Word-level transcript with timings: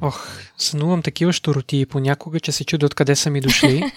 Ох, 0.00 0.28
сънувам 0.58 1.02
такива 1.02 1.32
штороти 1.32 1.86
понякога, 1.86 2.40
че 2.40 2.52
се 2.52 2.64
чудя 2.64 2.86
откъде 2.86 3.16
са 3.16 3.30
ми 3.30 3.40
дошли. 3.40 3.92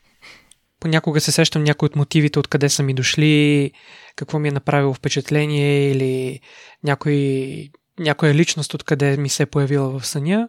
понякога 0.80 1.20
се 1.20 1.32
сещам 1.32 1.64
някои 1.64 1.86
от 1.86 1.96
мотивите, 1.96 2.38
откъде 2.38 2.68
са 2.68 2.82
ми 2.82 2.94
дошли, 2.94 3.72
какво 4.16 4.38
ми 4.38 4.48
е 4.48 4.52
направило 4.52 4.94
впечатление 4.94 5.90
или 5.90 6.40
някой, 6.84 7.70
някоя 7.98 8.34
личност, 8.34 8.74
откъде 8.74 9.16
ми 9.16 9.28
се 9.28 9.42
е 9.42 9.46
появила 9.46 9.98
в 9.98 10.06
съня. 10.06 10.48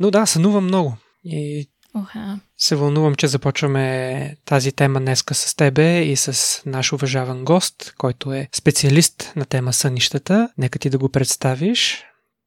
Но 0.00 0.10
да, 0.10 0.26
сънувам 0.26 0.64
много. 0.64 0.96
И 1.24 1.68
Оха. 1.94 2.40
се 2.56 2.76
вълнувам, 2.76 3.14
че 3.14 3.26
започваме 3.26 4.36
тази 4.44 4.72
тема 4.72 5.00
днеска 5.00 5.34
с 5.34 5.54
тебе 5.54 6.02
и 6.02 6.16
с 6.16 6.62
наш 6.66 6.92
уважаван 6.92 7.44
гост, 7.44 7.94
който 7.98 8.32
е 8.32 8.48
специалист 8.54 9.32
на 9.36 9.44
тема 9.44 9.72
сънищата. 9.72 10.48
Нека 10.58 10.78
ти 10.78 10.90
да 10.90 10.98
го 10.98 11.08
представиш. 11.08 12.04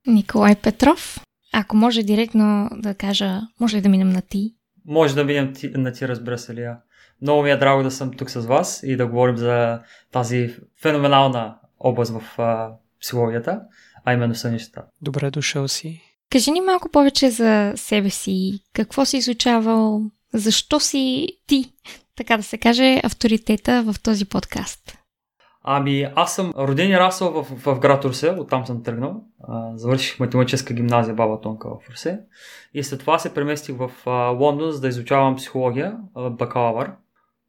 Николай 0.08 0.56
Петров. 0.56 1.20
Ако 1.54 1.78
може 1.78 2.04
директно 2.04 2.70
да 2.72 2.94
кажа, 2.96 3.42
може 3.60 3.78
ли 3.78 3.82
да 3.82 3.90
минем 3.90 4.10
на 4.10 4.22
ти? 4.22 4.54
Може 4.86 5.16
да 5.16 5.26
минем 5.26 5.54
ти, 5.54 5.70
на 5.70 5.92
ти, 5.92 6.08
разбира 6.08 6.38
се, 6.38 6.56
Лия. 6.56 6.78
Много 7.22 7.44
ми 7.44 7.52
е 7.52 7.58
драго 7.58 7.84
да 7.84 7.92
съм 7.92 8.14
тук 8.14 8.30
с 8.30 8.40
вас 8.40 8.84
и 8.84 8.96
да 8.96 9.08
говорим 9.08 9.38
за 9.38 9.80
тази 10.12 10.56
феноменална 10.82 11.56
област 11.80 12.14
в 12.14 12.40
а, 12.40 12.70
психологията, 13.02 13.62
а 14.06 14.14
именно 14.14 14.36
сънищата. 14.36 14.84
Добре 15.02 15.32
дошъл 15.32 15.68
си. 15.68 16.02
Кажи 16.30 16.52
ни 16.52 16.62
малко 16.62 16.90
повече 16.90 17.30
за 17.30 17.74
себе 17.76 18.10
си. 18.10 18.60
Какво 18.74 19.06
си 19.06 19.18
изучавал? 19.18 20.02
Защо 20.34 20.80
си 20.80 21.28
ти, 21.48 21.72
така 22.16 22.38
да 22.38 22.44
се 22.44 22.58
каже, 22.58 23.02
авторитета 23.04 23.84
в 23.84 23.96
този 24.04 24.26
подкаст? 24.26 24.98
Ами, 25.64 26.08
аз 26.16 26.36
съм 26.36 26.54
роден 26.58 26.92
и 26.92 27.00
расъл 27.00 27.44
в, 27.44 27.66
в, 27.66 27.80
град 27.80 28.06
Русе, 28.06 28.36
оттам 28.40 28.66
съм 28.66 28.84
тръгнал. 28.84 29.24
Завърших 29.76 30.20
математическа 30.20 30.74
гимназия 30.74 31.16
Баба 31.16 31.42
Тонка 31.42 31.70
в 31.70 31.90
Русе. 31.90 32.20
И 32.74 32.84
след 32.84 33.00
това 33.00 33.20
се 33.20 33.34
преместих 33.34 33.76
в 33.78 33.92
а, 34.06 34.12
Лондон, 34.28 34.72
за 34.72 34.82
да 34.82 34.88
изучавам 34.88 35.36
психология, 35.36 35.98
а, 36.16 36.30
бакалавър. 36.30 36.92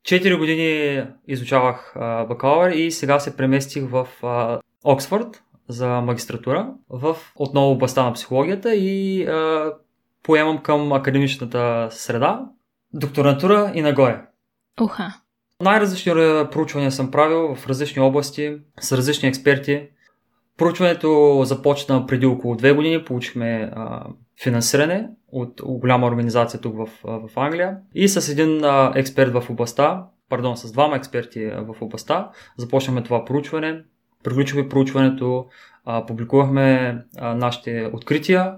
Четири 0.05 0.37
години 0.37 1.03
изучавах 1.29 1.93
а, 1.97 2.25
бакалавър 2.25 2.71
и 2.71 2.91
сега 2.91 3.21
се 3.21 3.37
преместих 3.37 3.85
в 3.89 4.09
Оксфорд 4.85 5.43
за 5.69 5.89
магистратура 5.89 6.69
в 6.89 7.17
отново 7.37 7.71
областта 7.71 8.05
на 8.05 8.13
психологията 8.13 8.75
и 8.75 9.25
а, 9.25 9.73
поемам 10.23 10.59
към 10.59 10.93
академичната 10.93 11.89
среда, 11.91 12.41
докторантура 12.93 13.73
и 13.75 13.83
нагоре. 13.83 14.23
Уха. 14.81 15.22
Най-различни 15.63 16.13
проучвания 16.53 16.93
съм 16.93 17.11
правил 17.11 17.55
в 17.55 17.67
различни 17.67 18.03
области, 18.03 18.57
с 18.81 18.97
различни 18.97 19.29
експерти. 19.29 19.89
Проучването 20.59 21.41
започна 21.45 22.07
преди 22.07 22.27
около 22.27 22.57
две 22.57 22.73
години, 22.73 23.05
получихме 23.05 23.71
а, 23.75 24.07
финансиране 24.43 25.09
от 25.33 25.61
голяма 25.65 26.07
организация 26.07 26.61
тук 26.61 26.77
в, 26.77 26.89
в 27.05 27.31
Англия 27.37 27.77
и 27.95 28.09
с 28.09 28.29
един 28.29 28.65
а, 28.65 28.93
експерт 28.95 29.33
в 29.33 29.51
областта, 29.51 30.05
пардон, 30.29 30.57
с 30.57 30.73
двама 30.73 30.97
експерти 30.97 31.45
в 31.47 31.77
областта, 31.81 32.31
започнахме 32.57 33.03
това 33.03 33.25
проучване. 33.25 33.83
Приключихме 34.25 34.69
проучването, 34.69 35.47
а, 35.85 36.07
публикувахме 36.07 36.97
а, 37.19 37.35
нашите 37.35 37.91
открития, 37.93 38.55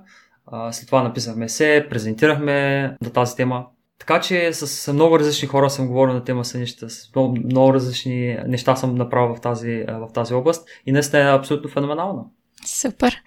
след 0.71 0.87
това 0.87 1.03
написахме 1.03 1.49
се, 1.49 1.87
презентирахме 1.91 2.83
на 3.03 3.11
тази 3.13 3.37
тема. 3.37 3.67
Така 3.99 4.21
че 4.21 4.53
с 4.53 4.93
много 4.93 5.19
различни 5.19 5.49
хора 5.49 5.71
съм 5.71 5.87
говорил 5.87 6.15
на 6.15 6.25
тема 6.25 6.45
сънища, 6.45 6.91
с 6.91 7.11
много, 7.15 7.37
много 7.45 7.75
различни 7.75 8.39
неща 8.47 8.77
съм 8.77 8.95
направил 8.95 9.35
в 9.35 9.41
тази, 9.41 9.85
в 9.89 10.09
тази 10.15 10.35
област 10.35 10.69
и 10.87 10.93
наистина 10.93 11.23
е 11.23 11.35
абсолютно 11.35 11.71
феноменално. 11.71 12.33
Супер. 12.67 13.23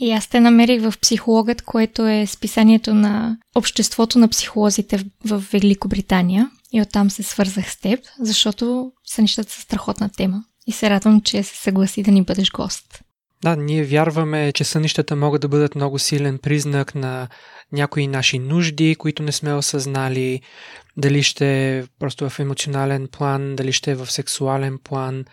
И 0.00 0.12
аз 0.12 0.28
те 0.28 0.40
намерих 0.40 0.82
в 0.82 0.98
Психологът, 1.00 1.62
което 1.62 2.08
е 2.08 2.26
списанието 2.26 2.94
на 2.94 3.36
Обществото 3.54 4.18
на 4.18 4.28
психолозите 4.28 4.98
в, 4.98 5.04
в 5.24 5.44
Великобритания. 5.52 6.50
И 6.72 6.82
оттам 6.82 7.10
се 7.10 7.22
свързах 7.22 7.72
с 7.72 7.80
теб, 7.80 8.00
защото 8.20 8.92
сънищата 9.04 9.52
са 9.52 9.60
страхотна 9.60 10.10
тема. 10.16 10.44
И 10.66 10.72
се 10.72 10.90
радвам, 10.90 11.20
че 11.20 11.42
се 11.42 11.56
съгласи 11.56 12.02
да 12.02 12.10
ни 12.10 12.22
бъдеш 12.22 12.50
гост. 12.50 13.02
Да, 13.42 13.56
ние 13.56 13.84
вярваме, 13.84 14.52
че 14.52 14.64
сънищата 14.64 15.16
могат 15.16 15.40
да 15.40 15.48
бъдат 15.48 15.74
много 15.74 15.98
силен 15.98 16.38
признак 16.38 16.94
на 16.94 17.28
някои 17.72 18.06
наши 18.06 18.38
нужди, 18.38 18.94
които 18.94 19.22
не 19.22 19.32
сме 19.32 19.54
осъзнали, 19.54 20.40
дали 20.96 21.22
ще 21.22 21.78
е 21.78 21.84
просто 21.98 22.30
в 22.30 22.38
емоционален 22.38 23.08
план, 23.08 23.56
дали 23.56 23.72
ще 23.72 23.90
е 23.90 23.94
в 23.94 24.10
сексуален 24.10 24.78
план, 24.78 25.24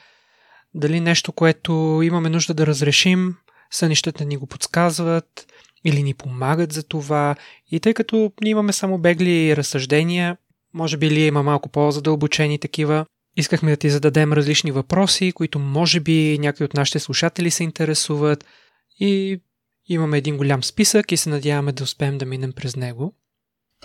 дали 0.74 1.00
нещо, 1.00 1.32
което 1.32 2.02
имаме 2.04 2.30
нужда 2.30 2.54
да 2.54 2.68
разрешим, 2.68 3.36
сънищата 3.72 4.26
ни 4.26 4.38
го 4.38 4.48
подсказват 4.48 5.48
или 5.86 6.04
ни 6.04 6.14
помагат 6.14 6.74
за 6.74 6.84
това. 6.84 7.36
И 7.72 7.80
тъй 7.80 7.94
като 7.94 8.32
ние 8.42 8.52
имаме 8.52 8.74
само 8.74 8.98
бегли 8.98 9.58
разсъждения, 9.58 10.38
може 10.74 10.98
би 10.98 11.12
ли 11.12 11.22
има 11.22 11.44
малко 11.44 11.70
по-задълбочени 11.70 12.60
такива, 12.60 13.06
искахме 13.38 13.72
да 13.72 13.78
ти 13.78 13.90
зададем 13.90 14.34
различни 14.34 14.72
въпроси, 14.72 15.32
които 15.32 15.60
може 15.60 16.00
би 16.00 16.38
някои 16.40 16.66
от 16.66 16.74
нашите 16.74 17.00
слушатели 17.00 17.52
се 17.52 17.64
интересуват. 17.64 18.46
И 19.00 19.42
Имаме 19.90 20.18
един 20.18 20.38
голям 20.38 20.64
списък 20.64 21.12
и 21.12 21.18
се 21.18 21.30
надяваме 21.30 21.72
да 21.72 21.84
успеем 21.84 22.18
да 22.18 22.26
минем 22.26 22.52
през 22.52 22.76
него. 22.76 23.14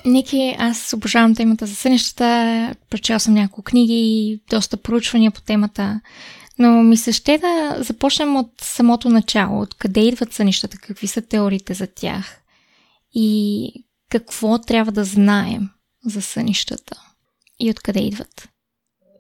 Ники, 0.05 0.57
аз 0.59 0.93
обожавам 0.93 1.35
темата 1.35 1.67
за 1.67 1.75
сънищата, 1.75 2.75
прочел 2.91 3.19
съм 3.19 3.35
няколко 3.35 3.63
книги, 3.63 4.41
доста 4.51 4.77
проучвания 4.77 5.31
по 5.31 5.41
темата, 5.41 6.01
но 6.59 6.83
ми 6.83 6.97
се 6.97 7.13
ще 7.13 7.39
да 7.39 7.77
започнем 7.79 8.37
от 8.37 8.51
самото 8.61 9.09
начало, 9.09 9.61
от 9.61 9.75
къде 9.75 10.01
идват 10.01 10.33
сънищата, 10.33 10.79
какви 10.79 11.07
са 11.07 11.23
теориите 11.23 11.75
за 11.75 11.87
тях? 11.87 12.41
И 13.15 13.71
какво 14.11 14.59
трябва 14.59 14.93
да 14.93 15.05
знаем 15.05 15.71
за 16.07 16.23
сънищата? 16.23 17.03
И 17.59 17.71
откъде 17.71 18.01
идват. 18.01 18.49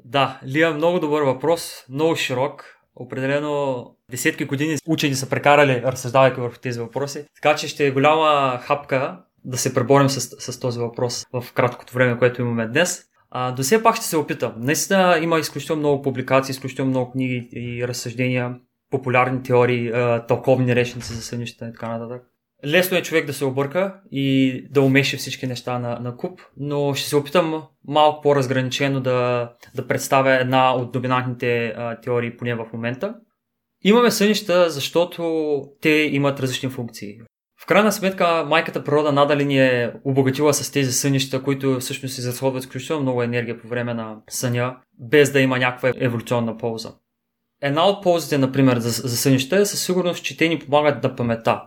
Да, 0.05 0.41
Лия, 0.47 0.75
много 0.75 1.01
добър 1.01 1.23
въпрос, 1.23 1.85
много 1.89 2.17
широк. 2.17 2.74
Определено 2.97 3.87
десетки 4.11 4.45
години 4.45 4.77
учени 4.87 5.15
са 5.15 5.29
прекарали, 5.29 5.83
разсъждавайки 5.83 6.41
върху 6.41 6.59
тези 6.59 6.81
въпроси. 6.81 7.25
Така 7.43 7.57
че 7.57 7.69
ще 7.69 7.87
е 7.87 7.91
голяма 7.91 8.59
хапка 8.63 9.19
да 9.45 9.59
се 9.59 9.75
преборим 9.75 10.09
с, 10.09 10.53
с 10.53 10.61
този 10.61 10.81
въпрос 10.81 11.27
в 11.33 11.53
краткото 11.53 11.95
време, 11.95 12.19
което 12.19 12.43
имаме 12.43 12.67
днес. 12.67 13.05
А, 13.31 13.53
до 13.53 13.63
все 13.63 13.83
пак 13.83 13.97
ще 13.97 14.07
се 14.07 14.17
опитам. 14.17 14.55
Наистина 14.57 15.19
има 15.23 15.39
изключително 15.39 15.81
много 15.81 16.03
публикации, 16.03 16.53
изключително 16.53 16.91
много 16.91 17.11
книги 17.11 17.49
и 17.53 17.89
разсъждения, 17.89 18.55
популярни 18.91 19.43
теории, 19.43 19.93
тълковни 20.29 20.77
речници 20.77 21.13
за 21.13 21.23
сънища 21.23 21.69
и 21.69 21.73
така 21.73 21.99
нататък. 21.99 22.23
Лесно 22.67 22.97
е 22.97 23.03
човек 23.03 23.27
да 23.27 23.33
се 23.33 23.45
обърка 23.45 24.01
и 24.13 24.67
да 24.71 24.83
умеше 24.83 25.17
всички 25.17 25.47
неща 25.47 25.79
на, 25.79 25.99
на 26.01 26.17
куп, 26.17 26.41
но 26.57 26.95
ще 26.95 27.09
се 27.09 27.17
опитам 27.17 27.63
малко 27.89 28.23
по-разграничено 28.23 29.01
да, 29.01 29.51
да 29.75 29.87
представя 29.87 30.41
една 30.41 30.75
от 30.75 30.93
доминантните 30.93 31.67
а, 31.67 32.01
теории, 32.01 32.37
поне 32.37 32.55
в 32.55 32.67
момента. 32.73 33.15
Имаме 33.85 34.11
сънища, 34.11 34.71
защото 34.71 35.63
те 35.81 35.91
имат 35.91 36.41
различни 36.41 36.69
функции. 36.69 37.19
В 37.63 37.67
крайна 37.67 37.93
сметка, 37.93 38.45
майката 38.49 38.85
природа 38.85 39.13
надали 39.13 39.45
ни 39.45 39.59
е 39.59 39.93
обогатила 40.05 40.55
с 40.55 40.71
тези 40.73 40.93
сънища, 40.93 41.43
които 41.43 41.81
всъщност 41.81 42.19
изразходват 42.19 42.63
изключително 42.63 43.03
много 43.03 43.23
енергия 43.23 43.61
по 43.61 43.69
време 43.69 43.95
на 43.95 44.17
съня, 44.29 44.77
без 44.99 45.33
да 45.33 45.41
има 45.41 45.59
някаква 45.59 45.93
еволюционна 45.97 46.57
полза. 46.57 46.95
Една 47.63 47.87
от 47.87 48.03
ползите, 48.03 48.39
например, 48.39 48.79
за, 48.79 49.09
за 49.09 49.17
сънища 49.17 49.57
е 49.57 49.65
със 49.65 49.85
сигурност, 49.85 50.25
че 50.25 50.37
те 50.37 50.49
ни 50.49 50.59
помагат 50.59 51.01
да 51.01 51.17
памета. 51.17 51.63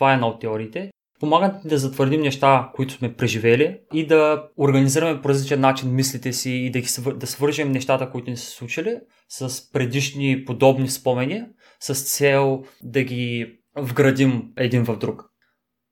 Това 0.00 0.10
е 0.10 0.14
една 0.14 0.26
от 0.26 0.40
теориите. 0.40 0.90
Помагат 1.20 1.64
ни 1.64 1.70
да 1.70 1.78
затвърдим 1.78 2.20
неща, 2.20 2.70
които 2.74 2.94
сме 2.94 3.14
преживели 3.14 3.78
и 3.94 4.06
да 4.06 4.48
организираме 4.56 5.22
по 5.22 5.28
различен 5.28 5.60
начин 5.60 5.94
мислите 5.94 6.32
си 6.32 6.50
и 6.50 6.70
да, 6.70 6.80
ги, 6.80 6.88
да 7.16 7.26
свържем 7.26 7.72
нещата, 7.72 8.10
които 8.10 8.30
ни 8.30 8.36
са 8.36 8.50
случили 8.50 8.96
с 9.28 9.70
предишни 9.72 10.44
подобни 10.44 10.88
спомени, 10.88 11.42
с 11.80 12.16
цел 12.16 12.62
да 12.82 13.02
ги 13.02 13.52
вградим 13.76 14.52
един 14.56 14.84
в 14.84 14.96
друг. 14.96 15.22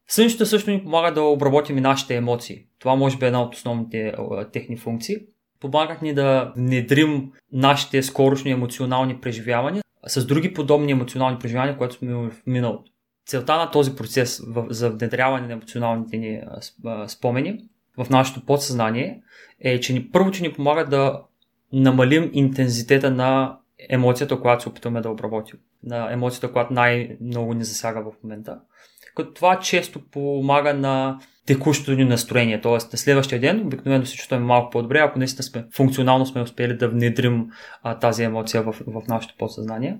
Сънището 0.08 0.46
също 0.46 0.70
ни 0.70 0.82
помага 0.82 1.14
да 1.14 1.22
обработим 1.22 1.78
и 1.78 1.80
нашите 1.80 2.16
емоции. 2.16 2.64
Това 2.78 2.94
може 2.94 3.18
би 3.18 3.24
е 3.24 3.28
една 3.28 3.42
от 3.42 3.54
основните 3.54 4.14
техни 4.52 4.76
функции. 4.76 5.16
Помагат 5.60 6.02
ни 6.02 6.14
да 6.14 6.52
внедрим 6.56 7.32
нашите 7.52 8.02
скорошни 8.02 8.50
емоционални 8.50 9.20
преживявания 9.20 9.82
с 10.06 10.26
други 10.26 10.54
подобни 10.54 10.92
емоционални 10.92 11.38
преживявания, 11.38 11.78
които 11.78 11.94
сме 11.94 12.14
в 12.14 12.32
миналото 12.46 12.92
целта 13.28 13.56
на 13.56 13.70
този 13.70 13.96
процес 13.96 14.42
за 14.68 14.90
внедряване 14.90 15.46
на 15.46 15.52
емоционалните 15.52 16.16
ни 16.16 16.42
спомени 17.06 17.64
в 17.98 18.10
нашето 18.10 18.44
подсъзнание 18.46 19.22
е, 19.60 19.80
че 19.80 19.92
ни, 19.92 20.10
първо, 20.10 20.30
че 20.30 20.42
ни 20.42 20.52
помага 20.52 20.84
да 20.84 21.22
намалим 21.72 22.30
интензитета 22.32 23.10
на 23.10 23.58
емоцията, 23.88 24.40
която 24.40 24.62
се 24.62 24.68
опитваме 24.68 25.00
да 25.00 25.10
обработим. 25.10 25.58
На 25.84 26.12
емоцията, 26.12 26.52
която 26.52 26.72
най-много 26.72 27.54
ни 27.54 27.64
засяга 27.64 28.00
в 28.00 28.22
момента. 28.24 28.58
Като 29.16 29.32
това 29.32 29.60
често 29.60 30.10
помага 30.10 30.74
на 30.74 31.18
текущото 31.46 31.92
ни 31.92 32.04
настроение. 32.04 32.60
Тоест, 32.60 32.92
на 32.92 32.98
следващия 32.98 33.40
ден 33.40 33.60
обикновено 33.60 34.06
се 34.06 34.16
чувстваме 34.16 34.44
малко 34.44 34.70
по-добре, 34.70 34.98
ако 34.98 35.18
наистина 35.18 35.42
сме 35.42 35.66
функционално 35.74 36.26
сме 36.26 36.42
успели 36.42 36.76
да 36.76 36.88
внедрим 36.88 37.46
а, 37.82 37.98
тази 37.98 38.22
емоция 38.22 38.62
в, 38.62 38.74
в 38.86 39.02
нашето 39.08 39.34
подсъзнание. 39.38 39.98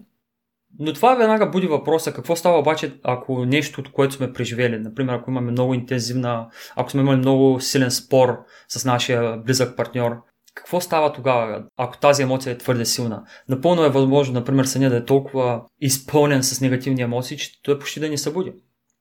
Но 0.79 0.93
това 0.93 1.15
веднага 1.15 1.47
буди 1.47 1.67
въпроса 1.67 2.13
какво 2.13 2.37
става 2.37 2.59
обаче, 2.59 3.01
ако 3.03 3.45
нещо, 3.45 3.81
от 3.81 3.93
което 3.93 4.15
сме 4.15 4.33
преживели, 4.33 4.79
например, 4.79 5.15
ако 5.15 5.31
имаме 5.31 5.51
много 5.51 5.75
интензивна, 5.75 6.49
ако 6.77 6.91
сме 6.91 7.01
имали 7.01 7.17
много 7.17 7.61
силен 7.61 7.91
спор 7.91 8.39
с 8.69 8.85
нашия 8.85 9.37
близък 9.37 9.77
партньор, 9.77 10.17
какво 10.55 10.81
става 10.81 11.13
тогава, 11.13 11.65
ако 11.77 11.99
тази 11.99 12.23
емоция 12.23 12.53
е 12.53 12.59
твърде 12.59 12.85
силна? 12.85 13.23
Напълно 13.49 13.85
е 13.85 13.91
възможно, 13.91 14.35
например, 14.35 14.65
съня 14.65 14.91
да 14.91 14.97
е 14.97 15.05
толкова 15.05 15.63
изпълнен 15.81 16.43
с 16.43 16.61
негативни 16.61 17.03
емоции, 17.03 17.37
че 17.37 17.63
той 17.63 17.79
почти 17.79 18.01
да 18.01 18.09
ни 18.09 18.19
събуди. 18.19 18.53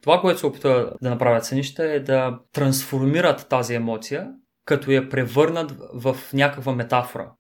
Това, 0.03 0.21
което 0.21 0.39
се 0.39 0.45
опитва 0.45 0.93
да 1.01 1.09
направят 1.09 1.45
сънища 1.45 1.83
е 1.83 1.99
да 1.99 2.39
трансформират 2.53 3.47
тази 3.49 3.75
емоция, 3.75 4.27
като 4.65 4.91
я 4.91 5.09
превърнат 5.09 5.73
в 5.93 6.17
някаква 6.33 6.73
метафора. 6.73 7.31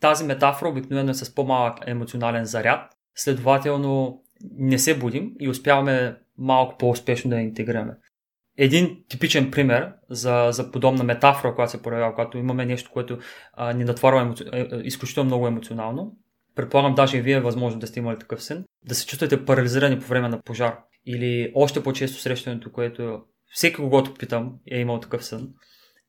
Тази 0.00 0.24
метафора 0.24 0.68
обикновено 0.68 1.10
е 1.10 1.14
с 1.14 1.34
по-малък 1.34 1.78
емоционален 1.86 2.44
заряд, 2.44 2.95
следователно 3.16 4.22
не 4.58 4.78
се 4.78 4.98
будим 4.98 5.32
и 5.40 5.48
успяваме 5.48 6.16
малко 6.38 6.78
по-успешно 6.78 7.30
да 7.30 7.36
я 7.36 7.42
интегрираме. 7.42 7.96
Един 8.58 9.04
типичен 9.08 9.50
пример 9.50 9.92
за, 10.10 10.48
за 10.50 10.70
подобна 10.70 11.04
метафора, 11.04 11.54
която 11.54 11.70
се 11.70 11.82
появява, 11.82 12.14
когато 12.14 12.38
имаме 12.38 12.66
нещо, 12.66 12.90
което 12.92 13.18
а, 13.52 13.72
ни 13.72 13.84
натварва 13.84 14.20
емо... 14.20 14.34
е, 14.52 14.60
е, 14.60 14.66
изключително 14.84 15.26
много 15.26 15.46
емоционално, 15.46 16.16
предполагам 16.54 16.94
даже 16.94 17.18
и 17.18 17.20
вие 17.20 17.36
е 17.36 17.40
възможно 17.40 17.80
да 17.80 17.86
сте 17.86 18.00
имали 18.00 18.18
такъв 18.18 18.42
сън, 18.42 18.64
да 18.84 18.94
се 18.94 19.06
чувствате 19.06 19.44
парализирани 19.44 20.00
по 20.00 20.06
време 20.06 20.28
на 20.28 20.42
пожар. 20.42 20.78
Или 21.06 21.52
още 21.54 21.82
по-често 21.82 22.20
срещането, 22.20 22.72
което 22.72 23.22
всеки 23.50 23.76
когото 23.76 24.14
питам 24.14 24.54
е 24.70 24.78
имал 24.78 25.00
такъв 25.00 25.24
сън, 25.24 25.48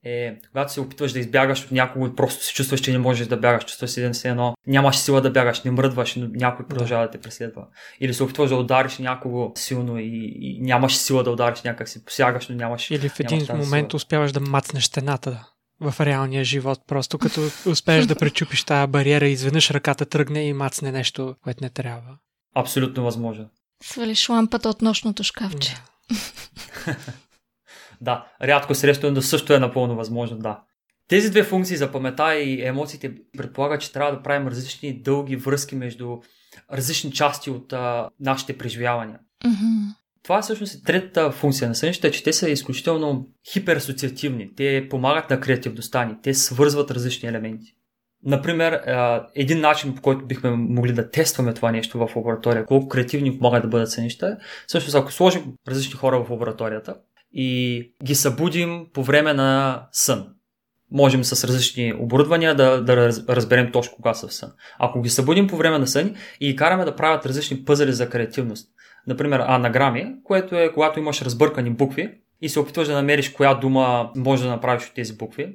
е 0.08 0.36
когато 0.52 0.72
се 0.72 0.80
опитваш 0.80 1.12
да 1.12 1.18
избягаш 1.18 1.64
от 1.64 1.70
някого 1.70 2.06
и 2.06 2.16
просто 2.16 2.44
се 2.44 2.54
чувстваш, 2.54 2.80
че 2.80 2.92
не 2.92 2.98
можеш 2.98 3.26
да 3.26 3.36
бягаш, 3.36 3.64
чувстваш 3.64 3.90
се 3.90 4.28
едно, 4.28 4.54
нямаш 4.66 4.96
сила 4.96 5.20
да 5.20 5.30
бягаш, 5.30 5.62
не 5.62 5.70
мръдваш, 5.70 6.16
но 6.16 6.28
някой 6.32 6.66
продължава 6.66 7.02
да. 7.02 7.06
да 7.06 7.12
те 7.12 7.18
преследва. 7.18 7.66
Или 8.00 8.14
се 8.14 8.22
опитваш 8.22 8.50
да 8.50 8.56
удариш 8.56 8.98
някого 8.98 9.52
силно 9.56 9.98
и, 9.98 10.32
и 10.40 10.60
нямаш 10.60 10.96
сила 10.96 11.24
да 11.24 11.30
удариш 11.30 11.62
някак 11.62 11.88
си, 11.88 12.04
посягаш, 12.04 12.48
но 12.48 12.56
нямаш. 12.56 12.90
Или 12.90 13.08
в 13.08 13.20
един 13.20 13.46
момент 13.54 13.90
сила. 13.90 13.96
успяваш 13.96 14.32
да 14.32 14.40
мацнеш 14.40 14.84
стената 14.84 15.44
в 15.80 15.94
реалния 16.00 16.44
живот, 16.44 16.80
просто 16.86 17.18
като 17.18 17.40
успееш 17.66 18.06
да 18.06 18.14
пречупиш 18.14 18.64
тази 18.64 18.90
бариера 18.90 19.28
и 19.28 19.32
изведнъж 19.32 19.70
ръката 19.70 20.06
тръгне 20.06 20.48
и 20.48 20.52
мацне 20.52 20.92
нещо, 20.92 21.34
което 21.44 21.64
не 21.64 21.70
трябва. 21.70 22.18
Абсолютно 22.54 23.04
възможно. 23.04 23.48
Свалиш 23.82 24.28
лампата 24.28 24.68
от 24.68 24.82
нощното 24.82 25.22
шкафче. 25.22 25.74
Да. 26.86 26.96
да, 28.00 28.26
рядко 28.42 28.74
срещано, 28.74 29.14
но 29.14 29.22
също 29.22 29.54
е 29.54 29.58
напълно 29.58 29.96
възможно, 29.96 30.38
да. 30.38 30.60
Тези 31.08 31.30
две 31.30 31.42
функции 31.42 31.76
за 31.76 31.92
памета 31.92 32.34
и 32.34 32.66
емоциите 32.66 33.14
предполагат, 33.38 33.80
че 33.80 33.92
трябва 33.92 34.12
да 34.12 34.22
правим 34.22 34.48
различни 34.48 35.02
дълги 35.02 35.36
връзки 35.36 35.76
между 35.76 36.16
различни 36.72 37.12
части 37.12 37.50
от 37.50 37.72
а, 37.72 38.08
нашите 38.20 38.58
преживявания. 38.58 39.18
Mm-hmm. 39.44 39.94
Това 40.22 40.38
е 40.38 40.42
всъщност 40.42 40.84
третата 40.84 41.30
функция 41.30 41.68
на 41.68 41.74
сънищата, 41.74 42.10
че 42.10 42.24
те 42.24 42.32
са 42.32 42.50
изключително 42.50 43.28
хиперасоциативни. 43.52 44.54
Те 44.56 44.86
помагат 44.90 45.30
на 45.30 45.40
креативността 45.40 46.04
ни. 46.04 46.14
Те 46.22 46.34
свързват 46.34 46.90
различни 46.90 47.28
елементи. 47.28 47.74
Например, 48.24 48.82
един 49.34 49.60
начин, 49.60 49.94
по 49.94 50.02
който 50.02 50.26
бихме 50.26 50.50
могли 50.50 50.92
да 50.92 51.10
тестваме 51.10 51.54
това 51.54 51.72
нещо 51.72 51.98
в 51.98 52.16
лаборатория, 52.16 52.66
колко 52.66 52.88
креативни 52.88 53.38
могат 53.40 53.62
да 53.62 53.68
бъдат 53.68 53.90
сънища, 53.90 54.36
всъщност 54.66 54.94
ако 54.94 55.12
сложим 55.12 55.42
различни 55.68 55.94
хора 55.94 56.24
в 56.24 56.30
лабораторията 56.30 56.94
и 57.32 57.82
ги 58.04 58.14
събудим 58.14 58.86
по 58.92 59.02
време 59.02 59.32
на 59.32 59.82
сън, 59.92 60.26
можем 60.90 61.24
с 61.24 61.48
различни 61.48 61.94
оборудвания 61.98 62.54
да, 62.54 62.84
да 62.84 62.96
разберем 63.28 63.72
точно 63.72 63.96
кога 63.96 64.14
са 64.14 64.28
в 64.28 64.34
сън. 64.34 64.52
Ако 64.78 65.02
ги 65.02 65.08
събудим 65.08 65.46
по 65.46 65.56
време 65.56 65.78
на 65.78 65.86
сън 65.86 66.14
и 66.40 66.56
караме 66.56 66.84
да 66.84 66.96
правят 66.96 67.26
различни 67.26 67.64
пъзели 67.64 67.92
за 67.92 68.10
креативност, 68.10 68.68
например 69.06 69.40
анаграми, 69.46 70.14
което 70.24 70.56
е 70.56 70.72
когато 70.72 70.98
имаш 70.98 71.22
разбъркани 71.22 71.70
букви 71.70 72.20
и 72.40 72.48
се 72.48 72.60
опитваш 72.60 72.88
да 72.88 72.94
намериш 72.94 73.28
коя 73.28 73.54
дума 73.54 74.10
може 74.16 74.42
да 74.42 74.48
направиш 74.48 74.86
от 74.86 74.94
тези 74.94 75.16
букви, 75.16 75.54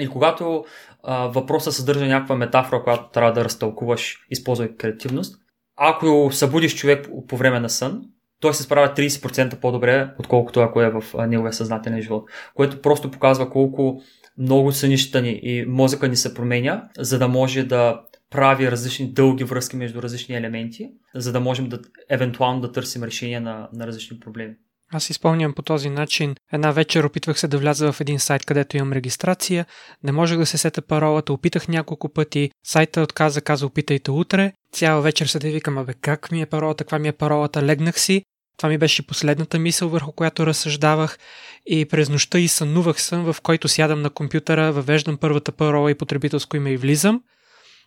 и 0.00 0.08
когато 0.08 0.64
а, 1.02 1.26
въпросът 1.26 1.74
съдържа 1.74 2.06
някаква 2.06 2.36
метафора, 2.36 2.82
която 2.82 3.10
трябва 3.10 3.32
да 3.32 3.44
разтълкуваш, 3.44 4.26
използвай 4.30 4.76
креативност, 4.76 5.36
ако 5.76 6.30
събудиш 6.32 6.74
човек 6.74 7.08
по 7.28 7.36
време 7.36 7.60
на 7.60 7.70
сън, 7.70 8.02
той 8.44 8.54
се 8.54 8.62
справя 8.62 8.94
30% 8.96 9.56
по-добре, 9.56 10.10
отколкото 10.18 10.60
ако 10.60 10.82
е 10.82 10.90
в 10.90 11.04
неговия 11.28 11.52
съзнателен 11.52 12.02
живот. 12.02 12.30
Което 12.54 12.82
просто 12.82 13.10
показва 13.10 13.50
колко 13.50 14.02
много 14.38 14.72
сънищата 14.72 15.22
ни 15.22 15.40
и 15.42 15.64
мозъка 15.68 16.08
ни 16.08 16.16
се 16.16 16.34
променя, 16.34 16.82
за 16.98 17.18
да 17.18 17.28
може 17.28 17.62
да 17.62 18.00
прави 18.30 18.70
различни 18.70 19.12
дълги 19.12 19.44
връзки 19.44 19.76
между 19.76 20.02
различни 20.02 20.36
елементи, 20.36 20.90
за 21.14 21.32
да 21.32 21.40
можем 21.40 21.68
да 21.68 21.78
евентуално 22.10 22.60
да 22.60 22.72
търсим 22.72 23.02
решение 23.02 23.40
на, 23.40 23.68
на 23.72 23.86
различни 23.86 24.20
проблеми. 24.20 24.54
Аз 24.92 25.10
изпълням 25.10 25.52
по 25.52 25.62
този 25.62 25.90
начин. 25.90 26.34
Една 26.52 26.70
вечер 26.70 27.04
опитвах 27.04 27.38
се 27.38 27.48
да 27.48 27.58
вляза 27.58 27.92
в 27.92 28.00
един 28.00 28.18
сайт, 28.18 28.44
където 28.44 28.76
имам 28.76 28.92
регистрация. 28.92 29.66
Не 30.02 30.12
можех 30.12 30.38
да 30.38 30.46
се 30.46 30.58
сета 30.58 30.82
паролата, 30.82 31.32
опитах 31.32 31.68
няколко 31.68 32.08
пъти. 32.08 32.50
Сайта 32.66 33.02
отказа, 33.02 33.40
каза 33.40 33.66
опитайте 33.66 34.10
утре. 34.10 34.52
Цяла 34.72 35.00
вечер 35.00 35.26
се 35.26 35.38
да 35.38 35.48
викам, 35.48 35.78
абе 35.78 35.94
как 36.00 36.32
ми 36.32 36.42
е 36.42 36.46
паролата, 36.46 36.84
каква 36.84 36.98
ми 36.98 37.08
е 37.08 37.12
паролата, 37.12 37.62
легнах 37.62 38.00
си. 38.00 38.24
Това 38.56 38.68
ми 38.68 38.78
беше 38.78 39.06
последната 39.06 39.58
мисъл, 39.58 39.88
върху 39.88 40.12
която 40.12 40.46
разсъждавах 40.46 41.18
и 41.66 41.84
през 41.84 42.08
нощта 42.08 42.38
и 42.38 42.48
сънувах 42.48 43.02
сън, 43.02 43.32
в 43.32 43.36
който 43.42 43.68
сядам 43.68 44.02
на 44.02 44.10
компютъра, 44.10 44.72
въвеждам 44.72 45.16
първата 45.16 45.52
парола 45.52 45.90
и 45.90 45.94
потребителско 45.94 46.56
име 46.56 46.70
и 46.70 46.76
влизам. 46.76 47.22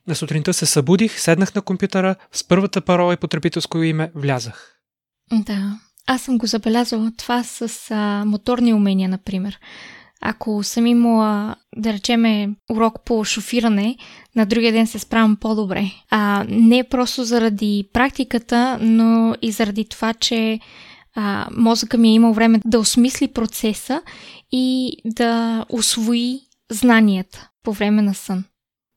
На 0.08 0.16
сутринта 0.16 0.54
се 0.54 0.66
събудих, 0.66 1.20
седнах 1.20 1.56
на 1.56 1.62
компютъра, 1.62 2.16
с 2.32 2.48
първата 2.48 2.82
парола 2.82 3.14
и 3.14 3.18
потребителско 3.18 3.84
име 3.84 4.12
влязах. 4.16 4.76
Да, 5.32 5.80
аз 6.08 6.22
съм 6.22 6.38
го 6.38 6.46
забелязала 6.46 7.12
това 7.18 7.44
с 7.44 7.92
а, 7.92 8.26
моторни 8.26 8.74
умения, 8.74 9.10
например. 9.10 9.60
Ако 10.22 10.64
съм 10.64 10.86
имала, 10.86 11.56
да 11.78 11.94
речеме, 11.94 12.50
урок 12.72 13.06
по 13.06 13.24
шофиране, 13.24 13.96
на 14.36 14.46
другия 14.46 14.72
ден 14.72 14.88
се 14.88 15.00
справям 15.00 15.38
по-добре. 15.42 15.92
А, 16.10 16.46
не 16.50 16.84
просто 16.84 17.24
заради 17.24 17.90
практиката, 17.94 18.78
но 18.82 19.36
и 19.42 19.52
заради 19.52 19.86
това, 19.86 20.14
че 20.14 20.60
а, 21.16 21.48
мозъка 21.52 21.98
ми 21.98 22.10
е 22.10 22.14
имал 22.14 22.34
време 22.34 22.62
да 22.66 22.80
осмисли 22.80 23.28
процеса 23.28 24.02
и 24.52 24.98
да 25.06 25.66
освои 25.70 26.40
знанията 26.72 27.50
по 27.64 27.74
време 27.74 28.02
на 28.02 28.14
сън. 28.14 28.44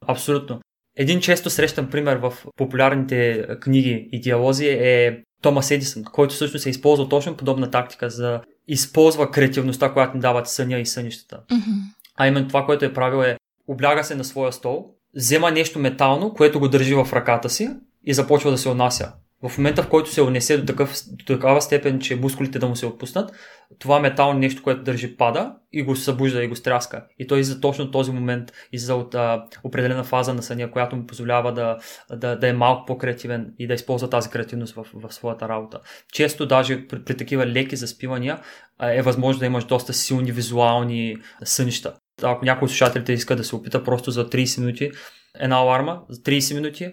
Абсолютно. 0.06 0.60
Един 0.96 1.20
често 1.20 1.50
срещан 1.50 1.90
пример 1.90 2.16
в 2.16 2.32
популярните 2.56 3.46
книги 3.60 4.08
и 4.12 4.20
диалози 4.20 4.66
е 4.66 5.22
Томас 5.42 5.70
Едисън, 5.70 6.04
който 6.04 6.34
всъщност 6.34 6.66
е 6.66 6.70
използвал 6.70 7.08
точно 7.08 7.36
подобна 7.36 7.70
тактика 7.70 8.10
за 8.10 8.40
използва 8.68 9.30
креативността, 9.30 9.92
която 9.92 10.16
ни 10.16 10.20
дават 10.20 10.48
съня 10.48 10.78
и 10.78 10.86
сънищата. 10.86 11.42
Mm-hmm. 11.50 11.99
А 12.20 12.26
именно 12.26 12.48
това, 12.48 12.66
което 12.66 12.84
е 12.84 12.92
правил 12.92 13.22
е 13.22 13.36
обляга 13.68 14.04
се 14.04 14.14
на 14.14 14.24
своя 14.24 14.52
стол, 14.52 14.86
взема 15.16 15.50
нещо 15.50 15.78
метално, 15.78 16.34
което 16.34 16.60
го 16.60 16.68
държи 16.68 16.94
в 16.94 17.08
ръката 17.12 17.50
си 17.50 17.70
и 18.04 18.14
започва 18.14 18.50
да 18.50 18.58
се 18.58 18.68
отнася. 18.68 19.12
В 19.48 19.58
момента, 19.58 19.82
в 19.82 19.88
който 19.88 20.10
се 20.10 20.22
унесе 20.22 20.58
до, 20.58 20.66
такъв, 20.66 20.94
до 21.10 21.24
такава 21.24 21.62
степен, 21.62 22.00
че 22.00 22.16
мускулите 22.16 22.58
да 22.58 22.68
му 22.68 22.76
се 22.76 22.86
отпуснат, 22.86 23.32
това 23.78 24.00
метално 24.00 24.38
нещо, 24.38 24.62
което 24.62 24.82
държи, 24.82 25.16
пада 25.16 25.54
и 25.72 25.82
го 25.82 25.96
събужда 25.96 26.44
и 26.44 26.48
го 26.48 26.56
стряска. 26.56 27.06
И 27.18 27.26
той 27.26 27.42
за 27.42 27.60
точно 27.60 27.90
този 27.90 28.12
момент 28.12 28.52
излиза 28.72 28.94
от 28.94 29.14
а, 29.14 29.44
определена 29.64 30.04
фаза 30.04 30.34
на 30.34 30.42
съня, 30.42 30.70
която 30.70 30.96
му 30.96 31.06
позволява 31.06 31.52
да, 31.52 31.76
да, 32.10 32.36
да 32.36 32.48
е 32.48 32.52
малко 32.52 32.86
по-креативен 32.86 33.54
и 33.58 33.66
да 33.66 33.74
използва 33.74 34.10
тази 34.10 34.30
креативност 34.30 34.74
в, 34.74 34.86
в 34.94 35.12
своята 35.12 35.48
работа. 35.48 35.80
Често 36.12 36.46
даже 36.46 36.86
при, 36.88 37.04
при 37.04 37.16
такива 37.16 37.46
леки 37.46 37.76
заспивания 37.76 38.40
е 38.82 39.02
възможно 39.02 39.40
да 39.40 39.46
имаш 39.46 39.64
доста 39.64 39.92
силни 39.92 40.32
визуални 40.32 41.16
сънища. 41.44 41.94
Ако 42.22 42.44
някой 42.44 42.66
от 42.66 42.70
слушателите 42.70 43.12
иска 43.12 43.36
да 43.36 43.44
се 43.44 43.56
опита 43.56 43.84
просто 43.84 44.10
за 44.10 44.28
30 44.28 44.60
минути, 44.60 44.90
една 45.38 45.56
аларма 45.56 46.00
за 46.08 46.20
30 46.20 46.54
минути, 46.54 46.90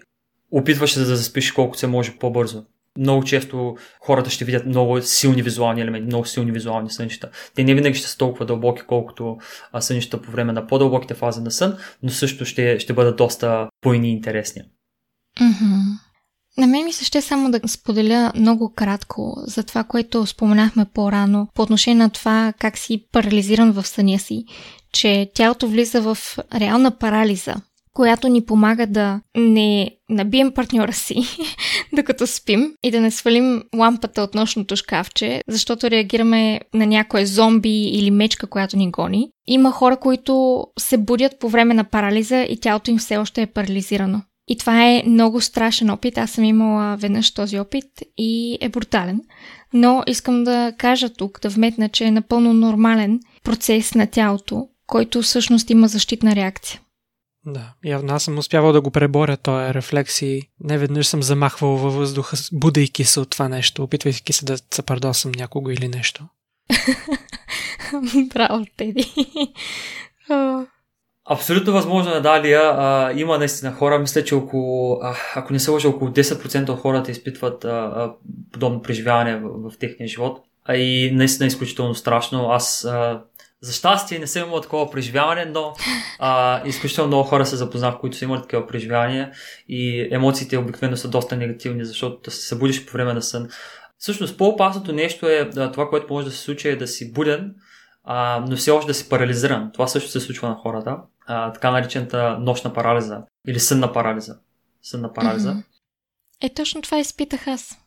опитваш 0.52 0.92
се 0.92 1.00
да 1.00 1.16
заспиш 1.16 1.52
колкото 1.52 1.78
се 1.78 1.86
може 1.86 2.18
по-бързо. 2.18 2.64
Много 2.98 3.24
често 3.24 3.76
хората 4.00 4.30
ще 4.30 4.44
видят 4.44 4.66
много 4.66 5.02
силни 5.02 5.42
визуални 5.42 5.80
елементи, 5.80 6.06
много 6.06 6.24
силни 6.24 6.52
визуални 6.52 6.90
сънища. 6.90 7.30
Те 7.54 7.64
не 7.64 7.74
винаги 7.74 7.98
ще 7.98 8.08
са 8.08 8.18
толкова 8.18 8.46
дълбоки, 8.46 8.82
колкото 8.86 9.36
сънища 9.80 10.22
по 10.22 10.30
време 10.30 10.52
на 10.52 10.66
по-дълбоките 10.66 11.14
фази 11.14 11.40
на 11.40 11.50
сън, 11.50 11.76
но 12.02 12.10
също 12.10 12.44
ще, 12.44 12.78
ще 12.78 12.92
бъдат 12.92 13.16
доста 13.16 13.68
бойни 13.82 14.08
и 14.08 14.12
интересни. 14.12 14.62
Mm-hmm. 15.40 16.07
На 16.58 16.66
мен 16.66 16.84
ми 16.84 16.92
се 16.92 17.04
ще 17.04 17.20
само 17.20 17.50
да 17.50 17.60
споделя 17.66 18.32
много 18.36 18.72
кратко 18.74 19.34
за 19.46 19.62
това, 19.62 19.84
което 19.84 20.26
споменахме 20.26 20.84
по-рано 20.94 21.48
по 21.54 21.62
отношение 21.62 22.02
на 22.02 22.10
това 22.10 22.52
как 22.58 22.78
си 22.78 23.04
парализиран 23.12 23.72
в 23.72 23.86
съня 23.86 24.18
си, 24.18 24.44
че 24.92 25.30
тялото 25.34 25.68
влиза 25.68 26.00
в 26.00 26.18
реална 26.54 26.98
парализа, 26.98 27.54
която 27.92 28.28
ни 28.28 28.44
помага 28.44 28.86
да 28.86 29.20
не 29.36 29.90
набием 30.10 30.52
партньора 30.52 30.92
си, 30.92 31.22
докато 31.92 32.26
спим 32.26 32.72
и 32.82 32.90
да 32.90 33.00
не 33.00 33.10
свалим 33.10 33.62
лампата 33.76 34.22
от 34.22 34.34
нощното 34.34 34.76
шкафче, 34.76 35.42
защото 35.48 35.90
реагираме 35.90 36.60
на 36.74 36.86
някое 36.86 37.26
зомби 37.26 37.82
или 37.82 38.10
мечка, 38.10 38.46
която 38.46 38.76
ни 38.76 38.90
гони. 38.90 39.30
Има 39.46 39.70
хора, 39.70 39.96
които 39.96 40.64
се 40.78 40.96
будят 40.96 41.38
по 41.38 41.48
време 41.48 41.74
на 41.74 41.84
парализа 41.84 42.42
и 42.42 42.60
тялото 42.60 42.90
им 42.90 42.98
все 42.98 43.16
още 43.16 43.42
е 43.42 43.46
парализирано. 43.46 44.22
И 44.48 44.56
това 44.58 44.86
е 44.86 45.02
много 45.06 45.40
страшен 45.40 45.90
опит. 45.90 46.18
Аз 46.18 46.30
съм 46.30 46.44
имала 46.44 46.96
веднъж 46.96 47.34
този 47.34 47.58
опит 47.58 47.86
и 48.18 48.58
е 48.60 48.68
брутален. 48.68 49.20
Но 49.72 50.02
искам 50.06 50.44
да 50.44 50.72
кажа 50.78 51.08
тук, 51.10 51.40
да 51.42 51.48
вметна, 51.48 51.88
че 51.88 52.04
е 52.04 52.10
напълно 52.10 52.54
нормален 52.54 53.20
процес 53.44 53.94
на 53.94 54.06
тялото, 54.06 54.68
който 54.86 55.22
всъщност 55.22 55.70
има 55.70 55.88
защитна 55.88 56.36
реакция. 56.36 56.80
Да, 57.46 57.72
явно 57.84 58.14
аз 58.14 58.22
съм 58.22 58.38
успявал 58.38 58.72
да 58.72 58.80
го 58.80 58.90
преборя 58.90 59.36
този 59.36 59.74
рефлекс 59.74 60.22
и 60.22 60.42
не 60.60 60.78
веднъж 60.78 61.06
съм 61.06 61.22
замахвал 61.22 61.76
във 61.76 61.94
въздуха, 61.94 62.36
будейки 62.52 63.04
се 63.04 63.20
от 63.20 63.30
това 63.30 63.48
нещо, 63.48 63.82
опитвайки 63.82 64.32
се 64.32 64.44
да 64.44 64.58
се 64.70 64.82
пардосам 64.82 65.32
някого 65.36 65.70
или 65.70 65.88
нещо. 65.88 66.24
Браво, 68.34 68.66
Теди. 68.76 69.12
Абсолютно 71.30 71.72
възможно 71.72 72.14
е, 72.14 72.20
да, 72.20 72.42
Лия. 72.42 72.62
А, 72.62 73.12
има 73.16 73.38
наистина 73.38 73.72
хора, 73.72 73.98
мисля, 73.98 74.24
че 74.24 74.34
около, 74.34 74.98
а, 75.02 75.14
ако 75.34 75.52
не 75.52 75.58
се 75.58 75.70
лъжа, 75.70 75.88
около 75.88 76.10
10% 76.10 76.68
от 76.68 76.78
хората 76.78 77.10
изпитват 77.10 77.64
а, 77.64 77.68
а, 77.68 78.12
подобно 78.52 78.82
преживяване 78.82 79.36
в, 79.36 79.70
в 79.70 79.78
техния 79.78 80.08
живот. 80.08 80.38
А 80.64 80.76
и 80.76 81.10
наистина 81.12 81.46
е 81.46 81.48
изключително 81.48 81.94
страшно. 81.94 82.50
Аз 82.50 82.84
а, 82.84 83.22
за 83.60 83.72
щастие 83.72 84.18
не 84.18 84.26
съм 84.26 84.42
имал 84.42 84.60
такова 84.60 84.90
преживяване, 84.90 85.44
но 85.44 85.72
а, 86.18 86.62
изключително 86.66 87.08
много 87.08 87.24
хора 87.24 87.46
се 87.46 87.56
запознах, 87.56 87.98
които 87.98 88.16
са 88.16 88.24
имали 88.24 88.42
такива 88.42 88.66
преживявания 88.66 89.30
и 89.68 90.08
емоциите 90.10 90.58
обикновено 90.58 90.96
са 90.96 91.08
доста 91.08 91.36
негативни, 91.36 91.84
защото 91.84 92.30
се 92.30 92.46
събудиш 92.46 92.86
по 92.86 92.92
време 92.92 93.14
на 93.14 93.22
сън. 93.22 93.48
Всъщност 93.98 94.38
по-опасното 94.38 94.92
нещо 94.92 95.28
е 95.28 95.44
да, 95.44 95.72
това, 95.72 95.88
което 95.88 96.14
може 96.14 96.26
да 96.26 96.32
се 96.32 96.38
случи 96.38 96.68
е 96.68 96.76
да 96.76 96.86
си 96.86 97.12
буден, 97.12 97.54
а, 98.04 98.44
но 98.48 98.56
все 98.56 98.70
още 98.70 98.86
да 98.86 98.94
си 98.94 99.08
парализиран. 99.08 99.70
Това 99.72 99.86
също 99.86 100.10
се 100.10 100.20
случва 100.20 100.48
на 100.48 100.54
хората. 100.54 100.96
А, 101.28 101.52
така 101.52 101.70
наречената 101.70 102.38
нощна 102.38 102.72
парализа 102.72 103.22
или 103.48 103.60
сънна 103.60 103.92
парализа. 103.92 104.38
Сънна 104.82 105.12
парализа. 105.12 105.52
Mm-hmm. 105.52 105.64
Е, 106.42 106.54
точно 106.54 106.82
това 106.82 106.98
изпитах 106.98 107.46
аз. 107.46 107.78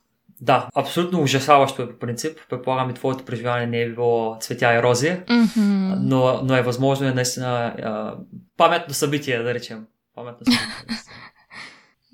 Да, 0.42 0.70
абсолютно 0.76 1.22
ужасаващо 1.22 1.82
е 1.82 1.90
по 1.90 2.00
принцип. 2.00 2.40
Предполагам 2.50 2.90
и 2.90 2.94
твоето 2.94 3.26
преживяване 3.26 3.66
не 3.66 3.82
е 3.82 3.90
било 3.90 4.38
цветя 4.40 4.74
и 4.74 4.84
рози, 4.84 5.08
mm-hmm. 5.08 5.96
но, 6.00 6.42
но 6.44 6.56
е 6.56 6.62
възможно 6.62 7.08
е 7.08 7.14
наистина 7.14 7.76
а, 7.84 8.16
паметно 8.58 8.94
събитие, 8.94 9.44
да 9.44 9.54
речем. 9.54 9.88
Паметно 10.16 10.46
събитие. 10.46 10.98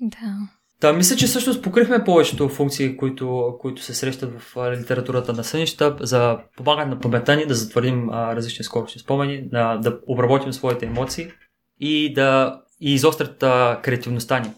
да. 0.00 0.48
Да, 0.80 0.92
мисля, 0.92 1.16
че 1.16 1.26
всъщност 1.26 1.62
покрихме 1.62 2.04
повечето 2.04 2.48
функции, 2.48 2.96
които, 2.96 3.56
които 3.60 3.82
се 3.82 3.94
срещат 3.94 4.40
в 4.40 4.56
литературата 4.80 5.32
на 5.32 5.44
сънища, 5.44 5.96
за 6.00 6.38
помагане 6.56 6.90
на 6.90 7.00
паметта 7.00 7.36
ни, 7.36 7.46
да 7.46 7.54
затвърдим 7.54 8.10
а, 8.10 8.36
различни 8.36 8.64
скоростни 8.64 9.00
спомени, 9.00 9.48
да, 9.48 9.76
да 9.76 9.98
обработим 10.06 10.52
своите 10.52 10.86
емоции 10.86 11.30
и 11.80 12.12
да 12.14 12.60
и 12.80 12.94
изострят 12.94 13.42
а, 13.42 13.80
креативността 13.82 14.40
ни. 14.40 14.50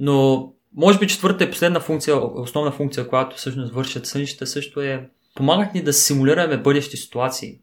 Но 0.00 0.48
може 0.76 0.98
би 0.98 1.06
четвърта 1.06 1.44
и 1.44 1.50
последна 1.50 1.80
функция, 1.80 2.16
основна 2.40 2.72
функция, 2.72 3.08
която 3.08 3.36
всъщност 3.36 3.74
вършат 3.74 4.06
сънищата, 4.06 4.46
също 4.46 4.80
е 4.80 5.08
помагат 5.34 5.74
ни 5.74 5.82
да 5.82 5.92
симулираме 5.92 6.56
бъдещи 6.56 6.96
ситуации. 6.96 7.58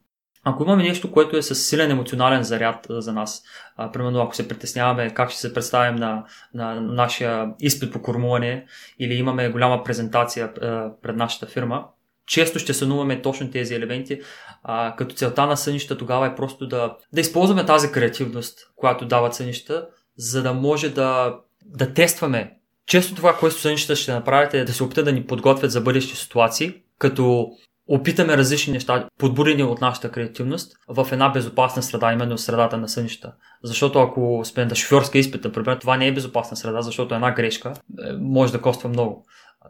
Ако 0.48 0.64
имаме 0.64 0.84
нещо, 0.84 1.12
което 1.12 1.38
е 1.38 1.42
с 1.42 1.56
силен 1.56 1.92
емоционален 1.92 2.44
заряд 2.44 2.88
за 2.90 3.14
нас, 3.14 3.44
а, 3.78 3.92
примерно 3.92 4.22
ако 4.22 4.36
се 4.36 4.48
притесняваме 4.48 5.14
как 5.14 5.30
ще 5.30 5.40
се 5.40 5.54
представим 5.54 5.96
на, 5.96 6.24
на 6.54 6.82
нашия 6.82 7.50
изпит 7.60 7.94
по 7.94 8.02
кормуване 8.02 8.66
или 9.00 9.14
имаме 9.14 9.50
голяма 9.50 9.84
презентация 9.84 10.46
а, 10.46 10.92
пред 11.02 11.16
нашата 11.16 11.46
фирма, 11.46 11.86
често 12.28 12.60
ще 12.60 12.74
сънуваме 12.74 13.22
точно 13.22 13.52
тези 13.52 13.75
елементи, 13.75 14.22
а, 14.64 14.96
като 14.96 15.16
целта 15.16 15.46
на 15.46 15.58
сънища 15.58 15.98
тогава 15.98 16.28
е 16.28 16.36
просто 16.36 16.68
да, 16.68 16.98
да 17.14 17.22
използваме 17.22 17.66
тази 17.66 17.92
креативност, 17.92 18.60
която 18.75 19.06
дават 19.06 19.36
сънища, 19.36 19.88
за 20.18 20.44
да 20.44 20.54
може 20.54 20.90
да, 20.90 21.36
да 21.66 21.94
тестваме. 21.94 22.58
Често 22.88 23.16
това, 23.16 23.38
което 23.38 23.60
сънищата 23.60 23.96
ще 23.96 24.14
направите 24.14 24.60
е 24.60 24.66
да 24.66 24.74
се 24.74 24.84
опитат 24.84 25.06
да 25.06 25.12
ни 25.12 25.25
подготвят 25.25 25.72
за 25.72 25.82
бъдещи 25.82 26.16
ситуации, 26.16 26.74
като 27.00 27.50
опитаме 27.88 28.38
различни 28.38 28.74
неща, 28.74 29.08
подбурени 29.18 29.63
от 29.63 29.82
нашата 29.82 30.12
креативност, 30.12 30.77
в 30.88 31.08
една 31.12 31.30
безопасна 31.30 31.84
среда, 31.84 32.13
именно 32.13 32.38
средата 32.38 32.77
на 32.77 32.89
сънищата. 32.89 33.34
Защото 33.63 34.00
ако 34.00 34.42
сме 34.46 34.65
на 34.65 34.75
шофьорска 34.75 35.18
изпит, 35.18 35.44
например, 35.44 35.77
това 35.77 35.98
не 35.98 36.08
е 36.08 36.13
безопасна 36.13 36.58
среда, 36.58 36.82
защото 36.82 37.15
една 37.15 37.32
грешка 37.32 37.74
е, 38.10 38.13
може 38.20 38.51
да 38.51 38.62
коства 38.62 38.89
много. 38.89 39.25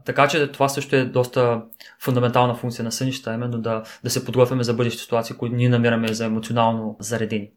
Така 0.06 0.28
че 0.28 0.52
това 0.52 0.70
също 0.70 0.96
е 0.96 1.06
доста 1.06 1.62
фундаментална 2.00 2.56
функция 2.56 2.86
на 2.86 2.92
сънищата, 2.92 3.34
именно 3.34 3.62
да, 3.62 3.84
да 4.04 4.10
се 4.10 4.26
подготвяме 4.26 4.64
за 4.64 4.74
бъдещи 4.74 5.02
ситуации, 5.02 5.36
които 5.36 5.56
ние 5.56 5.70
намираме 5.70 6.14
за 6.14 6.26
емоционално 6.26 6.98
заредени. 7.00 7.50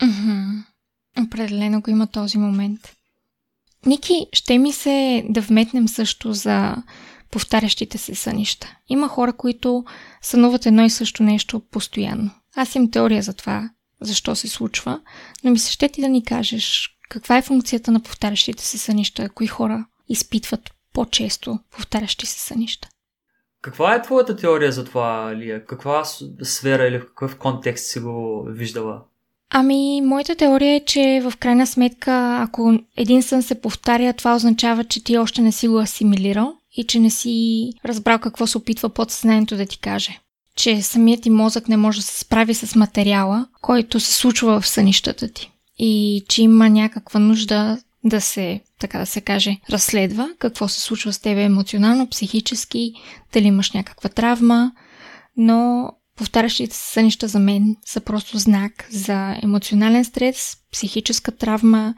Mm-hmm. 0.00 0.64
Определено 1.26 1.80
го 1.80 1.90
има 1.90 2.06
този 2.06 2.38
момент. 2.38 2.80
Ники, 3.86 4.26
ще 4.32 4.58
ми 4.58 4.72
се 4.72 5.24
да 5.28 5.40
вметнем 5.40 5.88
също 5.88 6.32
за 6.32 6.76
повтарящите 7.30 7.98
се 7.98 8.14
сънища. 8.14 8.76
Има 8.88 9.08
хора, 9.08 9.32
които 9.32 9.84
сънуват 10.22 10.66
едно 10.66 10.84
и 10.84 10.90
също 10.90 11.22
нещо 11.22 11.60
постоянно. 11.70 12.30
Аз 12.56 12.74
имам 12.74 12.90
теория 12.90 13.22
за 13.22 13.34
това, 13.34 13.70
защо 14.00 14.34
се 14.34 14.48
случва, 14.48 15.00
но 15.44 15.50
ми 15.50 15.58
се 15.58 15.72
ще 15.72 15.88
ти 15.88 16.00
да 16.00 16.08
ни 16.08 16.24
кажеш 16.24 16.94
каква 17.08 17.36
е 17.36 17.42
функцията 17.42 17.90
на 17.90 18.00
повтарящите 18.00 18.64
се 18.64 18.78
сънища, 18.78 19.28
кои 19.28 19.46
хора 19.46 19.86
изпитват 20.08 20.70
по-често 20.94 21.58
повтарящи 21.70 22.26
се 22.26 22.40
сънища. 22.40 22.88
Каква 23.62 23.94
е 23.94 24.02
твоята 24.02 24.36
теория 24.36 24.72
за 24.72 24.84
това, 24.84 25.36
Лия? 25.36 25.66
Каква 25.66 26.04
сфера 26.42 26.86
или 26.86 26.98
в 26.98 27.06
какъв 27.06 27.38
контекст 27.38 27.86
си 27.86 28.00
го 28.00 28.46
виждала? 28.50 29.02
Ами, 29.50 30.00
моята 30.00 30.34
теория 30.34 30.74
е, 30.74 30.84
че 30.84 31.22
в 31.24 31.36
крайна 31.36 31.66
сметка, 31.66 32.38
ако 32.42 32.78
един 32.96 33.22
сън 33.22 33.42
се 33.42 33.60
повтаря, 33.60 34.12
това 34.12 34.34
означава, 34.34 34.84
че 34.84 35.04
ти 35.04 35.18
още 35.18 35.42
не 35.42 35.52
си 35.52 35.68
го 35.68 35.78
асимилирал 35.78 36.57
и 36.76 36.84
че 36.84 37.00
не 37.00 37.10
си 37.10 37.70
разбрал 37.84 38.18
какво 38.18 38.46
се 38.46 38.58
опитва 38.58 38.88
подсъзнанието 38.88 39.56
да 39.56 39.66
ти 39.66 39.78
каже. 39.78 40.18
Че 40.56 40.82
самият 40.82 41.22
ти 41.22 41.30
мозък 41.30 41.68
не 41.68 41.76
може 41.76 41.98
да 41.98 42.06
се 42.06 42.20
справи 42.20 42.54
с 42.54 42.74
материала, 42.74 43.46
който 43.60 44.00
се 44.00 44.12
случва 44.12 44.60
в 44.60 44.68
сънищата 44.68 45.28
ти. 45.28 45.52
И 45.78 46.24
че 46.28 46.42
има 46.42 46.70
някаква 46.70 47.20
нужда 47.20 47.78
да 48.04 48.20
се, 48.20 48.60
така 48.80 48.98
да 48.98 49.06
се 49.06 49.20
каже, 49.20 49.56
разследва 49.70 50.28
какво 50.38 50.68
се 50.68 50.80
случва 50.80 51.12
с 51.12 51.18
тебе 51.18 51.42
емоционално, 51.42 52.08
психически, 52.08 52.92
дали 53.32 53.46
имаш 53.46 53.72
някаква 53.72 54.08
травма, 54.08 54.72
но 55.36 55.90
Повтарящите 56.18 56.76
се 56.76 56.92
сънища 56.92 57.28
за 57.28 57.38
мен 57.38 57.76
са 57.84 58.00
просто 58.00 58.38
знак 58.38 58.88
за 58.90 59.36
емоционален 59.42 60.04
стрес, 60.04 60.56
психическа 60.72 61.32
травма 61.32 61.94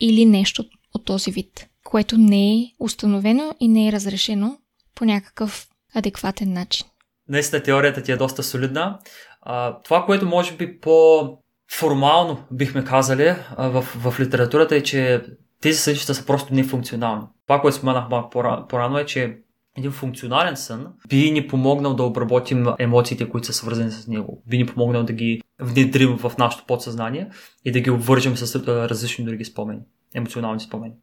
или 0.00 0.26
нещо 0.26 0.64
от 0.94 1.04
този 1.04 1.30
вид, 1.30 1.66
което 1.92 2.18
не 2.18 2.54
е 2.54 2.72
установено 2.80 3.54
и 3.60 3.68
не 3.68 3.88
е 3.88 3.92
разрешено 3.92 4.58
по 4.94 5.04
някакъв 5.04 5.68
адекватен 5.94 6.52
начин. 6.52 6.86
Наистина 7.28 7.62
теорията 7.62 8.02
ти 8.02 8.12
е 8.12 8.16
доста 8.16 8.42
солидна. 8.42 8.98
А, 9.42 9.78
това, 9.82 10.04
което 10.06 10.26
може 10.26 10.56
би 10.56 10.80
по-формално 10.80 12.44
бихме 12.50 12.84
казали 12.84 13.34
а, 13.56 13.68
в, 13.68 13.82
в 13.82 14.20
литературата 14.20 14.76
е, 14.76 14.82
че 14.82 15.22
тези 15.60 15.78
сънища 15.78 16.14
са 16.14 16.26
просто 16.26 16.54
нефункционални. 16.54 17.22
Това, 17.46 17.60
което 17.60 17.76
споменах 17.76 18.08
малко 18.10 18.30
по-рано 18.68 18.98
е, 18.98 19.06
че 19.06 19.38
един 19.76 19.90
функционален 19.90 20.56
сън 20.56 20.86
би 21.08 21.30
ни 21.30 21.48
помогнал 21.48 21.94
да 21.94 22.02
обработим 22.02 22.66
емоциите, 22.78 23.28
които 23.28 23.46
са 23.46 23.52
свързани 23.52 23.90
с 23.90 24.06
него. 24.06 24.42
Би 24.46 24.58
ни 24.58 24.66
помогнал 24.66 25.02
да 25.02 25.12
ги 25.12 25.42
внедрим 25.60 26.16
в 26.16 26.32
нашето 26.38 26.64
подсъзнание 26.66 27.30
и 27.64 27.72
да 27.72 27.80
ги 27.80 27.90
обвържем 27.90 28.36
с 28.36 28.66
различни 28.66 29.24
други 29.24 29.44
спомени, 29.44 29.80
емоционални 30.14 30.60
спомени. 30.60 30.94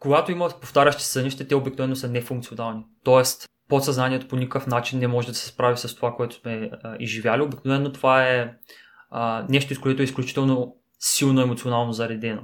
Когато 0.00 0.32
има 0.32 0.48
повтарящи 0.60 1.04
сънища, 1.04 1.48
те 1.48 1.54
обикновено 1.54 1.96
са 1.96 2.08
нефункционални. 2.08 2.84
Тоест, 3.04 3.48
подсъзнанието 3.68 4.28
по 4.28 4.36
никакъв 4.36 4.66
начин 4.66 4.98
не 4.98 5.08
може 5.08 5.28
да 5.28 5.34
се 5.34 5.46
справи 5.46 5.76
с 5.76 5.94
това, 5.96 6.14
което 6.14 6.34
сме 6.34 6.70
а, 6.82 6.96
изживяли. 7.00 7.42
Обикновено 7.42 7.92
това 7.92 8.28
е 8.28 8.52
а, 9.10 9.46
нещо, 9.48 9.74
с 9.74 9.78
което 9.78 10.02
е 10.02 10.04
изключително 10.04 10.76
силно 10.98 11.40
емоционално 11.40 11.92
заредено. 11.92 12.42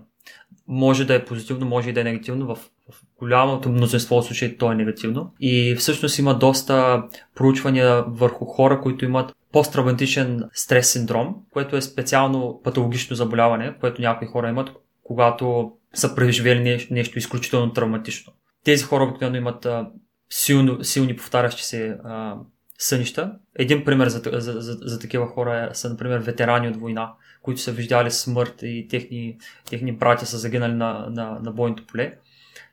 Може 0.68 1.04
да 1.04 1.14
е 1.14 1.24
позитивно, 1.24 1.66
може 1.66 1.90
и 1.90 1.92
да 1.92 2.00
е 2.00 2.04
негативно. 2.04 2.54
В 2.54 2.58
в 2.90 3.04
голямото 3.18 3.68
мнозинство 3.68 4.16
от 4.16 4.24
случаи 4.24 4.58
то 4.58 4.72
е 4.72 4.74
негативно. 4.74 5.32
И 5.40 5.74
всъщност 5.74 6.18
има 6.18 6.38
доста 6.38 7.02
проучвания 7.34 8.04
върху 8.08 8.44
хора, 8.44 8.80
които 8.80 9.04
имат 9.04 9.36
посттравматичен 9.52 10.44
стрес 10.52 10.92
синдром, 10.92 11.34
което 11.50 11.76
е 11.76 11.82
специално 11.82 12.60
патологично 12.64 13.16
заболяване, 13.16 13.74
което 13.80 14.02
някои 14.02 14.28
хора 14.28 14.48
имат, 14.48 14.70
когато 15.02 15.72
са 15.96 16.14
преживели 16.14 16.60
нещо, 16.60 16.94
нещо 16.94 17.18
изключително 17.18 17.72
травматично. 17.72 18.32
тези 18.64 18.84
хора 18.84 19.04
обикновено 19.04 19.36
имат 19.36 19.66
а, 19.66 19.90
силно, 20.30 20.84
силни 20.84 21.16
повтарящи 21.16 21.62
се 21.64 21.98
а, 22.04 22.36
сънища. 22.78 23.32
Един 23.58 23.84
пример 23.84 24.08
за, 24.08 24.22
за, 24.32 24.60
за, 24.60 24.78
за 24.82 24.98
такива 24.98 25.26
хора 25.26 25.70
са, 25.72 25.90
например, 25.90 26.18
ветерани 26.18 26.68
от 26.68 26.76
война, 26.76 27.12
които 27.42 27.60
са 27.60 27.72
виждали 27.72 28.10
смърт 28.10 28.54
и 28.62 28.86
техни, 28.90 29.38
техни 29.70 29.92
братя 29.92 30.26
са 30.26 30.38
загинали 30.38 30.72
на, 30.72 31.06
на, 31.10 31.38
на 31.42 31.52
бойното 31.52 31.86
поле. 31.86 32.18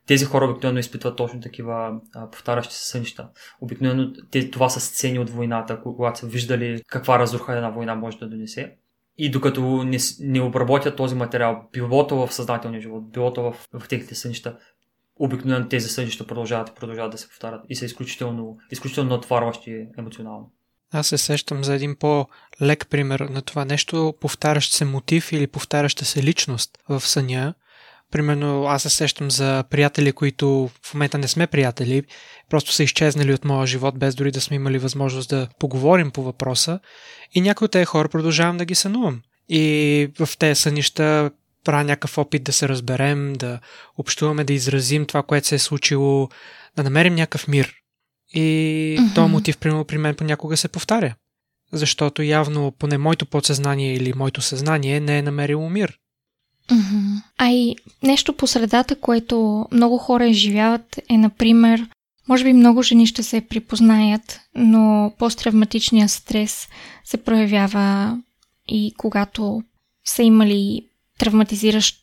Тези 0.08 0.26
хора 0.26 0.46
обикновено 0.46 0.80
изпитват 0.80 1.18
точно 1.18 1.42
такива 1.42 2.00
а, 2.16 2.30
повтарящи 2.32 2.76
се 2.76 2.88
сънища. 2.88 3.30
Обикновено 3.62 4.14
те, 4.32 4.50
това 4.50 4.70
са 4.70 4.80
сцени 4.80 5.20
от 5.20 5.30
войната, 5.30 5.82
когато 5.84 6.20
са 6.20 6.28
виждали 6.28 6.82
каква 6.88 7.20
разруха 7.20 7.56
една 7.56 7.70
война 7.70 7.96
може 7.96 8.18
да 8.18 8.30
донесе. 8.30 8.76
И 9.18 9.32
докато 9.32 9.84
не, 9.84 9.98
не 10.20 10.42
обработят 10.42 10.96
този 10.96 11.16
материал, 11.16 11.70
билото 11.74 12.16
в 12.16 12.34
съзнателния 12.34 12.82
живот, 12.82 13.12
билото 13.12 13.42
в, 13.42 13.56
в 13.74 13.88
техните 13.88 14.16
сънища, 14.16 14.58
обикновено 15.16 15.70
тези 15.70 15.90
сънища 15.90 16.28
продължават 16.28 16.70
и 16.70 16.74
продължават 16.74 17.12
да 17.12 17.18
се 17.18 17.28
повтарят 17.28 17.62
и 17.70 17.76
са 17.76 17.86
изключително, 17.86 18.58
изключително 18.72 19.16
отварващи 19.16 19.88
емоционално. 19.98 20.52
Аз 20.92 21.08
се 21.08 21.18
сещам 21.18 21.64
за 21.64 21.74
един 21.74 21.96
по-лек 21.96 22.88
пример 22.90 23.20
на 23.20 23.42
това 23.42 23.66
нещо, 23.66 24.14
повтарящ 24.22 24.74
се 24.74 24.86
мотив 24.86 25.32
или 25.32 25.48
повтаряща 25.48 26.06
се 26.06 26.24
личност 26.24 26.78
в 26.90 27.02
съня. 27.02 27.54
Примерно 28.14 28.66
аз 28.66 28.82
се 28.82 28.90
сещам 28.90 29.32
за 29.32 29.64
приятели, 29.70 30.12
които 30.12 30.70
в 30.84 30.94
момента 30.94 31.18
не 31.18 31.28
сме 31.28 31.48
приятели, 31.48 32.04
просто 32.50 32.72
са 32.72 32.84
изчезнали 32.84 33.34
от 33.34 33.46
моя 33.46 33.68
живот, 33.68 34.00
без 34.00 34.16
дори 34.16 34.32
да 34.32 34.42
сме 34.42 34.56
имали 34.56 34.78
възможност 34.78 35.30
да 35.30 35.48
поговорим 35.60 36.12
по 36.12 36.24
въпроса. 36.24 36.80
И 37.34 37.42
някои 37.42 37.66
от 37.66 37.72
тези 37.72 37.86
хора 37.86 38.10
продължавам 38.10 38.58
да 38.58 38.66
ги 38.66 38.76
сънувам. 38.76 39.22
И 39.50 40.10
в 40.20 40.30
тези 40.38 40.62
сънища 40.62 41.32
правя 41.64 41.84
някакъв 41.84 42.18
опит 42.18 42.44
да 42.44 42.54
се 42.54 42.70
разберем, 42.70 43.34
да 43.34 43.60
общуваме, 43.98 44.44
да 44.44 44.54
изразим 44.54 45.06
това, 45.06 45.24
което 45.24 45.48
се 45.48 45.56
е 45.56 45.60
случило, 45.60 46.30
да 46.76 46.84
намерим 46.84 47.16
някакъв 47.16 47.48
мир. 47.48 47.74
И 48.34 48.40
mm-hmm. 49.00 49.16
този 49.16 49.32
мотив, 49.32 49.58
примерно, 49.58 49.86
при 49.86 49.98
мен 49.98 50.16
понякога 50.16 50.58
се 50.58 50.68
повтаря. 50.68 51.16
Защото 51.72 52.22
явно 52.22 52.72
поне 52.80 52.98
моето 52.98 53.26
подсъзнание 53.26 53.94
или 53.94 54.14
моето 54.16 54.42
съзнание 54.42 55.00
не 55.00 55.18
е 55.18 55.22
намерило 55.22 55.70
мир. 55.70 55.98
А 57.38 57.50
и 57.50 57.76
нещо 58.04 58.34
по 58.34 58.48
средата, 58.48 58.96
което 58.96 59.66
много 59.72 59.98
хора 59.98 60.28
изживяват 60.28 61.00
е, 61.10 61.18
например, 61.18 61.88
може 62.30 62.44
би 62.44 62.54
много 62.54 62.82
жени 62.82 63.08
ще 63.08 63.24
се 63.24 63.42
припознаят, 63.42 64.40
но 64.56 65.14
посттравматичният 65.20 66.12
стрес 66.12 66.68
се 67.06 67.18
проявява 67.18 68.18
и 68.68 68.94
когато 68.98 69.64
са 70.06 70.24
имали 70.24 70.86
травматизиращ 71.20 71.98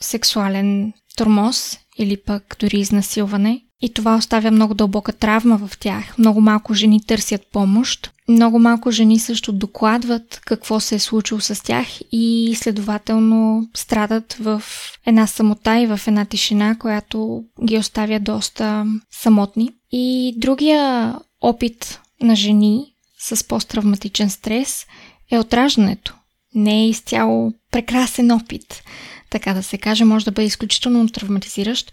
сексуален 0.00 0.92
тормоз 1.16 1.78
или 1.98 2.16
пък 2.16 2.56
дори 2.60 2.78
изнасилване. 2.78 3.62
И 3.80 3.92
това 3.94 4.16
оставя 4.16 4.50
много 4.50 4.74
дълбока 4.74 5.12
травма 5.12 5.58
в 5.58 5.78
тях. 5.78 6.18
Много 6.18 6.40
малко 6.40 6.74
жени 6.74 7.06
търсят 7.06 7.46
помощ. 7.52 8.10
Много 8.28 8.58
малко 8.58 8.90
жени 8.90 9.18
също 9.18 9.52
докладват 9.52 10.40
какво 10.44 10.80
се 10.80 10.94
е 10.94 10.98
случило 10.98 11.40
с 11.40 11.62
тях 11.62 11.86
и 12.12 12.54
следователно 12.56 13.68
страдат 13.74 14.32
в 14.32 14.62
една 15.06 15.26
самота 15.26 15.80
и 15.80 15.86
в 15.86 16.00
една 16.06 16.24
тишина, 16.24 16.76
която 16.78 17.44
ги 17.64 17.78
оставя 17.78 18.20
доста 18.20 18.86
самотни. 19.10 19.70
И 19.92 20.34
другия 20.36 21.14
опит 21.40 22.00
на 22.22 22.36
жени 22.36 22.84
с 23.18 23.48
посттравматичен 23.48 24.30
стрес 24.30 24.86
е 25.30 25.38
отраждането. 25.38 26.14
Не 26.54 26.82
е 26.82 26.88
изцяло 26.88 27.52
прекрасен 27.70 28.30
опит, 28.30 28.82
така 29.30 29.54
да 29.54 29.62
се 29.62 29.78
каже, 29.78 30.04
може 30.04 30.24
да 30.24 30.32
бъде 30.32 30.46
изключително 30.46 31.08
травматизиращ 31.08 31.92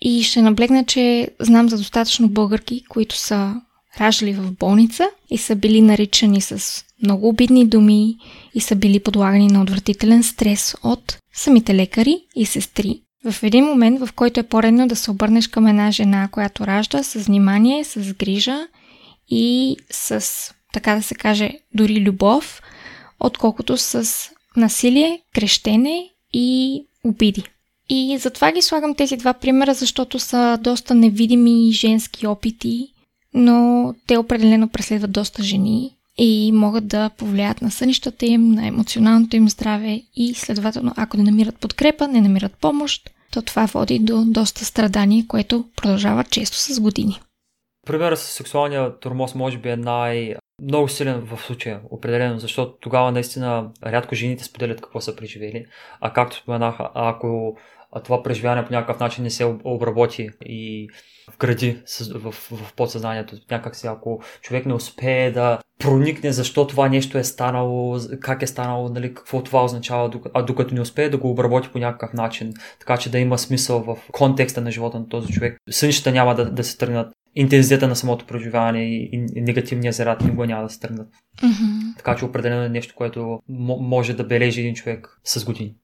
и 0.00 0.22
ще 0.22 0.42
наблегна, 0.42 0.84
че 0.84 1.30
знам 1.40 1.68
за 1.68 1.78
достатъчно 1.78 2.28
българки, 2.28 2.84
които 2.88 3.16
са 3.16 3.54
раждали 4.00 4.32
в 4.32 4.52
болница 4.52 5.10
и 5.30 5.38
са 5.38 5.56
били 5.56 5.80
наричани 5.80 6.40
с 6.40 6.84
много 7.02 7.28
обидни 7.28 7.66
думи 7.66 8.16
и 8.54 8.60
са 8.60 8.76
били 8.76 9.00
подлагани 9.00 9.46
на 9.46 9.62
отвратителен 9.62 10.22
стрес 10.22 10.74
от 10.82 11.18
самите 11.34 11.74
лекари 11.74 12.20
и 12.36 12.46
сестри. 12.46 13.00
В 13.30 13.42
един 13.42 13.64
момент, 13.64 14.00
в 14.00 14.12
който 14.12 14.40
е 14.40 14.42
по-редно 14.42 14.88
да 14.88 14.96
се 14.96 15.10
обърнеш 15.10 15.48
към 15.48 15.66
една 15.66 15.90
жена, 15.90 16.28
която 16.32 16.66
ражда 16.66 17.02
с 17.02 17.14
внимание, 17.14 17.84
с 17.84 18.14
грижа 18.14 18.66
и 19.28 19.76
с, 19.90 20.24
така 20.72 20.94
да 20.94 21.02
се 21.02 21.14
каже, 21.14 21.52
дори 21.74 22.00
любов, 22.00 22.62
отколкото 23.20 23.76
с 23.76 24.08
насилие, 24.56 25.20
крещене 25.34 26.08
и 26.32 26.80
обиди. 27.04 27.44
И 27.88 28.18
затова 28.18 28.52
ги 28.52 28.62
слагам 28.62 28.94
тези 28.94 29.16
два 29.16 29.32
примера, 29.32 29.74
защото 29.74 30.18
са 30.18 30.58
доста 30.62 30.94
невидими 30.94 31.72
женски 31.72 32.26
опити, 32.26 32.88
но 33.34 33.94
те 34.06 34.16
определено 34.16 34.68
преследват 34.68 35.12
доста 35.12 35.42
жени 35.42 35.94
и 36.18 36.52
могат 36.52 36.88
да 36.88 37.10
повлият 37.10 37.62
на 37.62 37.70
сънищата 37.70 38.26
им, 38.26 38.50
на 38.50 38.66
емоционалното 38.66 39.36
им 39.36 39.48
здраве 39.48 40.02
и 40.16 40.34
следователно, 40.34 40.92
ако 40.96 41.16
не 41.16 41.22
намират 41.22 41.58
подкрепа, 41.58 42.08
не 42.08 42.20
намират 42.20 42.52
помощ, 42.60 43.10
то 43.32 43.42
това 43.42 43.66
води 43.66 43.98
до 43.98 44.24
доста 44.26 44.64
страдание, 44.64 45.26
което 45.28 45.64
продължава 45.76 46.24
често 46.24 46.56
с 46.56 46.80
години. 46.80 47.20
Примерът 47.86 48.18
с 48.18 48.22
сексуалния 48.22 48.98
тормоз 48.98 49.34
може 49.34 49.58
би 49.58 49.68
е 49.68 49.76
най- 49.76 50.34
много 50.62 50.88
силен 50.88 51.20
в 51.20 51.40
случая, 51.42 51.80
определено, 51.90 52.38
защото 52.38 52.72
тогава 52.80 53.12
наистина 53.12 53.70
рядко 53.86 54.14
жените 54.14 54.44
споделят 54.44 54.80
какво 54.80 55.00
са 55.00 55.16
преживели, 55.16 55.66
а 56.00 56.12
както 56.12 56.36
споменаха, 56.36 56.90
ако 56.94 57.58
това 58.04 58.22
преживяване 58.22 58.66
по 58.66 58.72
някакъв 58.72 59.00
начин 59.00 59.24
не 59.24 59.30
се 59.30 59.44
обработи 59.64 60.30
и 60.44 60.88
вгради 61.34 61.82
в, 62.14 62.32
в, 62.32 62.56
в 62.56 62.74
подсъзнанието. 62.74 63.36
Някак 63.50 63.76
си, 63.76 63.86
ако 63.86 64.22
човек 64.40 64.66
не 64.66 64.74
успее 64.74 65.30
да 65.30 65.58
проникне 65.78 66.32
защо 66.32 66.66
това 66.66 66.88
нещо 66.88 67.18
е 67.18 67.24
станало, 67.24 67.98
как 68.20 68.42
е 68.42 68.46
станало, 68.46 68.88
нали, 68.88 69.14
какво 69.14 69.42
това 69.42 69.64
означава, 69.64 70.10
а 70.34 70.42
докато 70.42 70.74
не 70.74 70.80
успее 70.80 71.08
да 71.08 71.18
го 71.18 71.30
обработи 71.30 71.68
по 71.72 71.78
някакъв 71.78 72.12
начин, 72.12 72.54
така 72.80 72.96
че 72.96 73.10
да 73.10 73.18
има 73.18 73.38
смисъл 73.38 73.80
в 73.80 73.96
контекста 74.12 74.60
на 74.60 74.70
живота 74.70 74.98
на 74.98 75.08
този 75.08 75.32
човек, 75.32 75.58
сънищата 75.70 76.12
няма 76.12 76.34
да, 76.34 76.50
да 76.50 76.64
се 76.64 76.78
тръгнат 76.78 77.12
интензитета 77.34 77.88
на 77.88 77.96
самото 77.96 78.26
преживяване 78.26 78.84
и, 78.84 79.10
и 79.34 79.40
негативния 79.40 79.92
заряд 79.92 80.20
никога 80.20 80.46
няма 80.46 80.62
да 80.62 80.68
се 80.68 80.80
тръгнат. 80.80 81.08
Mm-hmm. 81.42 81.96
Така 81.96 82.16
че 82.16 82.24
определено 82.24 82.62
е 82.62 82.68
нещо, 82.68 82.94
което 82.96 83.40
може 83.48 84.14
да 84.14 84.24
бележи 84.24 84.60
един 84.60 84.74
човек 84.74 85.20
с 85.24 85.44
години. 85.44 85.74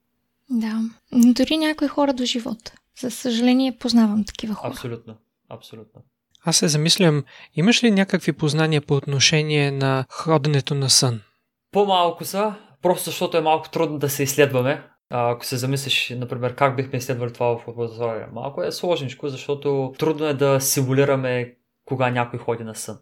Да, 0.49 0.81
но 1.11 1.33
дори 1.33 1.57
някои 1.57 1.87
хора 1.87 2.13
до 2.13 2.25
живота. 2.25 2.73
За 2.99 3.11
съжаление, 3.11 3.77
познавам 3.77 4.23
такива 4.25 4.53
хора. 4.53 4.71
Абсолютно, 4.71 5.15
абсолютно. 5.49 6.01
Аз 6.45 6.57
се 6.57 6.67
замислям, 6.67 7.23
имаш 7.55 7.83
ли 7.83 7.91
някакви 7.91 8.33
познания 8.33 8.81
по 8.81 8.93
отношение 8.95 9.71
на 9.71 10.05
ходенето 10.09 10.75
на 10.75 10.89
сън? 10.89 11.21
По-малко 11.71 12.25
са, 12.25 12.53
просто 12.81 13.05
защото 13.05 13.37
е 13.37 13.41
малко 13.41 13.69
трудно 13.69 13.97
да 13.99 14.09
се 14.09 14.23
изследваме. 14.23 14.83
А, 15.09 15.31
ако 15.31 15.45
се 15.45 15.57
замислиш, 15.57 16.13
например, 16.17 16.55
как 16.55 16.75
бихме 16.75 16.97
изследвали 16.97 17.33
това 17.33 17.57
в 17.57 17.67
лаборатория, 17.67 18.27
малко 18.33 18.63
е 18.63 18.71
сложничко, 18.71 19.27
защото 19.27 19.93
трудно 19.99 20.25
е 20.25 20.33
да 20.33 20.59
симулираме 20.59 21.55
кога 21.85 22.09
някой 22.09 22.39
ходи 22.39 22.63
на 22.63 22.75
сън. 22.75 22.97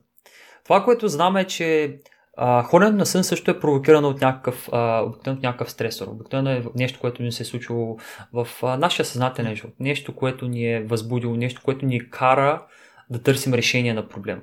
Това, 0.64 0.84
което 0.84 1.08
знаме 1.08 1.42
е, 1.42 1.48
че 1.48 2.00
а, 2.38 2.64
ходенето 2.64 2.98
на 2.98 3.06
сън 3.06 3.24
също 3.24 3.52
е 3.52 3.60
провокирано 3.60 4.10
от 4.10 4.22
някакъв, 4.22 4.70
а, 4.72 5.02
от 5.02 5.26
някакъв 5.26 5.72
стресор. 5.72 6.08
Обикновено 6.08 6.50
е 6.50 6.64
нещо, 6.76 7.00
което 7.00 7.24
ни 7.24 7.32
се 7.32 7.44
е 7.44 7.46
случило 7.46 7.98
в 8.34 8.48
а, 8.64 8.78
нашия 8.78 9.06
съзнателен 9.06 9.56
живот. 9.56 9.74
Нещо, 9.80 10.16
което 10.16 10.48
ни 10.48 10.74
е 10.74 10.84
възбудило, 10.84 11.36
нещо, 11.36 11.62
което 11.64 11.86
ни 11.86 12.10
кара 12.10 12.66
да 13.10 13.24
търсим 13.24 13.54
решение 13.54 13.94
на 13.94 14.08
проблем. 14.08 14.42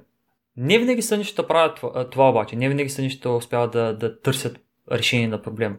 Не 0.56 0.78
винаги 0.78 1.02
сънищата 1.02 1.48
правят 1.48 1.76
това, 1.76 2.10
това 2.10 2.30
обаче. 2.30 2.56
Не 2.56 2.68
винаги 2.68 2.90
сънищата 2.90 3.30
успяват 3.30 3.72
да, 3.72 3.96
да 3.96 4.20
търсят 4.20 4.60
решение 4.92 5.28
на 5.28 5.42
проблем. 5.42 5.78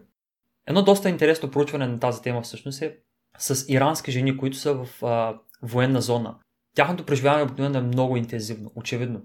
Едно 0.67 0.83
доста 0.83 1.09
интересно 1.09 1.51
проучване 1.51 1.87
на 1.87 1.99
тази 1.99 2.21
тема 2.21 2.41
всъщност 2.41 2.81
е 2.81 2.97
с 3.37 3.65
ирански 3.69 4.11
жени, 4.11 4.37
които 4.37 4.57
са 4.57 4.73
в 4.73 5.03
а, 5.03 5.35
военна 5.63 6.01
зона. 6.01 6.35
Тяхното 6.75 7.05
преживяване 7.05 7.43
обикновено 7.43 7.79
е 7.79 7.81
много 7.81 8.17
интензивно, 8.17 8.71
очевидно. 8.75 9.21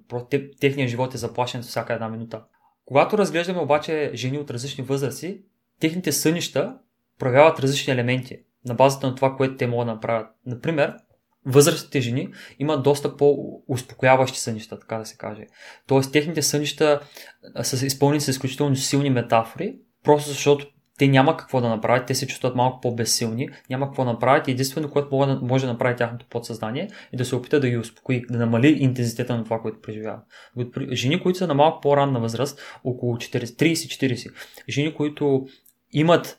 Техният 0.61 0.91
живот 0.91 1.15
е 1.15 1.19
заплашен 1.19 1.63
всяка 1.63 1.93
една 1.93 2.09
минута. 2.09 2.43
Когато 2.87 3.19
разглеждаме 3.19 3.61
обаче 3.61 4.11
жени 4.15 4.39
от 4.39 4.51
различни 4.51 4.85
възрасти, 4.85 5.41
техните 5.81 6.13
сънища 6.13 6.79
проявяват 7.19 7.61
различни 7.61 7.93
елементи 7.93 8.39
на 8.65 8.75
базата 8.75 9.07
на 9.07 9.15
това, 9.15 9.37
което 9.37 9.57
те 9.57 9.67
могат 9.67 9.87
да 9.87 9.93
направят. 9.93 10.29
Например, 10.47 10.95
възрастните 11.47 12.01
жени 12.01 12.33
имат 12.59 12.83
доста 12.83 13.17
по-успокояващи 13.17 14.41
сънища, 14.41 14.79
така 14.79 14.99
да 14.99 15.07
се 15.07 15.17
каже. 15.17 15.47
Тоест, 15.87 16.13
техните 16.13 16.43
сънища 16.43 17.01
са 17.63 17.87
изпълнени 17.87 18.21
с 18.21 18.29
изключително 18.29 18.77
силни 18.77 19.11
метафори, 19.11 19.79
просто 20.05 20.29
защото 20.29 20.67
те 20.99 21.09
няма 21.09 21.37
какво 21.37 21.61
да 21.61 21.69
направят, 21.69 22.07
те 22.07 22.15
се 22.15 22.27
чувстват 22.27 22.57
малко 22.57 22.81
по-безсилни, 22.81 23.49
няма 23.71 23.87
какво 23.87 24.05
да 24.05 24.13
направят 24.13 24.49
и 24.49 24.51
единствено, 24.51 24.91
което 24.91 25.39
може 25.43 25.67
да 25.67 25.73
направи 25.73 25.97
тяхното 25.97 26.27
подсъзнание 26.31 26.89
е 27.13 27.17
да 27.17 27.25
се 27.25 27.37
опита 27.37 27.61
да 27.61 27.69
ги 27.69 27.77
успокои, 27.77 28.23
да 28.31 28.39
намали 28.39 28.69
интензитета 28.69 29.37
на 29.37 29.45
това, 29.45 29.61
което 29.61 29.81
преживяват. 29.81 30.25
Жени, 30.93 31.23
които 31.23 31.39
са 31.39 31.47
на 31.47 31.55
малко 31.55 31.81
по-ранна 31.81 32.21
възраст, 32.21 32.61
около 32.85 33.17
30-40, 33.17 34.33
жени, 34.69 34.95
които 34.95 35.47
имат 35.93 36.39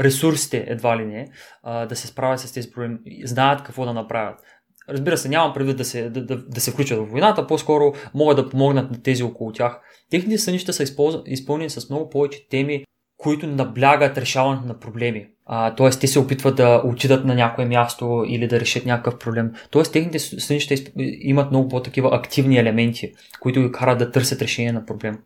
ресурсите, 0.00 0.64
едва 0.68 0.98
ли 0.98 1.04
не, 1.04 1.28
да 1.64 1.96
се 1.96 2.06
справят 2.06 2.40
с 2.40 2.52
тези 2.52 2.70
проблеми, 2.70 2.98
знаят 3.24 3.62
какво 3.62 3.84
да 3.84 3.92
направят. 3.92 4.40
Разбира 4.88 5.16
се, 5.16 5.28
нямам 5.28 5.54
предвид 5.54 5.76
да 5.76 5.84
се, 5.84 6.10
да, 6.10 6.24
да, 6.24 6.36
да 6.36 6.60
се 6.60 6.70
включат 6.70 6.98
в 6.98 7.10
войната, 7.10 7.46
по-скоро 7.46 7.92
могат 8.14 8.36
да 8.36 8.50
помогнат 8.50 8.90
на 8.90 9.02
тези 9.02 9.22
около 9.22 9.52
тях. 9.52 9.80
Техните 10.10 10.38
сънища 10.38 10.72
са 10.72 10.82
изпълнени 11.26 11.70
с 11.70 11.90
много 11.90 12.10
повече 12.10 12.48
теми, 12.48 12.84
които 13.16 13.46
наблягат 13.46 14.18
решаването 14.18 14.66
на 14.66 14.78
проблеми. 14.78 15.26
А, 15.46 15.74
тоест, 15.74 16.00
те 16.00 16.06
се 16.06 16.18
опитват 16.18 16.56
да 16.56 16.82
отидат 16.84 17.24
на 17.24 17.34
някое 17.34 17.64
място 17.64 18.24
или 18.28 18.48
да 18.48 18.60
решат 18.60 18.86
някакъв 18.86 19.18
проблем. 19.18 19.52
Тоест, 19.70 19.92
техните 19.92 20.18
сънища 20.18 20.74
имат 21.20 21.50
много 21.50 21.68
по-такива 21.68 22.16
активни 22.16 22.58
елементи, 22.58 23.12
които 23.40 23.62
ги 23.62 23.72
карат 23.72 23.98
да 23.98 24.10
търсят 24.10 24.42
решение 24.42 24.72
на 24.72 24.86
проблем. 24.86 25.18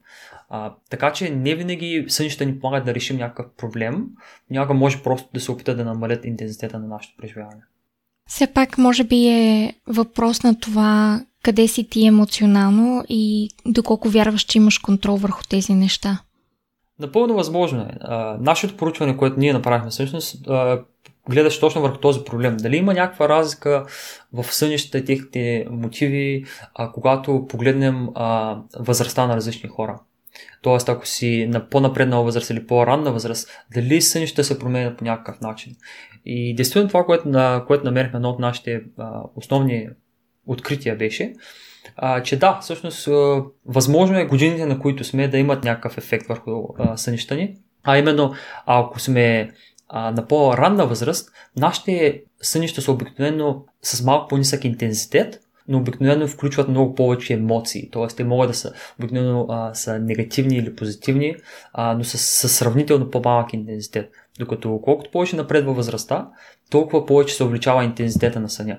А, 0.48 0.74
така 0.90 1.12
че 1.12 1.30
не 1.30 1.54
винаги 1.54 2.04
сънища 2.08 2.46
ни 2.46 2.60
помагат 2.60 2.84
да 2.84 2.94
решим 2.94 3.16
някакъв 3.16 3.46
проблем. 3.56 4.06
Някога 4.50 4.74
може 4.74 5.02
просто 5.02 5.28
да 5.34 5.40
се 5.40 5.52
опитат 5.52 5.76
да 5.76 5.84
намалят 5.84 6.24
интензитета 6.24 6.78
на 6.78 6.86
нашето 6.86 7.16
преживяване. 7.18 7.60
Все 8.28 8.46
пак, 8.46 8.78
може 8.78 9.04
би 9.04 9.26
е 9.26 9.74
въпрос 9.86 10.42
на 10.42 10.60
това 10.60 11.20
къде 11.42 11.68
си 11.68 11.88
ти 11.88 12.06
емоционално 12.06 13.04
и 13.08 13.50
доколко 13.66 14.08
вярваш, 14.08 14.42
че 14.42 14.58
имаш 14.58 14.78
контрол 14.78 15.16
върху 15.16 15.42
тези 15.48 15.74
неща. 15.74 16.22
Напълно 17.00 17.34
възможно 17.34 17.80
е. 17.80 17.96
А, 18.00 18.36
нашето 18.40 18.76
поручване, 18.76 19.16
което 19.16 19.40
ние 19.40 19.52
направихме 19.52 19.90
всъщност, 19.90 20.48
а, 20.48 20.82
гледаш 21.28 21.60
точно 21.60 21.82
върху 21.82 21.98
този 21.98 22.24
проблем. 22.24 22.56
Дали 22.56 22.76
има 22.76 22.94
някаква 22.94 23.28
разлика 23.28 23.86
в 24.32 24.44
сънищата 24.44 24.98
и 24.98 25.04
техните 25.04 25.66
мотиви, 25.70 26.44
а, 26.74 26.92
когато 26.92 27.46
погледнем 27.48 28.08
а, 28.14 28.58
възрастта 28.78 29.26
на 29.26 29.36
различни 29.36 29.68
хора. 29.68 30.00
Тоест, 30.62 30.88
ако 30.88 31.06
си 31.06 31.46
на 31.50 31.68
по-напреднала 31.68 32.24
възраст 32.24 32.50
или 32.50 32.66
по-ранна 32.66 33.12
възраст, 33.12 33.48
дали 33.74 34.02
сънищата 34.02 34.44
се 34.44 34.58
променят 34.58 34.98
по 34.98 35.04
някакъв 35.04 35.40
начин. 35.40 35.76
И 36.24 36.54
действително 36.54 36.88
това, 36.88 37.04
което, 37.04 37.28
на, 37.28 37.64
което 37.66 37.84
намерихме 37.84 38.16
едно 38.16 38.30
от 38.30 38.38
нашите 38.38 38.82
а, 38.98 39.22
основни 39.36 39.88
открития 40.46 40.96
беше, 40.96 41.32
а, 41.96 42.22
че 42.22 42.38
да, 42.38 42.58
всъщност 42.62 43.08
а, 43.08 43.42
възможно 43.66 44.18
е 44.18 44.26
годините, 44.26 44.66
на 44.66 44.78
които 44.78 45.04
сме, 45.04 45.28
да 45.28 45.38
имат 45.38 45.64
някакъв 45.64 45.98
ефект 45.98 46.26
върху 46.26 46.50
а, 46.78 46.96
сънища 46.96 47.34
ни. 47.34 47.56
А 47.84 47.98
именно, 47.98 48.34
ако 48.66 49.00
сме 49.00 49.50
а, 49.88 50.10
на 50.10 50.26
по-ранна 50.26 50.86
възраст, 50.86 51.30
нашите 51.56 52.22
сънища 52.42 52.82
са 52.82 52.92
обикновено 52.92 53.64
с 53.82 54.02
малко 54.02 54.28
по-нисък 54.28 54.64
интензитет, 54.64 55.40
но 55.68 55.78
обикновено 55.78 56.28
включват 56.28 56.68
много 56.68 56.94
повече 56.94 57.32
емоции. 57.32 57.90
Т.е. 57.90 58.06
те 58.06 58.24
могат 58.24 58.50
да 58.50 58.54
са 58.54 58.72
обикновено 58.98 59.46
а, 59.48 59.74
са 59.74 59.98
негативни 59.98 60.56
или 60.56 60.76
позитивни, 60.76 61.36
а, 61.72 61.94
но 61.94 62.04
с, 62.04 62.18
с 62.18 62.48
сравнително 62.48 63.10
по-малък 63.10 63.52
интензитет. 63.52 64.10
Докато 64.38 64.80
колкото 64.84 65.10
повече 65.10 65.36
напредва 65.36 65.72
възрастта, 65.72 66.28
толкова 66.70 67.06
повече 67.06 67.34
се 67.34 67.44
увеличава 67.44 67.84
интензитета 67.84 68.40
на 68.40 68.48
съня. 68.48 68.78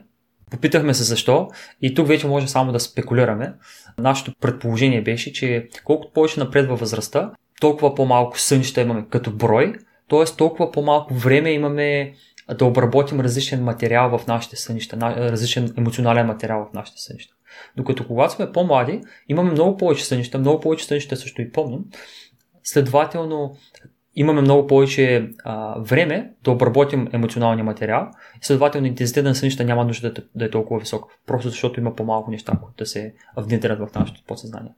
Попитахме 0.52 0.94
се 0.94 1.04
защо 1.04 1.48
и 1.82 1.94
тук 1.94 2.08
вече 2.08 2.28
може 2.28 2.48
само 2.48 2.72
да 2.72 2.80
спекулираме. 2.80 3.54
Нашето 3.98 4.34
предположение 4.42 5.02
беше, 5.02 5.34
че 5.34 5.68
колкото 5.84 6.14
повече 6.14 6.40
напредва 6.40 6.76
възрастта, 6.76 7.32
толкова 7.62 7.96
по-малко 7.96 8.40
сън 8.40 8.64
ще 8.64 8.82
имаме 8.82 9.06
като 9.10 9.32
брой, 9.32 9.74
т.е. 10.10 10.26
толкова 10.38 10.72
по-малко 10.72 11.14
време 11.14 11.52
имаме 11.52 12.14
да 12.58 12.66
обработим 12.66 13.20
различен 13.20 13.64
материал 13.64 14.18
в 14.18 14.28
нашите 14.28 14.56
сънища, 14.56 14.98
различен 15.18 15.74
емоционален 15.78 16.28
материал 16.28 16.68
в 16.72 16.74
нашите 16.74 17.02
сънища. 17.02 17.34
Докато 17.78 18.08
когато 18.08 18.34
сме 18.34 18.52
по-млади, 18.52 19.02
имаме 19.30 19.52
много 19.52 19.78
повече 19.78 20.06
сънища, 20.06 20.40
много 20.40 20.60
повече 20.60 20.86
сънища 20.86 21.16
също 21.16 21.42
и 21.42 21.52
помним. 21.52 21.80
Следователно, 22.64 23.58
имаме 24.16 24.42
много 24.42 24.68
повече 24.68 25.30
а, 25.44 25.80
време 25.80 26.32
да 26.44 26.52
обработим 26.52 27.08
емоционалния 27.12 27.64
материал 27.64 28.10
и 28.42 28.46
следователно 28.46 28.88
интензитета 28.88 29.30
на 29.30 29.36
сънища 29.36 29.64
няма 29.64 29.86
нужда 29.86 30.14
да, 30.14 30.24
да 30.36 30.46
е 30.46 30.50
толкова 30.50 30.80
висок, 30.80 31.06
просто 31.28 31.50
защото 31.50 31.80
има 31.80 31.96
по-малко 31.96 32.32
неща, 32.32 32.54
които 32.64 32.76
да 32.78 32.86
се 32.86 33.14
внедрят 33.38 33.80
в 33.80 33.96
нашето 33.96 34.22
подсъзнание. 34.28 34.72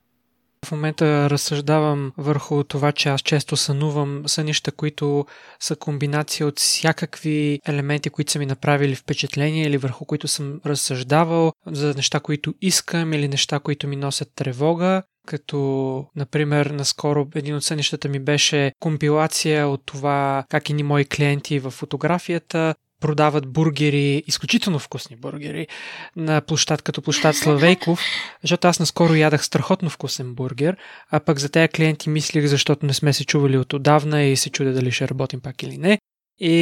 В 0.66 0.72
момента 0.72 1.30
разсъждавам 1.30 2.12
върху 2.18 2.64
това, 2.64 2.92
че 2.92 3.10
аз 3.10 3.22
често 3.22 3.58
сънувам 3.58 4.24
сънища, 4.26 4.72
които 4.72 5.26
са 5.60 5.76
комбинация 5.76 6.48
от 6.48 6.60
всякакви 6.60 7.60
елементи, 7.68 8.10
които 8.10 8.32
са 8.32 8.40
ми 8.40 8.46
направили 8.46 8.96
впечатление 8.96 9.66
или 9.66 9.78
върху 9.78 10.06
които 10.06 10.28
съм 10.28 10.62
разсъждавал 10.66 11.54
за 11.68 11.94
неща, 11.94 12.20
които 12.20 12.54
искам 12.62 13.14
или 13.14 13.28
неща, 13.28 13.60
които 13.60 13.88
ми 13.88 13.96
носят 13.96 14.32
тревога. 14.36 15.04
Като, 15.28 16.06
например, 16.16 16.66
наскоро 16.66 17.28
един 17.36 17.56
от 17.56 17.64
сънищата 17.64 18.10
ми 18.10 18.20
беше 18.20 18.72
компилация 18.80 19.68
от 19.68 19.82
това 19.86 20.46
как 20.50 20.70
ни 20.70 20.84
мои 20.84 21.06
клиенти 21.06 21.60
в 21.60 21.72
фотографията 21.72 22.76
продават 23.04 23.48
бургери, 23.48 24.24
изключително 24.28 24.80
вкусни 24.80 25.16
бургери, 25.16 25.68
на 26.16 26.42
площад 26.42 26.82
като 26.82 27.02
площад 27.02 27.36
Славейков, 27.36 28.00
защото 28.42 28.68
аз 28.68 28.80
наскоро 28.80 29.14
ядах 29.14 29.46
страхотно 29.46 29.90
вкусен 29.90 30.34
бургер, 30.34 30.78
а 31.12 31.20
пък 31.20 31.40
за 31.40 31.50
тези 31.50 31.68
клиенти 31.68 32.10
мислих, 32.10 32.46
защото 32.46 32.86
не 32.86 32.94
сме 32.94 33.14
се 33.14 33.26
чували 33.26 33.58
от 33.58 33.74
отдавна 33.74 34.24
и 34.24 34.36
се 34.36 34.50
чудя 34.50 34.74
дали 34.74 34.92
ще 34.92 35.08
работим 35.08 35.42
пак 35.42 35.64
или 35.64 35.78
не. 35.78 36.00
И 36.40 36.56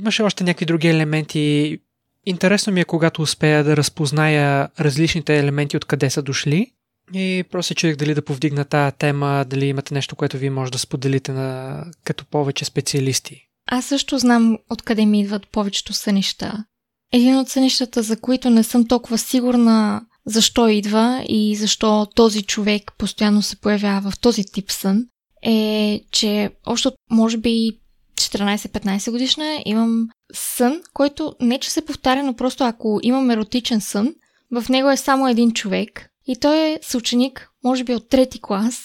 имаше 0.00 0.22
още 0.22 0.44
някакви 0.44 0.66
други 0.66 0.88
елементи. 0.88 1.78
Интересно 2.26 2.72
ми 2.72 2.80
е, 2.80 2.84
когато 2.84 3.22
успея 3.22 3.64
да 3.64 3.76
разпозная 3.76 4.68
различните 4.80 5.38
елементи, 5.38 5.76
откъде 5.76 6.10
са 6.10 6.22
дошли. 6.22 6.72
И 7.14 7.44
просто 7.50 7.80
се 7.80 7.96
дали 7.96 8.14
да 8.14 8.24
повдигна 8.24 8.64
тази 8.64 8.96
тема, 8.96 9.44
дали 9.48 9.66
имате 9.66 9.94
нещо, 9.94 10.16
което 10.16 10.36
вие 10.36 10.50
може 10.50 10.72
да 10.72 10.78
споделите 10.78 11.32
на, 11.32 11.84
като 12.04 12.24
повече 12.24 12.64
специалисти. 12.64 13.48
Аз 13.70 13.86
също 13.86 14.18
знам 14.18 14.58
откъде 14.70 15.06
ми 15.06 15.20
идват 15.20 15.48
повечето 15.48 15.92
сънища. 15.92 16.64
Един 17.12 17.38
от 17.38 17.48
сънищата, 17.48 18.02
за 18.02 18.16
които 18.16 18.50
не 18.50 18.62
съм 18.62 18.88
толкова 18.88 19.18
сигурна 19.18 20.02
защо 20.26 20.68
идва 20.68 21.24
и 21.28 21.56
защо 21.56 22.06
този 22.14 22.42
човек 22.42 22.92
постоянно 22.98 23.42
се 23.42 23.56
появява 23.56 24.10
в 24.10 24.20
този 24.20 24.44
тип 24.44 24.70
сън, 24.70 25.06
е, 25.42 26.00
че 26.10 26.50
още 26.66 26.88
може 27.10 27.36
би 27.36 27.78
14-15 28.16 29.10
годишна 29.10 29.62
имам 29.64 30.08
сън, 30.34 30.82
който 30.94 31.34
не 31.40 31.58
че 31.58 31.70
се 31.70 31.84
повтаря, 31.84 32.22
но 32.22 32.34
просто 32.34 32.64
ако 32.64 33.00
имам 33.02 33.30
еротичен 33.30 33.80
сън, 33.80 34.14
в 34.52 34.68
него 34.68 34.90
е 34.90 34.96
само 34.96 35.28
един 35.28 35.52
човек 35.52 36.11
и 36.26 36.36
той 36.36 36.58
е 36.58 36.78
съученик, 36.82 37.50
може 37.64 37.84
би 37.84 37.94
от 37.94 38.08
трети 38.08 38.40
клас, 38.42 38.84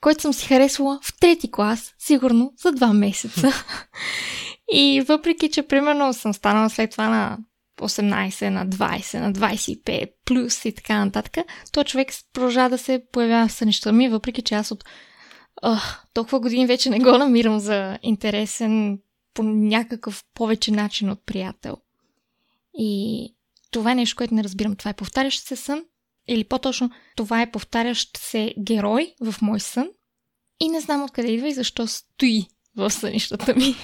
който 0.00 0.22
съм 0.22 0.32
си 0.32 0.46
харесвала 0.46 1.00
в 1.02 1.18
трети 1.20 1.50
клас, 1.50 1.94
сигурно 1.98 2.52
за 2.62 2.72
два 2.72 2.92
месеца. 2.92 3.52
и 4.72 5.00
въпреки, 5.08 5.50
че 5.50 5.62
примерно 5.62 6.12
съм 6.12 6.34
станала 6.34 6.70
след 6.70 6.90
това 6.90 7.08
на 7.08 7.38
18, 7.80 8.48
на 8.48 8.66
20, 8.66 9.20
на 9.20 9.32
25, 9.32 10.10
плюс 10.24 10.64
и 10.64 10.72
така 10.72 11.04
нататък, 11.04 11.46
то 11.72 11.84
човек 11.84 12.08
продължава 12.32 12.70
да 12.70 12.78
се 12.78 13.04
появява 13.12 13.48
в 13.48 13.52
сънища 13.52 13.92
ми, 13.92 14.08
въпреки 14.08 14.42
че 14.42 14.54
аз 14.54 14.70
от 14.70 14.84
uh, 15.64 15.98
толкова 16.14 16.40
години 16.40 16.66
вече 16.66 16.90
не 16.90 16.98
го 16.98 17.18
намирам 17.18 17.58
за 17.58 17.98
интересен 18.02 18.98
по 19.34 19.42
някакъв 19.42 20.24
повече 20.34 20.72
начин 20.72 21.10
от 21.10 21.26
приятел. 21.26 21.76
И 22.74 23.34
това 23.70 23.92
е 23.92 23.94
нещо, 23.94 24.16
което 24.16 24.34
не 24.34 24.44
разбирам. 24.44 24.76
Това 24.76 24.90
е 24.90 24.94
повтарящ 24.94 25.44
се 25.44 25.56
сън, 25.56 25.84
или 26.28 26.44
по-точно, 26.44 26.90
това 27.16 27.42
е 27.42 27.50
повтарящ 27.50 28.16
се 28.16 28.54
герой 28.58 29.14
в 29.20 29.34
мой 29.42 29.60
сън 29.60 29.88
и 30.60 30.68
не 30.68 30.80
знам 30.80 31.02
откъде 31.02 31.32
идва 31.32 31.48
и 31.48 31.54
защо 31.54 31.86
стои 31.86 32.46
в 32.76 32.90
сънищата 32.90 33.54
ми. 33.54 33.74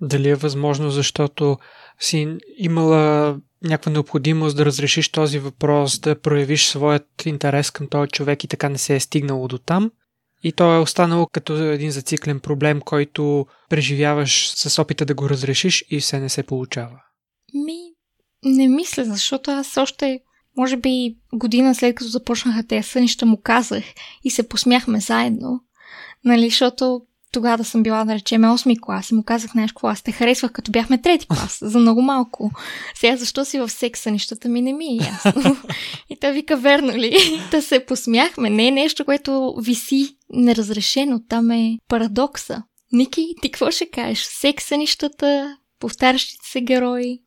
Дали 0.00 0.28
е 0.28 0.34
възможно, 0.34 0.90
защото 0.90 1.58
си 2.00 2.36
имала 2.58 3.38
някаква 3.62 3.92
необходимост 3.92 4.56
да 4.56 4.64
разрешиш 4.64 5.08
този 5.08 5.38
въпрос, 5.38 5.98
да 5.98 6.20
проявиш 6.20 6.66
своят 6.66 7.26
интерес 7.26 7.70
към 7.70 7.88
този 7.88 8.10
човек 8.10 8.44
и 8.44 8.48
така 8.48 8.68
не 8.68 8.78
се 8.78 8.96
е 8.96 9.00
стигнало 9.00 9.48
до 9.48 9.58
там? 9.58 9.90
И 10.42 10.52
то 10.52 10.74
е 10.74 10.78
останало 10.78 11.26
като 11.32 11.56
един 11.56 11.90
зациклен 11.90 12.40
проблем, 12.40 12.80
който 12.80 13.46
преживяваш 13.68 14.50
с 14.50 14.78
опита 14.78 15.04
да 15.04 15.14
го 15.14 15.28
разрешиш 15.28 15.84
и 15.90 16.00
все 16.00 16.20
не 16.20 16.28
се 16.28 16.42
получава. 16.42 17.00
Ми, 17.54 17.78
не 18.44 18.68
мисля, 18.68 19.04
защото 19.04 19.50
аз 19.50 19.76
още 19.76 20.20
може 20.56 20.76
би 20.76 21.16
година 21.32 21.74
след 21.74 21.94
като 21.94 22.10
започнаха 22.10 22.66
тези 22.66 22.88
сънища 22.88 23.26
му 23.26 23.40
казах 23.42 23.84
и 24.24 24.30
се 24.30 24.48
посмяхме 24.48 25.00
заедно. 25.00 25.60
Нали, 26.24 26.50
защото 26.50 27.02
тогава 27.32 27.56
да 27.56 27.64
съм 27.64 27.82
била, 27.82 28.04
да 28.04 28.14
речеме, 28.14 28.46
8 28.46 28.80
клас 28.80 29.10
и 29.10 29.14
му 29.14 29.22
казах 29.22 29.54
нещо, 29.54 29.74
какво 29.74 29.88
аз 29.88 30.02
те 30.02 30.12
харесвах, 30.12 30.52
като 30.52 30.70
бяхме 30.70 31.02
трети 31.02 31.26
клас, 31.28 31.58
за 31.62 31.78
много 31.78 32.02
малко. 32.02 32.50
Сега 32.94 33.16
защо 33.16 33.44
си 33.44 33.58
в 33.58 33.68
секса, 33.68 34.10
нещата 34.10 34.48
ми 34.48 34.62
не 34.62 34.72
ми 34.72 34.86
е 34.86 35.06
ясно. 35.06 35.56
и 36.10 36.16
той 36.16 36.32
вика, 36.32 36.56
верно 36.56 36.92
ли? 36.92 37.40
да 37.50 37.62
се 37.62 37.86
посмяхме. 37.86 38.50
Не 38.50 38.66
е 38.66 38.70
нещо, 38.70 39.04
което 39.04 39.54
виси 39.58 40.16
неразрешено. 40.32 41.20
Там 41.28 41.50
е 41.50 41.78
парадокса. 41.88 42.62
Ники, 42.92 43.34
ти 43.42 43.50
какво 43.50 43.70
ще 43.70 43.90
кажеш? 43.90 44.24
Секса, 44.24 44.76
нещата, 44.76 45.56
повтарящите 45.80 46.48
се 46.50 46.60
герои. 46.60 47.20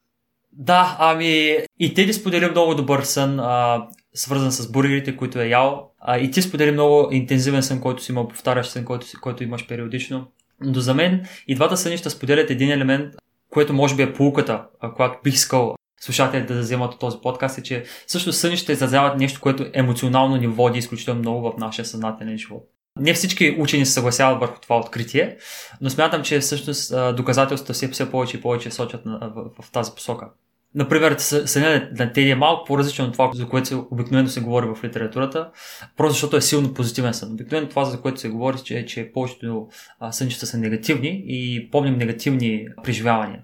Да, 0.57 0.95
ами 0.99 1.57
и 1.79 1.93
ти 1.93 2.07
ли 2.07 2.13
сподели 2.13 2.49
много 2.49 2.75
добър 2.75 3.03
сън, 3.03 3.39
а, 3.39 3.87
свързан 4.13 4.51
с 4.51 4.71
бургерите, 4.71 5.17
които 5.17 5.39
е 5.39 5.47
ял. 5.47 5.91
А, 5.99 6.17
и 6.17 6.31
ти 6.31 6.41
сподели 6.41 6.71
много 6.71 7.09
интензивен 7.11 7.63
сън, 7.63 7.81
който 7.81 8.03
си 8.03 8.11
имал, 8.11 8.27
повтарящ 8.27 8.71
сън, 8.71 8.85
който, 8.85 9.07
който 9.21 9.43
имаш 9.43 9.67
периодично. 9.67 10.27
Но 10.61 10.79
за 10.79 10.93
мен 10.93 11.25
и 11.47 11.55
двата 11.55 11.77
сънища 11.77 12.09
споделят 12.09 12.49
един 12.49 12.71
елемент, 12.71 13.15
което 13.49 13.73
може 13.73 13.95
би 13.95 14.03
е 14.03 14.13
полуката, 14.13 14.63
която 14.95 15.19
бих 15.23 15.33
искал 15.33 15.75
слушателите 16.01 16.53
да 16.53 16.59
вземат 16.59 16.93
от 16.93 16.99
този 16.99 17.17
подкаст 17.23 17.57
е, 17.57 17.63
че 17.63 17.83
също 18.07 18.33
сънищата 18.33 18.71
изразяват 18.71 19.17
нещо, 19.17 19.41
което 19.41 19.65
емоционално 19.73 20.35
ни 20.35 20.47
води 20.47 20.79
изключително 20.79 21.19
много 21.19 21.51
в 21.51 21.57
нашия 21.57 21.85
съзнателен 21.85 22.37
живот. 22.37 22.69
Не 22.99 23.13
всички 23.13 23.55
учени 23.59 23.85
се 23.85 23.91
съгласяват 23.91 24.39
върху 24.39 24.61
това 24.61 24.77
откритие, 24.77 25.37
но 25.81 25.89
смятам, 25.89 26.23
че 26.23 26.39
всъщност 26.39 26.93
доказателствата 27.15 27.73
все, 27.73 27.87
все 27.87 28.11
повече 28.11 28.37
и 28.37 28.41
повече 28.41 28.71
сочат 28.71 29.01
в, 29.05 29.31
в, 29.35 29.63
в 29.63 29.71
тази 29.71 29.91
посока. 29.91 30.29
Например, 30.75 31.15
съня 31.17 31.89
на 31.99 32.13
Теди 32.13 32.29
е 32.29 32.35
малко 32.35 32.65
по-различен 32.67 33.05
от 33.05 33.13
това, 33.13 33.31
за 33.33 33.49
което 33.49 33.67
се 33.67 33.75
обикновено 33.75 34.29
се 34.29 34.41
говори 34.41 34.67
в 34.67 34.83
литературата, 34.83 35.49
просто 35.97 36.13
защото 36.13 36.37
е 36.37 36.41
силно 36.41 36.73
позитивен 36.73 37.13
сън. 37.13 37.33
Обикновено 37.33 37.69
това, 37.69 37.85
за 37.85 38.01
което 38.01 38.19
се 38.19 38.29
говори, 38.29 38.57
че, 38.63 38.85
че 38.85 39.11
повечето 39.13 39.67
сънчета 40.11 40.45
са 40.45 40.57
негативни 40.57 41.23
и 41.27 41.69
помним 41.71 41.97
негативни 41.97 42.67
преживявания, 42.83 43.41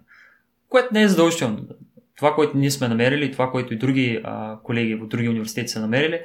което 0.70 0.94
не 0.94 1.02
е 1.02 1.08
задължително 1.08 1.68
това, 2.20 2.36
което 2.36 2.58
ние 2.58 2.72
сме 2.72 2.88
намерили, 2.88 3.32
това, 3.32 3.52
което 3.52 3.74
и 3.74 3.78
други 3.78 4.22
а, 4.24 4.60
колеги 4.64 4.96
от 4.96 5.10
други 5.10 5.30
университети 5.30 5.68
са 5.68 5.82
намерили, 5.82 6.20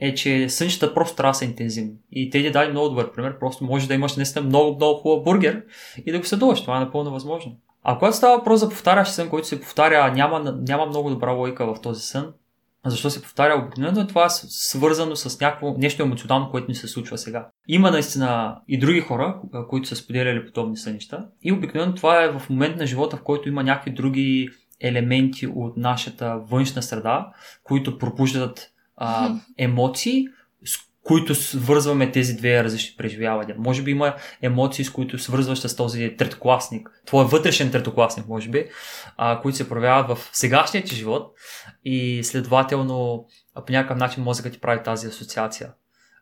е, 0.00 0.14
че 0.14 0.48
сънищата 0.48 0.94
просто 0.94 1.16
трябва 1.16 1.30
да 1.30 1.34
са 1.34 1.44
интензивни. 1.44 1.92
И 2.12 2.30
те 2.30 2.42
ти 2.42 2.50
даде 2.50 2.70
много 2.70 2.88
добър 2.88 3.12
пример. 3.12 3.38
Просто 3.38 3.64
може 3.64 3.88
да 3.88 3.94
имаш 3.94 4.16
наистина 4.16 4.44
много, 4.44 4.76
много 4.76 4.98
хубав 4.98 5.24
бургер 5.24 5.62
и 6.06 6.12
да 6.12 6.18
го 6.18 6.24
съдуваш. 6.24 6.60
Това 6.60 6.76
е 6.76 6.80
напълно 6.80 7.10
възможно. 7.10 7.56
А 7.82 7.98
когато 7.98 8.16
става 8.16 8.36
въпрос 8.36 8.60
за 8.60 8.68
повтарящ 8.68 9.12
сън, 9.12 9.28
който 9.28 9.48
се 9.48 9.60
повтаря, 9.60 10.12
няма, 10.12 10.58
няма 10.68 10.86
много 10.86 11.10
добра 11.10 11.30
логика 11.30 11.74
в 11.74 11.80
този 11.80 12.02
сън. 12.02 12.32
Защо 12.86 13.10
се 13.10 13.22
повтаря 13.22 13.58
обикновено? 13.58 14.06
Това 14.06 14.24
е 14.24 14.30
свързано 14.30 15.16
с 15.16 15.40
някакво 15.40 15.74
нещо 15.78 16.02
емоционално, 16.02 16.50
което 16.50 16.68
ни 16.68 16.74
се 16.74 16.88
случва 16.88 17.18
сега. 17.18 17.48
Има 17.68 17.90
наистина 17.90 18.60
и 18.68 18.78
други 18.78 19.00
хора, 19.00 19.40
които 19.68 19.88
са 19.88 19.96
споделяли 19.96 20.46
подобни 20.46 20.76
сънища. 20.76 21.26
И 21.42 21.52
обикновено 21.52 21.94
това 21.94 22.22
е 22.22 22.38
в 22.38 22.50
момент 22.50 22.76
на 22.76 22.86
живота, 22.86 23.16
в 23.16 23.22
който 23.22 23.48
има 23.48 23.62
някакви 23.62 23.90
други 23.90 24.48
елементи 24.80 25.46
от 25.46 25.76
нашата 25.76 26.38
външна 26.38 26.82
среда, 26.82 27.28
които 27.62 27.98
пробуждат 27.98 28.70
а, 28.96 29.34
емоции, 29.58 30.26
с 30.64 30.89
които 31.10 31.34
свързваме 31.34 32.12
тези 32.12 32.36
две 32.36 32.64
различни 32.64 32.96
преживявания. 32.96 33.56
Може 33.58 33.82
би 33.82 33.90
има 33.90 34.14
емоции, 34.42 34.84
с 34.84 34.90
които 34.90 35.18
свързваш 35.18 35.58
с 35.58 35.76
този 35.76 36.14
третокласник, 36.18 37.02
твой 37.06 37.24
вътрешен 37.24 37.70
третокласник, 37.70 38.28
може 38.28 38.48
би, 38.48 38.64
а, 39.16 39.40
които 39.40 39.56
се 39.56 39.68
проявяват 39.68 40.18
в 40.18 40.30
сегашния 40.32 40.84
ти 40.84 40.94
живот 40.94 41.32
и 41.84 42.24
следователно 42.24 43.26
по 43.66 43.72
някакъв 43.72 43.98
начин 43.98 44.22
мозъкът 44.22 44.52
ти 44.52 44.60
прави 44.60 44.82
тази 44.82 45.06
асоциация. 45.06 45.72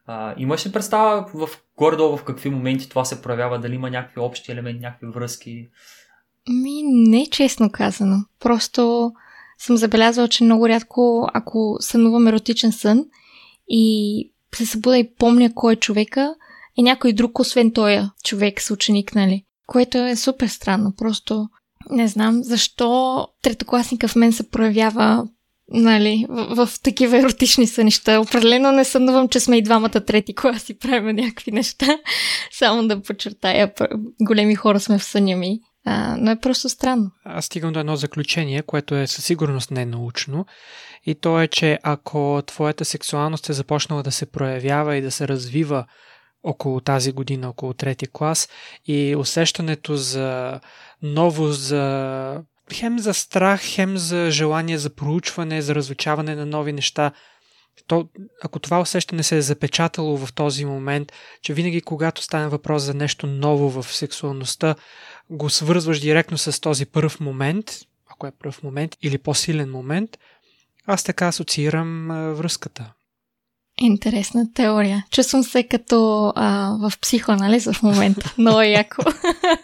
А, 0.06 0.34
имаш 0.36 0.66
ли 0.66 0.72
представа 0.72 1.26
в 1.34 1.48
горе-долу 1.78 2.16
в 2.16 2.24
какви 2.24 2.50
моменти 2.50 2.88
това 2.88 3.04
се 3.04 3.22
проявява, 3.22 3.58
дали 3.58 3.74
има 3.74 3.90
някакви 3.90 4.20
общи 4.20 4.52
елементи, 4.52 4.80
някакви 4.80 5.06
връзки? 5.06 5.68
Ми, 6.48 6.82
не 6.82 7.26
честно 7.26 7.70
казано. 7.72 8.16
Просто 8.40 9.12
съм 9.58 9.76
забелязала, 9.76 10.28
че 10.28 10.44
много 10.44 10.68
рядко, 10.68 11.28
ако 11.34 11.76
сънувам 11.80 12.26
еротичен 12.26 12.72
сън 12.72 13.04
и 13.68 14.32
се 14.54 14.66
събуда 14.66 14.98
и 14.98 15.14
помня 15.14 15.54
кой 15.54 15.72
е 15.72 15.76
човека, 15.76 16.34
е 16.78 16.82
някой 16.82 17.12
друг, 17.12 17.38
освен 17.38 17.72
този 17.72 18.00
човек 18.24 18.60
с 18.60 18.70
ученик, 18.70 19.14
нали? 19.14 19.44
Което 19.66 19.98
е 19.98 20.16
супер 20.16 20.46
странно. 20.46 20.92
Просто 20.98 21.48
не 21.90 22.08
знам 22.08 22.42
защо 22.42 23.28
третокласника 23.42 24.08
в 24.08 24.16
мен 24.16 24.32
се 24.32 24.50
проявява 24.50 25.28
нали, 25.72 26.26
в, 26.28 26.66
в 26.66 26.80
такива 26.80 27.18
еротични 27.18 27.66
сънища. 27.66 28.20
Определено 28.20 28.72
не 28.72 28.84
сънувам, 28.84 29.28
че 29.28 29.40
сме 29.40 29.56
и 29.56 29.62
двамата 29.62 29.88
трети 29.88 30.34
клас 30.34 30.68
и 30.68 30.78
правим 30.78 31.16
някакви 31.16 31.52
неща. 31.52 31.86
Само 32.52 32.88
да 32.88 33.02
подчертая, 33.02 33.72
големи 34.20 34.54
хора 34.54 34.80
сме 34.80 34.98
в 34.98 35.04
съня 35.04 35.36
ми. 35.36 35.60
А, 35.86 36.16
но 36.18 36.30
е 36.30 36.40
просто 36.40 36.68
странно. 36.68 37.10
Аз 37.24 37.44
стигам 37.44 37.72
до 37.72 37.80
едно 37.80 37.96
заключение, 37.96 38.62
което 38.62 38.94
е 38.94 39.06
със 39.06 39.24
сигурност 39.24 39.70
не 39.70 39.84
научно. 39.84 40.46
И 41.04 41.14
то 41.14 41.40
е, 41.40 41.48
че 41.48 41.78
ако 41.82 42.42
твоята 42.46 42.84
сексуалност 42.84 43.48
е 43.48 43.52
започнала 43.52 44.02
да 44.02 44.12
се 44.12 44.26
проявява 44.26 44.96
и 44.96 45.02
да 45.02 45.10
се 45.10 45.28
развива 45.28 45.84
около 46.42 46.80
тази 46.80 47.12
година, 47.12 47.48
около 47.48 47.74
трети 47.74 48.06
клас 48.12 48.48
и 48.86 49.16
усещането 49.16 49.96
за 49.96 50.60
ново, 51.02 51.46
за 51.46 52.42
хем 52.72 52.98
за 52.98 53.14
страх, 53.14 53.60
хем 53.64 53.98
за 53.98 54.30
желание 54.30 54.78
за 54.78 54.90
проучване, 54.90 55.62
за 55.62 55.74
разучаване 55.74 56.34
на 56.34 56.46
нови 56.46 56.72
неща, 56.72 57.12
то, 57.86 58.08
ако 58.42 58.58
това 58.58 58.80
усещане 58.80 59.22
се 59.22 59.36
е 59.36 59.42
запечатало 59.42 60.16
в 60.16 60.32
този 60.32 60.64
момент, 60.64 61.12
че 61.42 61.54
винаги 61.54 61.80
когато 61.80 62.22
стане 62.22 62.48
въпрос 62.48 62.82
за 62.82 62.94
нещо 62.94 63.26
ново 63.26 63.82
в 63.82 63.92
сексуалността, 63.92 64.74
го 65.30 65.50
свързваш 65.50 66.00
директно 66.00 66.38
с 66.38 66.60
този 66.60 66.86
първ 66.86 67.20
момент, 67.20 67.70
ако 68.06 68.26
е 68.26 68.32
първ 68.42 68.62
момент 68.62 68.96
или 69.02 69.18
по-силен 69.18 69.70
момент, 69.70 70.18
аз 70.88 71.04
така 71.04 71.26
асоциирам 71.26 72.10
а, 72.10 72.32
връзката. 72.32 72.92
Интересна 73.80 74.52
теория. 74.54 75.04
Чувствам 75.10 75.42
се 75.42 75.62
като 75.62 76.32
а, 76.36 76.76
в 76.80 76.92
психоанализ 77.00 77.72
в 77.72 77.82
момента. 77.82 78.34
Много 78.38 78.60
яко. 78.60 79.02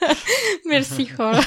Мерси 0.69 1.07
хора. 1.07 1.41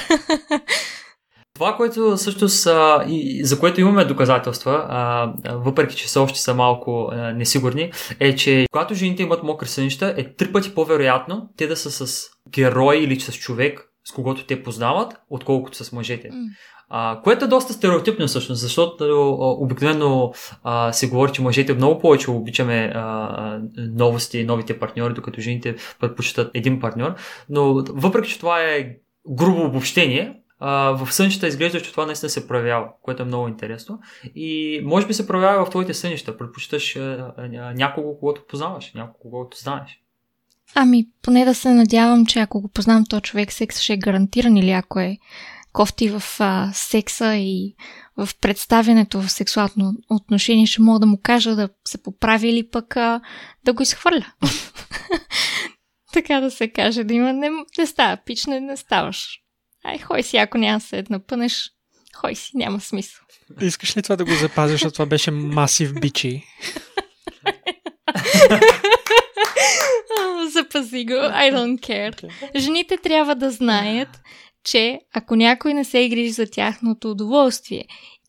Това, 1.54 1.76
което 1.76 2.16
също 2.16 2.48
са, 2.48 3.04
и 3.08 3.44
за 3.44 3.60
което 3.60 3.80
имаме 3.80 4.04
доказателства, 4.04 4.86
а, 4.88 5.32
въпреки 5.54 5.96
че 5.96 6.10
са 6.10 6.20
още 6.20 6.40
са 6.40 6.54
малко 6.54 7.08
а, 7.12 7.16
несигурни, 7.16 7.92
е, 8.20 8.36
че 8.36 8.66
когато 8.72 8.94
жените 8.94 9.22
имат 9.22 9.42
мокри 9.42 9.68
сънища, 9.68 10.14
е 10.16 10.34
три 10.34 10.52
пъти 10.52 10.74
по-вероятно 10.74 11.48
те 11.56 11.66
да 11.66 11.76
са 11.76 12.06
с 12.06 12.26
герой 12.50 12.96
или 12.96 13.20
с 13.20 13.32
човек, 13.32 13.88
с 14.04 14.12
когото 14.12 14.46
те 14.46 14.62
познават, 14.62 15.14
отколкото 15.30 15.84
с 15.84 15.92
мъжете. 15.92 16.28
Mm. 16.28 16.48
А, 16.90 17.20
което 17.24 17.44
е 17.44 17.48
доста 17.48 17.72
стереотипно 17.72 18.26
всъщност, 18.26 18.60
защото 18.60 19.36
обикновено 19.60 20.32
а, 20.64 20.92
се 20.92 21.08
говори, 21.08 21.32
че 21.32 21.42
мъжете 21.42 21.74
много 21.74 22.00
повече 22.00 22.30
обичаме 22.30 22.92
а, 22.94 23.60
новости, 23.76 24.44
новите 24.44 24.78
партньори, 24.78 25.14
докато 25.14 25.40
жените 25.40 25.76
предпочитат 26.00 26.50
един 26.54 26.80
партньор. 26.80 27.14
Но 27.50 27.74
въпреки, 27.74 28.30
че 28.30 28.38
това 28.38 28.60
е 28.60 28.96
грубо 29.28 29.64
обобщение, 29.64 30.34
а, 30.60 30.90
в 30.90 31.12
сънищата 31.12 31.46
изглежда, 31.46 31.82
че 31.82 31.90
това 31.90 32.06
наистина 32.06 32.30
се 32.30 32.48
проявява, 32.48 32.86
което 33.02 33.22
е 33.22 33.26
много 33.26 33.48
интересно. 33.48 34.00
И 34.34 34.80
може 34.84 35.06
би 35.06 35.14
се 35.14 35.26
проявява 35.26 35.64
в 35.64 35.70
твоите 35.70 35.94
сънища. 35.94 36.38
Предпочиташ 36.38 36.98
някого, 37.74 38.18
когато 38.18 38.46
познаваш, 38.48 38.92
някого, 38.94 39.30
когато 39.30 39.58
знаеш. 39.58 40.02
Ами, 40.74 41.08
поне 41.22 41.44
да 41.44 41.54
се 41.54 41.74
надявам, 41.74 42.26
че 42.26 42.38
ако 42.38 42.60
го 42.60 42.68
познавам 42.68 43.04
този 43.06 43.22
човек, 43.22 43.52
секс 43.52 43.80
ще 43.80 43.92
е 43.92 43.96
гарантиран 43.96 44.56
или 44.56 44.70
ако 44.70 45.00
е 45.00 45.18
кофти 45.78 46.08
в 46.08 46.22
а, 46.38 46.70
секса 46.74 47.34
и 47.36 47.74
в 48.16 48.28
представянето 48.40 49.22
в 49.22 49.30
сексуално 49.30 49.92
отношение, 50.10 50.66
ще 50.66 50.82
мога 50.82 50.98
да 50.98 51.06
му 51.06 51.20
кажа 51.22 51.56
да 51.56 51.68
се 51.88 52.02
поправи 52.02 52.48
или 52.48 52.70
пък 52.70 52.96
а, 52.96 53.20
да 53.64 53.72
го 53.72 53.82
изхвърля. 53.82 54.32
така 56.12 56.40
да 56.40 56.50
се 56.50 56.68
каже, 56.68 57.04
да 57.04 57.14
има 57.14 57.32
не, 57.32 57.50
не 57.78 57.86
става 57.86 58.16
пич, 58.26 58.46
не, 58.46 58.60
не 58.60 58.76
ставаш. 58.76 59.40
Ай, 59.84 59.98
хой 59.98 60.22
си, 60.22 60.36
ако 60.36 60.58
няма 60.58 60.80
се 60.80 61.04
напънеш, 61.10 61.70
хой 62.16 62.34
си, 62.34 62.50
няма 62.54 62.80
смисъл. 62.80 63.20
Искаш 63.60 63.96
ли 63.96 64.02
това 64.02 64.16
да 64.16 64.24
го 64.24 64.34
запазиш, 64.34 64.72
защото 64.72 64.92
това 64.92 65.06
беше 65.06 65.30
масив 65.30 65.94
бичи? 66.00 66.44
Запази 70.52 71.04
го, 71.04 71.12
I 71.12 71.54
don't 71.54 71.80
care. 71.80 72.30
Жените 72.56 72.96
трябва 72.96 73.34
да 73.34 73.50
знаят, 73.50 74.08
че 74.70 75.00
ако 75.14 75.36
някой 75.36 75.74
не 75.74 75.84
се 75.84 76.08
грижи 76.08 76.30
за 76.30 76.46
тяхното 76.46 77.10
удоволствие 77.10 77.84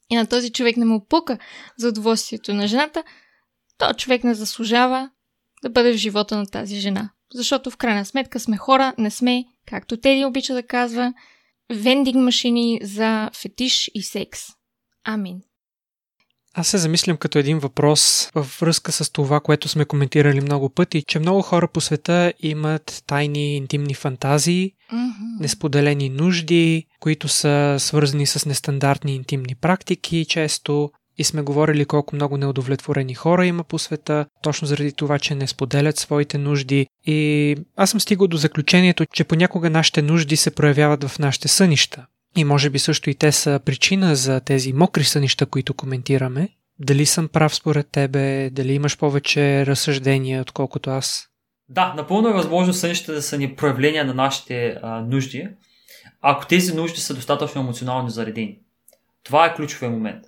и 0.10 0.16
на 0.16 0.28
този 0.28 0.52
човек 0.52 0.78
не 0.78 0.86
му 0.86 1.06
пука 1.06 1.38
за 1.78 1.88
удоволствието 1.88 2.54
на 2.54 2.68
жената, 2.68 3.04
то 3.78 3.94
човек 3.94 4.24
не 4.24 4.34
заслужава 4.34 5.10
да 5.64 5.70
бъде 5.70 5.94
в 5.94 5.98
живота 5.98 6.38
на 6.38 6.46
тази 6.46 6.76
жена. 6.76 7.10
Защото 7.34 7.72
в 7.72 7.78
крайна 7.78 8.06
сметка 8.06 8.40
сме 8.40 8.58
хора, 8.58 8.94
не 8.98 9.12
сме, 9.12 9.46
както 9.66 9.98
Теди 9.98 10.26
обича 10.26 10.54
да 10.54 10.64
казва, 10.64 11.14
вендинг 11.74 12.16
машини 12.16 12.80
за 12.84 13.30
фетиш 13.34 13.92
и 13.94 14.04
секс. 14.04 14.42
Амин. 15.04 15.42
Аз 16.60 16.68
се 16.68 16.78
замислям 16.78 17.18
като 17.18 17.40
един 17.40 17.60
въпрос 17.60 18.30
във 18.36 18.58
връзка 18.62 18.92
с 18.92 19.12
това, 19.12 19.40
което 19.40 19.68
сме 19.68 19.86
коментирали 19.86 20.42
много 20.42 20.70
пъти, 20.70 21.04
че 21.08 21.20
много 21.20 21.42
хора 21.42 21.68
по 21.68 21.82
света 21.82 22.34
имат 22.40 23.04
тайни 23.08 23.56
интимни 23.56 23.94
фантазии, 23.94 24.72
mm-hmm. 24.94 25.42
несподелени 25.42 26.10
нужди, 26.10 26.86
които 27.00 27.28
са 27.28 27.76
свързани 27.80 28.26
с 28.26 28.46
нестандартни 28.46 29.16
интимни 29.16 29.56
практики 29.56 30.26
често. 30.30 30.92
И 31.18 31.24
сме 31.24 31.42
говорили 31.42 31.86
колко 31.86 32.16
много 32.16 32.38
неудовлетворени 32.38 33.14
хора 33.16 33.46
има 33.46 33.64
по 33.64 33.80
света, 33.80 34.26
точно 34.42 34.68
заради 34.68 34.92
това, 34.92 35.20
че 35.20 35.36
не 35.36 35.48
споделят 35.48 35.98
своите 35.98 36.38
нужди. 36.38 36.88
И 37.06 37.56
аз 37.76 37.90
съм 37.90 38.00
стигал 38.00 38.28
до 38.28 38.38
заключението, 38.38 39.06
че 39.14 39.24
понякога 39.24 39.70
нашите 39.70 40.02
нужди 40.02 40.38
се 40.38 40.52
проявяват 40.52 41.04
в 41.04 41.20
нашите 41.20 41.48
сънища. 41.48 42.06
И 42.36 42.44
може 42.44 42.70
би 42.70 42.80
също 42.80 43.10
и 43.10 43.16
те 43.16 43.32
са 43.32 43.60
причина 43.66 44.16
за 44.16 44.40
тези 44.40 44.74
мокри 44.74 45.04
сънища, 45.04 45.46
които 45.46 45.74
коментираме. 45.74 46.50
Дали 46.80 47.06
съм 47.06 47.28
прав 47.28 47.56
според 47.56 47.88
тебе? 47.92 48.50
Дали 48.50 48.74
имаш 48.74 48.98
повече 48.98 49.66
разсъждения, 49.66 50.42
отколкото 50.42 50.90
аз? 50.90 51.30
Да, 51.70 51.94
напълно 51.98 52.30
е 52.30 52.34
възможно 52.34 52.74
сънищата 52.74 53.14
да 53.14 53.22
са 53.22 53.38
ни 53.38 53.56
проявления 53.56 54.06
на 54.06 54.14
нашите 54.14 54.78
а, 54.82 55.02
нужди, 55.02 55.48
ако 56.22 56.48
тези 56.48 56.76
нужди 56.76 57.02
са 57.02 57.14
достатъчно 57.14 57.62
емоционално 57.62 58.10
заредени. 58.10 58.60
Това 59.24 59.46
е 59.46 59.56
ключовия 59.56 59.90
момент. 59.90 60.26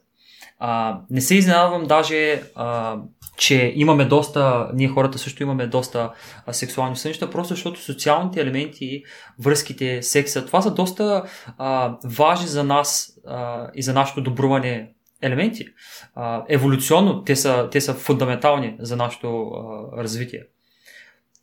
А, 0.60 1.00
не 1.10 1.22
се 1.22 1.36
изненадвам 1.36 1.88
даже, 1.88 2.44
а, 2.56 2.98
че 3.42 3.74
имаме 3.76 4.06
доста, 4.06 4.70
ние 4.74 4.88
хората 4.88 5.18
също 5.18 5.44
имаме 5.44 5.68
доста 5.68 6.12
а, 6.46 6.54
сексуални 6.54 6.96
сънища, 6.96 7.30
просто 7.30 7.54
защото 7.54 7.82
социалните 7.82 8.42
елементи, 8.42 9.04
връзките, 9.40 10.02
секса, 10.02 10.46
това 10.46 10.62
са 10.62 10.74
доста 10.74 11.24
а, 11.58 11.98
важни 12.06 12.48
за 12.48 12.64
нас 12.64 13.14
а, 13.28 13.68
и 13.76 13.84
за 13.84 13.94
нашето 13.94 14.22
добруване 14.22 14.90
елементи. 15.22 15.66
А, 16.16 16.44
еволюционно 16.50 17.24
те 17.24 17.36
са, 17.36 17.70
те 17.72 17.82
са 17.82 17.94
фундаментални 17.94 18.76
за 18.80 18.96
нашето 18.96 19.28
а, 19.28 19.98
развитие. 20.04 20.44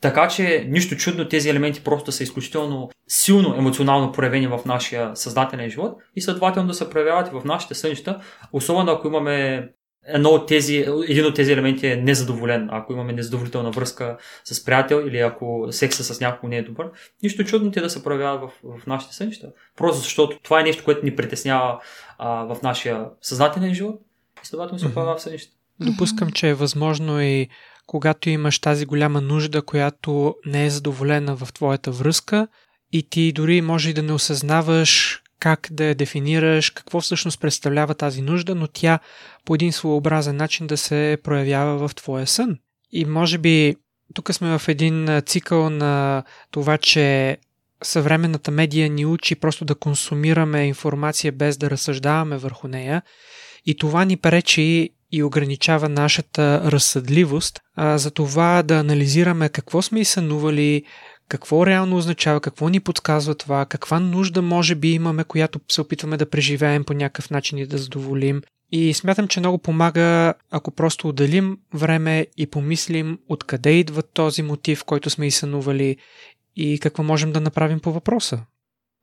Така 0.01 0.29
че 0.29 0.67
нищо 0.69 0.97
чудно 0.97 1.29
тези 1.29 1.49
елементи 1.49 1.85
просто 1.85 2.13
са 2.13 2.23
изключително 2.23 2.91
силно 3.09 3.55
емоционално 3.55 4.13
проявени 4.13 4.47
в 4.47 4.61
нашия 4.67 5.17
съзнателен 5.17 5.71
живот 5.71 5.99
и 6.17 6.21
следователно 6.21 6.69
да 6.69 6.75
се 6.75 6.91
проявяват 6.91 7.29
и 7.29 7.31
в 7.31 7.45
нашите 7.45 7.75
сънища, 7.75 8.21
особено 8.53 8.93
ако 8.93 9.07
имаме 9.07 9.69
едно 10.09 10.29
от 10.29 10.49
тези, 10.49 10.87
един 11.09 11.27
от 11.27 11.35
тези 11.35 11.53
елементи 11.53 11.87
е 11.87 11.97
незадоволен, 11.97 12.69
ако 12.73 12.93
имаме 12.93 13.13
незадоволителна 13.13 13.71
връзка 13.71 14.17
с 14.45 14.65
приятел 14.65 15.05
или 15.07 15.19
ако 15.19 15.69
секса 15.71 16.15
с 16.15 16.21
някого 16.21 16.49
не 16.49 16.57
е 16.57 16.63
добър, 16.63 16.91
нищо 17.23 17.45
чудно 17.45 17.71
те 17.71 17.81
да 17.81 17.91
се 17.91 18.05
проявяват 18.05 18.41
в, 18.41 18.79
в 18.81 18.87
нашите 18.87 19.15
сънища. 19.15 19.49
Просто 19.77 20.03
защото 20.03 20.39
това 20.43 20.61
е 20.61 20.63
нещо, 20.63 20.85
което 20.85 21.05
ни 21.05 21.17
притеснява 21.17 21.81
а, 22.19 22.29
в 22.29 22.63
нашия 22.63 23.07
съзнателен 23.23 23.75
живот 23.75 24.01
и 24.45 24.47
следователно 24.47 24.79
се 24.79 24.95
проявява 24.95 25.17
в 25.17 25.23
сънища. 25.23 25.53
Допускам, 25.81 26.31
че 26.31 26.49
е 26.49 26.55
възможно 26.55 27.23
и 27.23 27.49
когато 27.87 28.31
имаш 28.31 28.59
тази 28.59 28.87
голяма 28.87 29.21
нужда, 29.21 29.63
която 29.63 30.35
не 30.47 30.67
е 30.67 30.71
задоволена 30.71 31.37
в 31.37 31.53
твоята 31.53 31.91
връзка 31.91 32.49
и 32.93 33.03
ти 33.03 33.33
дори 33.33 33.61
може 33.61 33.91
и 33.91 33.95
да 33.95 34.03
не 34.03 34.13
осъзнаваш 34.13 35.23
как 35.41 35.69
да 35.71 35.85
я 35.85 35.95
дефинираш, 35.95 36.71
какво 36.71 37.01
всъщност 37.01 37.41
представлява 37.41 37.95
тази 37.95 38.23
нужда, 38.23 38.55
но 38.55 38.67
тя 38.67 38.99
по 39.45 39.55
един 39.55 39.73
своеобразен 39.73 40.37
начин 40.37 40.67
да 40.67 40.77
се 40.77 41.19
проявява 41.23 41.89
в 41.89 41.95
твоя 41.95 42.27
сън. 42.27 42.59
И 42.93 43.05
може 43.05 43.39
би 43.39 43.77
тук 44.15 44.35
сме 44.35 44.59
в 44.59 44.69
един 44.69 45.23
цикъл 45.27 45.71
на 45.71 46.23
това, 46.51 46.79
че 46.79 47.39
съвременната 47.83 48.51
медия 48.51 48.91
ни 48.91 49.07
учи 49.07 49.35
просто 49.35 49.65
да 49.65 49.75
консумираме 49.75 50.67
информация 50.67 51.33
без 51.33 51.57
да 51.57 51.71
разсъждаваме 51.71 52.37
върху 52.37 52.69
нея 52.69 53.03
и 53.67 53.77
това 53.77 54.05
ни 54.05 54.17
пречи 54.17 54.91
и 55.13 55.23
ограничава 55.23 55.89
нашата 55.89 56.63
разсъдливост 56.65 57.61
а, 57.75 57.99
за 57.99 58.11
това 58.11 58.63
да 58.63 58.79
анализираме 58.79 59.49
какво 59.49 59.83
сме 59.83 60.01
и 60.01 60.05
сънували, 60.05 60.85
какво 61.29 61.67
реално 61.67 61.97
означава, 61.97 62.41
какво 62.41 62.69
ни 62.69 62.81
подсказва 62.81 63.35
това, 63.35 63.67
каква 63.67 64.01
нужда 64.01 64.43
може 64.43 64.75
би 64.75 64.93
имаме, 64.93 65.25
която 65.25 65.61
се 65.69 65.81
опитваме 65.81 66.17
да 66.17 66.31
преживеем 66.31 66.85
по 66.85 66.93
някакъв 66.93 67.31
начин 67.31 67.59
и 67.59 67.67
да 67.67 67.79
задоволим. 67.79 68.43
И 68.73 68.95
смятам, 68.95 69.29
че 69.29 69.41
много 69.41 69.59
помага, 69.59 70.35
ако 70.51 70.71
просто 70.71 71.09
отделим 71.09 71.59
време 71.75 72.27
и 72.37 72.47
помислим 72.47 73.19
откъде 73.29 73.71
идва 73.71 74.03
този 74.03 74.43
мотив, 74.43 74.85
който 74.85 75.11
сме 75.11 75.27
и 75.27 75.31
сънували 75.31 75.97
и 76.57 76.79
какво 76.79 77.03
можем 77.03 77.33
да 77.33 77.41
направим 77.41 77.81
по 77.81 77.93
въпроса. 77.93 78.41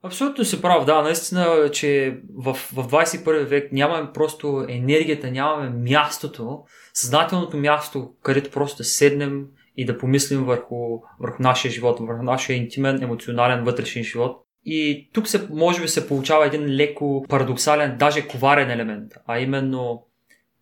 Абсолютно 0.04 0.44
си 0.44 0.62
прав, 0.62 0.84
да, 0.84 1.02
наистина, 1.02 1.70
че 1.72 2.18
в, 2.34 2.54
в 2.54 2.88
21 2.88 3.44
век 3.44 3.72
нямаме 3.72 4.12
просто 4.14 4.66
енергията, 4.68 5.30
нямаме 5.30 5.70
мястото, 5.70 6.58
съзнателното 6.94 7.56
място, 7.56 8.10
където 8.22 8.50
просто 8.50 8.84
седнем 8.84 9.44
и 9.76 9.84
да 9.84 9.98
помислим 9.98 10.44
върху, 10.44 11.00
върху 11.20 11.42
нашия 11.42 11.70
живот, 11.70 11.98
върху 12.00 12.22
нашия 12.22 12.56
интимен, 12.56 13.02
емоционален, 13.02 13.64
вътрешен 13.64 14.04
живот. 14.04 14.42
И 14.64 15.10
тук 15.12 15.28
се, 15.28 15.48
може 15.50 15.82
би 15.82 15.88
се 15.88 16.08
получава 16.08 16.46
един 16.46 16.76
леко 16.76 17.24
парадоксален, 17.28 17.96
даже 17.98 18.28
коварен 18.28 18.70
елемент, 18.70 19.12
а 19.26 19.38
именно 19.38 20.02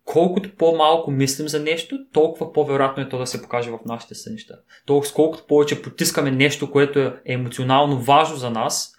колкото 0.05 0.55
по-малко 0.55 1.11
мислим 1.11 1.47
за 1.47 1.59
нещо, 1.59 1.97
толкова 2.13 2.53
по-вероятно 2.53 3.03
е 3.03 3.09
то 3.09 3.17
да 3.17 3.27
се 3.27 3.41
покаже 3.41 3.71
в 3.71 3.79
нашите 3.85 4.15
сънища. 4.15 4.55
Толкова 4.85 5.13
колкото 5.13 5.47
повече 5.47 5.81
потискаме 5.81 6.31
нещо, 6.31 6.71
което 6.71 6.99
е 6.99 7.13
емоционално 7.25 7.99
важно 7.99 8.35
за 8.35 8.49
нас, 8.49 8.94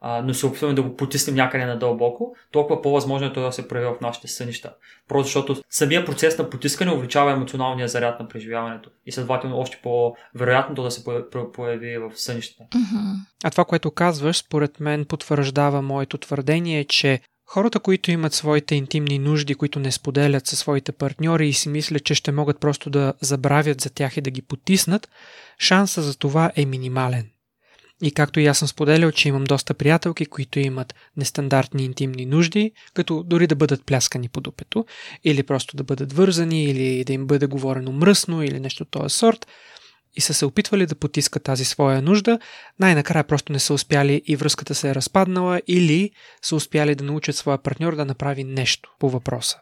а, 0.00 0.22
но 0.22 0.34
се 0.34 0.46
опитваме 0.46 0.74
да 0.74 0.82
го 0.82 0.96
потиснем 0.96 1.36
някъде 1.36 1.64
надълбоко, 1.64 2.36
толкова 2.52 2.82
по-възможно 2.82 3.26
е 3.26 3.32
това 3.32 3.46
да 3.46 3.52
се 3.52 3.68
прояви 3.68 3.86
в 3.86 4.00
нашите 4.00 4.28
сънища. 4.28 4.74
Просто 5.08 5.26
защото 5.26 5.62
самия 5.70 6.04
процес 6.04 6.38
на 6.38 6.50
потискане 6.50 6.92
увеличава 6.92 7.32
емоционалния 7.32 7.88
заряд 7.88 8.20
на 8.20 8.28
преживяването 8.28 8.90
и 9.06 9.12
следователно 9.12 9.58
още 9.58 9.80
по-вероятно 9.82 10.82
да 10.82 10.90
се 10.90 11.04
появи 11.52 11.98
в 11.98 12.12
сънищата. 12.14 12.64
А 13.44 13.50
това, 13.50 13.64
което 13.64 13.90
казваш, 13.90 14.38
според 14.38 14.80
мен 14.80 15.04
потвърждава 15.04 15.82
моето 15.82 16.18
твърдение, 16.18 16.84
че 16.84 17.20
Хората, 17.52 17.80
които 17.80 18.10
имат 18.10 18.34
своите 18.34 18.74
интимни 18.74 19.18
нужди, 19.18 19.54
които 19.54 19.78
не 19.78 19.92
споделят 19.92 20.46
със 20.46 20.58
своите 20.58 20.92
партньори 20.92 21.48
и 21.48 21.52
си 21.52 21.68
мислят, 21.68 22.04
че 22.04 22.14
ще 22.14 22.32
могат 22.32 22.60
просто 22.60 22.90
да 22.90 23.14
забравят 23.20 23.80
за 23.80 23.90
тях 23.90 24.16
и 24.16 24.20
да 24.20 24.30
ги 24.30 24.42
потиснат, 24.42 25.08
шанса 25.58 26.02
за 26.02 26.18
това 26.18 26.52
е 26.56 26.66
минимален. 26.66 27.29
И 28.02 28.12
както 28.12 28.40
и 28.40 28.46
аз 28.46 28.58
съм 28.58 28.68
споделял, 28.68 29.12
че 29.12 29.28
имам 29.28 29.44
доста 29.44 29.74
приятелки, 29.74 30.26
които 30.26 30.58
имат 30.58 30.94
нестандартни 31.16 31.84
интимни 31.84 32.26
нужди, 32.26 32.72
като 32.94 33.22
дори 33.22 33.46
да 33.46 33.56
бъдат 33.56 33.84
пляскани 33.84 34.28
по 34.28 34.40
дупето, 34.40 34.86
или 35.24 35.42
просто 35.42 35.76
да 35.76 35.84
бъдат 35.84 36.12
вързани, 36.12 36.64
или 36.64 37.04
да 37.04 37.12
им 37.12 37.26
бъде 37.26 37.46
говорено 37.46 37.92
мръсно, 37.92 38.42
или 38.42 38.60
нещо 38.60 38.82
от 38.82 38.90
този 38.90 39.16
сорт, 39.16 39.46
и 40.16 40.20
са 40.20 40.34
се 40.34 40.46
опитвали 40.46 40.86
да 40.86 40.94
потискат 40.94 41.42
тази 41.42 41.64
своя 41.64 42.02
нужда, 42.02 42.38
най-накрая 42.80 43.24
просто 43.24 43.52
не 43.52 43.58
са 43.58 43.74
успяли 43.74 44.22
и 44.26 44.36
връзката 44.36 44.74
се 44.74 44.90
е 44.90 44.94
разпаднала, 44.94 45.60
или 45.66 46.10
са 46.42 46.56
успяли 46.56 46.94
да 46.94 47.04
научат 47.04 47.36
своя 47.36 47.62
партньор 47.62 47.96
да 47.96 48.04
направи 48.04 48.44
нещо 48.44 48.90
по 48.98 49.10
въпроса. 49.10 49.56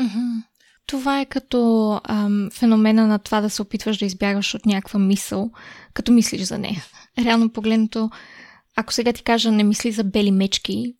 Mm-hmm. 0.00 0.42
Това 0.86 1.20
е 1.20 1.26
като 1.26 2.00
ам, 2.08 2.48
феномена 2.52 3.06
на 3.06 3.18
това 3.18 3.40
да 3.40 3.50
се 3.50 3.62
опитваш 3.62 3.98
да 3.98 4.04
избягаш 4.04 4.54
от 4.54 4.66
някаква 4.66 4.98
мисъл, 4.98 5.50
като 5.94 6.12
мислиш 6.12 6.42
за 6.42 6.58
нея. 6.58 6.84
Реално 7.18 7.50
погледнато, 7.50 8.10
ако 8.76 8.92
сега 8.92 9.12
ти 9.12 9.22
кажа 9.22 9.52
не 9.52 9.64
мисли 9.64 9.92
за 9.92 10.04
бели 10.04 10.30
мечки 10.30 10.94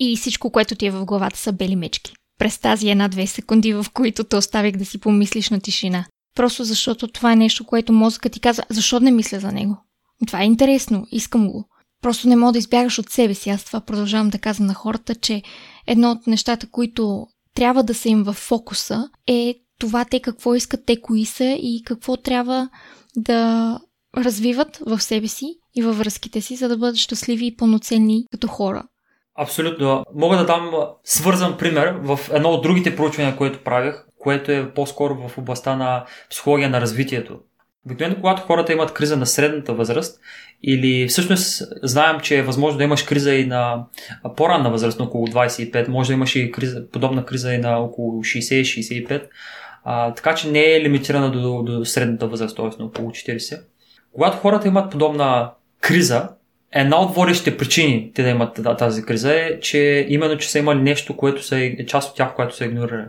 и 0.00 0.16
всичко, 0.16 0.50
което 0.50 0.74
ти 0.74 0.86
е 0.86 0.90
в 0.90 1.04
главата 1.04 1.38
са 1.38 1.52
бели 1.52 1.76
мечки. 1.76 2.12
През 2.38 2.58
тази 2.58 2.90
една-две 2.90 3.26
секунди, 3.26 3.72
в 3.72 3.86
които 3.92 4.24
те 4.24 4.36
оставих 4.36 4.76
да 4.76 4.84
си 4.84 4.98
помислиш 4.98 5.50
на 5.50 5.60
тишина. 5.60 6.06
Просто 6.34 6.64
защото 6.64 7.08
това 7.08 7.32
е 7.32 7.36
нещо, 7.36 7.64
което 7.64 7.92
мозъкът 7.92 8.32
ти 8.32 8.40
казва, 8.40 8.64
защо 8.70 9.00
не 9.00 9.10
мисля 9.10 9.40
за 9.40 9.52
него? 9.52 9.76
Това 10.26 10.42
е 10.42 10.46
интересно, 10.46 11.06
искам 11.10 11.48
го. 11.48 11.68
Просто 12.02 12.28
не 12.28 12.36
мога 12.36 12.52
да 12.52 12.58
избягаш 12.58 12.98
от 12.98 13.10
себе 13.10 13.34
си. 13.34 13.50
Аз 13.50 13.64
това 13.64 13.80
продължавам 13.80 14.30
да 14.30 14.38
казвам 14.38 14.66
на 14.66 14.74
хората, 14.74 15.14
че 15.14 15.42
едно 15.86 16.10
от 16.10 16.26
нещата, 16.26 16.70
които 16.70 17.26
трябва 17.54 17.82
да 17.82 17.94
са 17.94 18.08
им 18.08 18.22
в 18.22 18.32
фокуса, 18.32 19.08
е 19.26 19.54
това 19.78 20.04
те 20.04 20.20
какво 20.20 20.54
искат, 20.54 20.86
те 20.86 21.00
кои 21.00 21.24
са 21.24 21.44
и 21.44 21.82
какво 21.86 22.16
трябва 22.16 22.68
да 23.16 23.80
развиват 24.16 24.78
в 24.86 25.00
себе 25.00 25.28
си 25.28 25.58
и 25.74 25.82
във 25.82 25.98
връзките 25.98 26.40
си, 26.40 26.56
за 26.56 26.68
да 26.68 26.76
бъдат 26.76 26.96
щастливи 26.96 27.46
и 27.46 27.56
пълноценни 27.56 28.26
като 28.32 28.48
хора. 28.48 28.84
Абсолютно. 29.38 30.04
Мога 30.14 30.36
да 30.36 30.46
дам 30.46 30.70
свързан 31.04 31.56
пример 31.58 31.94
в 32.02 32.20
едно 32.32 32.50
от 32.50 32.62
другите 32.62 32.96
проучвания, 32.96 33.36
което 33.36 33.64
правих, 33.64 33.94
което 34.18 34.52
е 34.52 34.74
по-скоро 34.74 35.28
в 35.28 35.38
областта 35.38 35.76
на 35.76 36.04
психология 36.30 36.70
на 36.70 36.80
развитието. 36.80 37.38
Обикновено, 37.86 38.16
когато 38.16 38.42
хората 38.42 38.72
имат 38.72 38.92
криза 38.92 39.16
на 39.16 39.26
средната 39.26 39.74
възраст, 39.74 40.20
или 40.62 41.08
всъщност 41.08 41.62
знаем, 41.82 42.20
че 42.20 42.38
е 42.38 42.42
възможно 42.42 42.78
да 42.78 42.84
имаш 42.84 43.02
криза 43.02 43.34
и 43.34 43.46
на 43.46 43.84
по-ранна 44.36 44.70
възраст, 44.70 44.98
на 44.98 45.04
около 45.04 45.26
25, 45.26 45.88
може 45.88 46.06
да 46.06 46.12
имаш 46.12 46.36
и 46.36 46.52
криза, 46.52 46.88
подобна 46.92 47.24
криза 47.24 47.54
и 47.54 47.58
на 47.58 47.78
около 47.78 48.22
60-65, 48.22 49.22
а, 49.84 50.14
така 50.14 50.34
че 50.34 50.50
не 50.50 50.60
е 50.60 50.80
лимитирана 50.80 51.30
до, 51.30 51.62
до 51.62 51.84
средната 51.84 52.26
възраст, 52.26 52.56
т.е. 52.56 52.82
на 52.82 52.84
около 52.84 53.10
40. 53.10 53.60
Когато 54.12 54.36
хората 54.36 54.68
имат 54.68 54.90
подобна 54.90 55.50
криза, 55.80 56.28
една 56.72 57.00
от 57.00 57.14
водещите 57.14 57.56
причини 57.56 58.12
те 58.14 58.22
да 58.22 58.28
имат 58.28 58.60
тази 58.78 59.04
криза 59.04 59.34
е, 59.34 59.60
че 59.60 60.06
именно, 60.08 60.38
че 60.38 60.50
са 60.50 60.58
имали 60.58 60.82
нещо, 60.82 61.16
което 61.16 61.42
са, 61.42 61.58
е 61.58 61.86
част 61.86 62.10
от 62.10 62.16
тях, 62.16 62.34
което 62.34 62.56
са 62.56 62.64
игнорирали. 62.64 63.06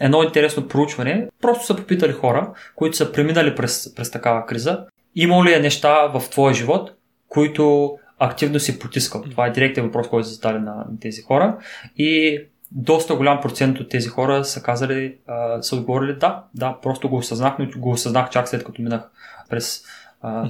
Едно 0.00 0.22
интересно 0.22 0.68
проучване, 0.68 1.28
просто 1.42 1.66
са 1.66 1.76
попитали 1.76 2.12
хора, 2.12 2.52
които 2.74 2.96
са 2.96 3.12
преминали 3.12 3.54
през, 3.54 3.94
през 3.94 4.10
такава 4.10 4.46
криза, 4.46 4.84
има 5.14 5.44
ли 5.44 5.54
е 5.54 5.60
неща 5.60 6.06
в 6.06 6.30
твоя 6.30 6.54
живот, 6.54 6.92
които 7.28 7.96
активно 8.18 8.60
си 8.60 8.78
потискал. 8.78 9.22
Това 9.22 9.46
е 9.46 9.50
директен 9.52 9.84
въпрос, 9.84 10.08
който 10.08 10.28
са 10.28 10.34
задали 10.34 10.58
на 10.58 10.84
тези 11.00 11.22
хора. 11.22 11.58
И 11.96 12.40
доста 12.70 13.14
голям 13.14 13.40
процент 13.40 13.80
от 13.80 13.88
тези 13.88 14.08
хора 14.08 14.44
са 14.44 14.62
казали, 14.62 15.16
са 15.60 15.76
отговорили 15.76 16.16
да, 16.16 16.42
да, 16.54 16.78
просто 16.82 17.08
го 17.08 17.16
осъзнах, 17.16 17.54
но 17.58 17.68
го 17.76 17.90
осъзнах 17.90 18.30
чак 18.30 18.48
след 18.48 18.64
като 18.64 18.82
минах 18.82 19.02
през 19.50 19.82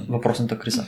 въпросната 0.09 0.59
криза. 0.59 0.83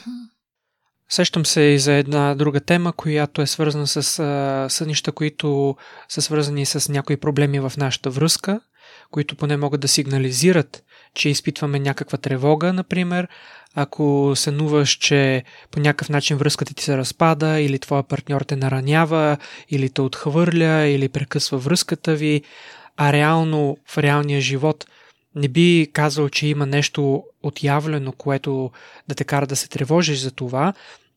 Сещам 1.12 1.46
се 1.46 1.60
и 1.60 1.78
за 1.78 1.92
една 1.92 2.34
друга 2.34 2.60
тема, 2.60 2.92
която 2.92 3.42
е 3.42 3.46
свързана 3.46 3.86
с 3.86 4.18
а, 4.18 4.66
сънища, 4.68 5.12
които 5.12 5.76
са 6.08 6.22
свързани 6.22 6.66
с 6.66 6.92
някои 6.92 7.16
проблеми 7.16 7.60
в 7.60 7.72
нашата 7.76 8.10
връзка, 8.10 8.60
които 9.10 9.36
поне 9.36 9.56
могат 9.56 9.80
да 9.80 9.88
сигнализират, 9.88 10.82
че 11.14 11.28
изпитваме 11.28 11.80
някаква 11.80 12.18
тревога, 12.18 12.72
например, 12.72 13.28
ако 13.74 14.32
сънуваш, 14.36 14.90
че 14.90 15.44
по 15.70 15.80
някакъв 15.80 16.08
начин 16.08 16.36
връзката 16.36 16.74
ти 16.74 16.84
се 16.84 16.96
разпада, 16.96 17.60
или 17.60 17.78
твоя 17.78 18.02
партньор 18.02 18.40
те 18.40 18.56
наранява, 18.56 19.36
или 19.68 19.90
те 19.90 20.00
отхвърля, 20.00 20.86
или 20.86 21.08
прекъсва 21.08 21.58
връзката 21.58 22.14
ви, 22.14 22.42
а 22.96 23.12
реално 23.12 23.76
в 23.88 23.98
реалния 23.98 24.40
живот 24.40 24.86
не 25.34 25.48
би 25.48 25.90
казал, 25.92 26.28
че 26.28 26.46
има 26.46 26.66
нещо 26.66 27.22
отявлено, 27.42 28.12
което 28.12 28.70
да 29.08 29.14
те 29.14 29.24
кара 29.24 29.46
да 29.46 29.56
се 29.56 29.68
тревожиш 29.68 30.18
за 30.18 30.30
това, 30.30 30.72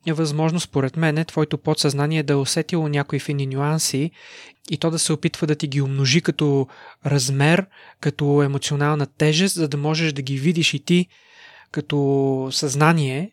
е 0.07 0.13
възможно, 0.13 0.59
според 0.59 0.97
мен, 0.97 1.25
твоето 1.25 1.57
подсъзнание 1.57 2.23
да 2.23 2.33
е 2.33 2.35
усетило 2.35 2.87
някои 2.87 3.19
фини 3.19 3.45
нюанси 3.45 4.11
и 4.71 4.77
то 4.77 4.91
да 4.91 4.99
се 4.99 5.13
опитва 5.13 5.47
да 5.47 5.55
ти 5.55 5.67
ги 5.67 5.81
умножи 5.81 6.21
като 6.21 6.67
размер, 7.05 7.65
като 7.99 8.43
емоционална 8.43 9.05
тежест, 9.05 9.55
за 9.55 9.67
да 9.67 9.77
можеш 9.77 10.13
да 10.13 10.21
ги 10.21 10.37
видиш 10.37 10.73
и 10.73 10.79
ти 10.79 11.07
като 11.71 12.49
съзнание 12.51 13.31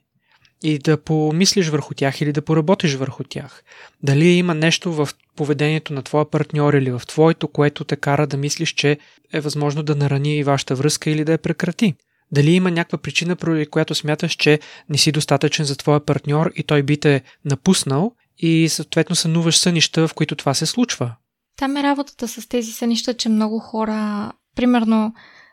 и 0.63 0.79
да 0.79 0.97
помислиш 0.97 1.69
върху 1.69 1.95
тях 1.95 2.21
или 2.21 2.33
да 2.33 2.43
поработиш 2.43 2.95
върху 2.95 3.25
тях. 3.25 3.63
Дали 4.03 4.27
има 4.27 4.55
нещо 4.55 4.93
в 4.93 5.09
поведението 5.37 5.93
на 5.93 6.03
твоя 6.03 6.31
партньор 6.31 6.75
или 6.75 6.91
в 6.91 7.03
твоето, 7.09 7.49
което 7.49 7.85
те 7.85 7.97
кара 7.97 8.27
да 8.27 8.37
мислиш, 8.37 8.73
че 8.73 8.99
е 9.33 9.41
възможно 9.41 9.83
да 9.83 9.97
нарани 9.97 10.37
и 10.37 10.45
вашата 10.45 10.75
връзка 10.75 11.11
или 11.11 11.25
да 11.25 11.33
я 11.33 11.39
прекрати. 11.39 11.95
Дали 12.33 12.51
има 12.51 12.71
някаква 12.71 12.99
причина, 12.99 13.37
поради 13.37 13.67
която 13.67 13.95
смяташ, 13.95 14.33
че 14.33 14.61
не 14.89 14.99
си 14.99 15.13
достатъчен 15.13 15.65
за 15.65 15.77
твоя 15.77 16.05
партньор 16.05 16.53
и 16.57 16.63
той 16.63 16.83
би 16.83 17.01
те 17.01 17.23
напуснал 17.45 18.13
и 18.39 18.69
съответно 18.69 19.17
сънуваш 19.17 19.59
сънища, 19.59 20.09
в 20.09 20.15
които 20.15 20.37
това 20.37 20.55
се 20.55 20.67
случва. 20.67 21.15
Там 21.57 21.77
е 21.77 21.83
работата 21.83 22.29
с 22.29 22.49
тези 22.49 22.73
сънища, 22.73 23.15
че 23.15 23.29
много 23.29 23.59
хора, 23.59 24.33
примерно, 24.57 25.13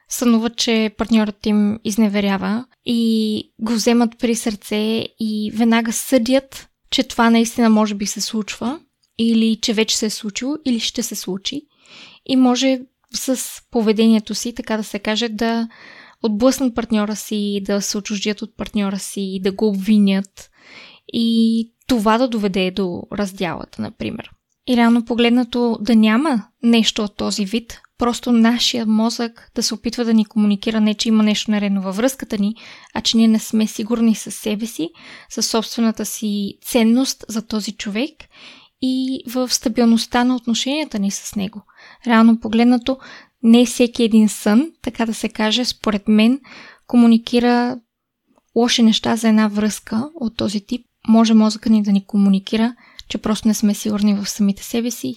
сънуват, 0.09 0.55
че 0.57 0.91
партньорът 0.97 1.45
им 1.45 1.79
изневерява 1.83 2.65
и 2.85 3.51
го 3.59 3.73
вземат 3.73 4.11
при 4.19 4.35
сърце 4.35 5.05
и 5.19 5.51
веднага 5.55 5.93
съдят, 5.93 6.67
че 6.91 7.03
това 7.03 7.29
наистина 7.29 7.69
може 7.69 7.95
би 7.95 8.05
се 8.05 8.21
случва 8.21 8.79
или 9.19 9.59
че 9.61 9.73
вече 9.73 9.97
се 9.97 10.05
е 10.05 10.09
случило 10.09 10.55
или 10.65 10.79
ще 10.79 11.03
се 11.03 11.15
случи 11.15 11.61
и 12.25 12.35
може 12.35 12.79
с 13.13 13.41
поведението 13.71 14.35
си, 14.35 14.55
така 14.55 14.77
да 14.77 14.83
се 14.83 14.99
каже, 14.99 15.29
да 15.29 15.67
отблъснат 16.27 16.75
партньора 16.75 17.15
си, 17.15 17.61
да 17.65 17.81
се 17.81 17.97
отчуждят 17.97 18.41
от 18.41 18.57
партньора 18.57 18.99
си, 18.99 19.39
да 19.43 19.51
го 19.51 19.67
обвинят 19.67 20.49
и 21.13 21.71
това 21.87 22.17
да 22.17 22.27
доведе 22.27 22.71
до 22.71 23.03
раздялата, 23.13 23.81
например. 23.81 24.31
И 24.69 24.77
реално 24.77 25.05
погледнато 25.05 25.77
да 25.81 25.95
няма 25.95 26.43
нещо 26.63 27.03
от 27.03 27.17
този 27.17 27.45
вид, 27.45 27.79
просто 27.97 28.31
нашия 28.31 28.85
мозък 28.85 29.51
да 29.55 29.63
се 29.63 29.73
опитва 29.73 30.05
да 30.05 30.13
ни 30.13 30.25
комуникира 30.25 30.81
не, 30.81 30.93
че 30.93 31.09
има 31.09 31.23
нещо 31.23 31.51
наредно 31.51 31.81
във 31.81 31.95
връзката 31.95 32.37
ни, 32.37 32.55
а 32.93 33.01
че 33.01 33.17
ние 33.17 33.27
не 33.27 33.39
сме 33.39 33.67
сигурни 33.67 34.15
със 34.15 34.35
себе 34.35 34.65
си, 34.65 34.89
със 35.29 35.47
собствената 35.47 36.05
си 36.05 36.57
ценност 36.61 37.25
за 37.29 37.47
този 37.47 37.71
човек 37.71 38.13
и 38.81 39.23
в 39.27 39.53
стабилността 39.53 40.23
на 40.23 40.35
отношенията 40.35 40.99
ни 40.99 41.11
с 41.11 41.35
него. 41.35 41.61
Реално 42.07 42.39
погледнато, 42.39 42.97
не 43.47 43.65
всеки 43.65 44.03
един 44.03 44.29
сън, 44.29 44.71
така 44.81 45.05
да 45.05 45.13
се 45.13 45.29
каже, 45.29 45.65
според 45.65 46.07
мен, 46.07 46.39
комуникира 46.87 47.79
лоши 48.55 48.83
неща 48.83 49.15
за 49.15 49.29
една 49.29 49.47
връзка 49.47 50.09
от 50.15 50.37
този 50.37 50.65
тип. 50.65 50.85
Може 51.07 51.33
мозъка 51.33 51.69
ни 51.69 51.83
да 51.83 51.91
ни 51.91 52.05
комуникира, 52.05 52.75
че 53.09 53.17
просто 53.17 53.47
не 53.47 53.53
сме 53.53 53.73
сигурни 53.73 54.13
в 54.13 54.29
самите 54.29 54.63
себе 54.63 54.91
си 54.91 55.15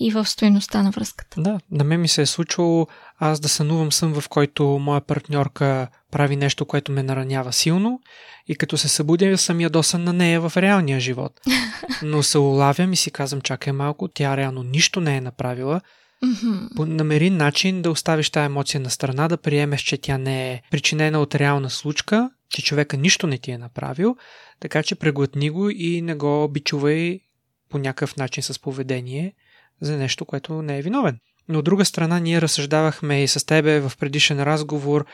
и 0.00 0.10
в 0.10 0.26
стоеността 0.26 0.82
на 0.82 0.90
връзката. 0.90 1.42
Да, 1.42 1.60
на 1.70 1.84
мен 1.84 2.00
ми 2.00 2.08
се 2.08 2.22
е 2.22 2.26
случвало 2.26 2.86
аз 3.18 3.40
да 3.40 3.48
сънувам 3.48 3.92
сън, 3.92 4.20
в 4.20 4.28
който 4.28 4.64
моя 4.64 5.00
партньорка 5.00 5.88
прави 6.10 6.36
нещо, 6.36 6.66
което 6.66 6.92
ме 6.92 7.02
наранява 7.02 7.52
силно 7.52 8.00
и 8.48 8.56
като 8.56 8.76
се 8.76 8.88
събудя 8.88 9.38
съм 9.38 9.60
ядосан 9.60 10.04
на 10.04 10.12
нея 10.12 10.40
в 10.40 10.52
реалния 10.56 11.00
живот. 11.00 11.32
Но 12.02 12.22
се 12.22 12.38
улавям 12.38 12.92
и 12.92 12.96
си 12.96 13.10
казвам, 13.10 13.40
чакай 13.40 13.72
малко, 13.72 14.08
тя 14.08 14.36
реално 14.36 14.62
нищо 14.62 15.00
не 15.00 15.16
е 15.16 15.20
направила, 15.20 15.80
Mm-hmm. 16.24 16.84
Намери 16.84 17.30
начин 17.30 17.82
да 17.82 17.90
оставиш 17.90 18.30
тази 18.30 18.46
емоция 18.46 18.80
на 18.80 18.90
страна, 18.90 19.28
да 19.28 19.36
приемеш, 19.36 19.80
че 19.80 19.98
тя 19.98 20.18
не 20.18 20.52
е 20.52 20.62
причинена 20.70 21.20
от 21.20 21.34
реална 21.34 21.70
случка, 21.70 22.30
че 22.48 22.62
човека 22.62 22.96
нищо 22.96 23.26
не 23.26 23.38
ти 23.38 23.50
е 23.50 23.58
направил, 23.58 24.16
така 24.60 24.82
че 24.82 24.94
преглътни 24.94 25.50
го 25.50 25.70
и 25.70 26.02
не 26.02 26.14
го 26.14 26.48
бичувай 26.48 27.20
по 27.68 27.78
някакъв 27.78 28.16
начин 28.16 28.42
с 28.42 28.58
поведение 28.58 29.34
за 29.80 29.96
нещо, 29.96 30.24
което 30.24 30.62
не 30.62 30.78
е 30.78 30.82
виновен. 30.82 31.18
Но 31.48 31.58
от 31.58 31.64
друга 31.64 31.84
страна, 31.84 32.18
ние 32.18 32.40
разсъждавахме 32.40 33.22
и 33.22 33.28
с 33.28 33.46
тебе 33.46 33.80
в 33.80 33.92
предишен 33.98 34.42
разговор 34.42 35.06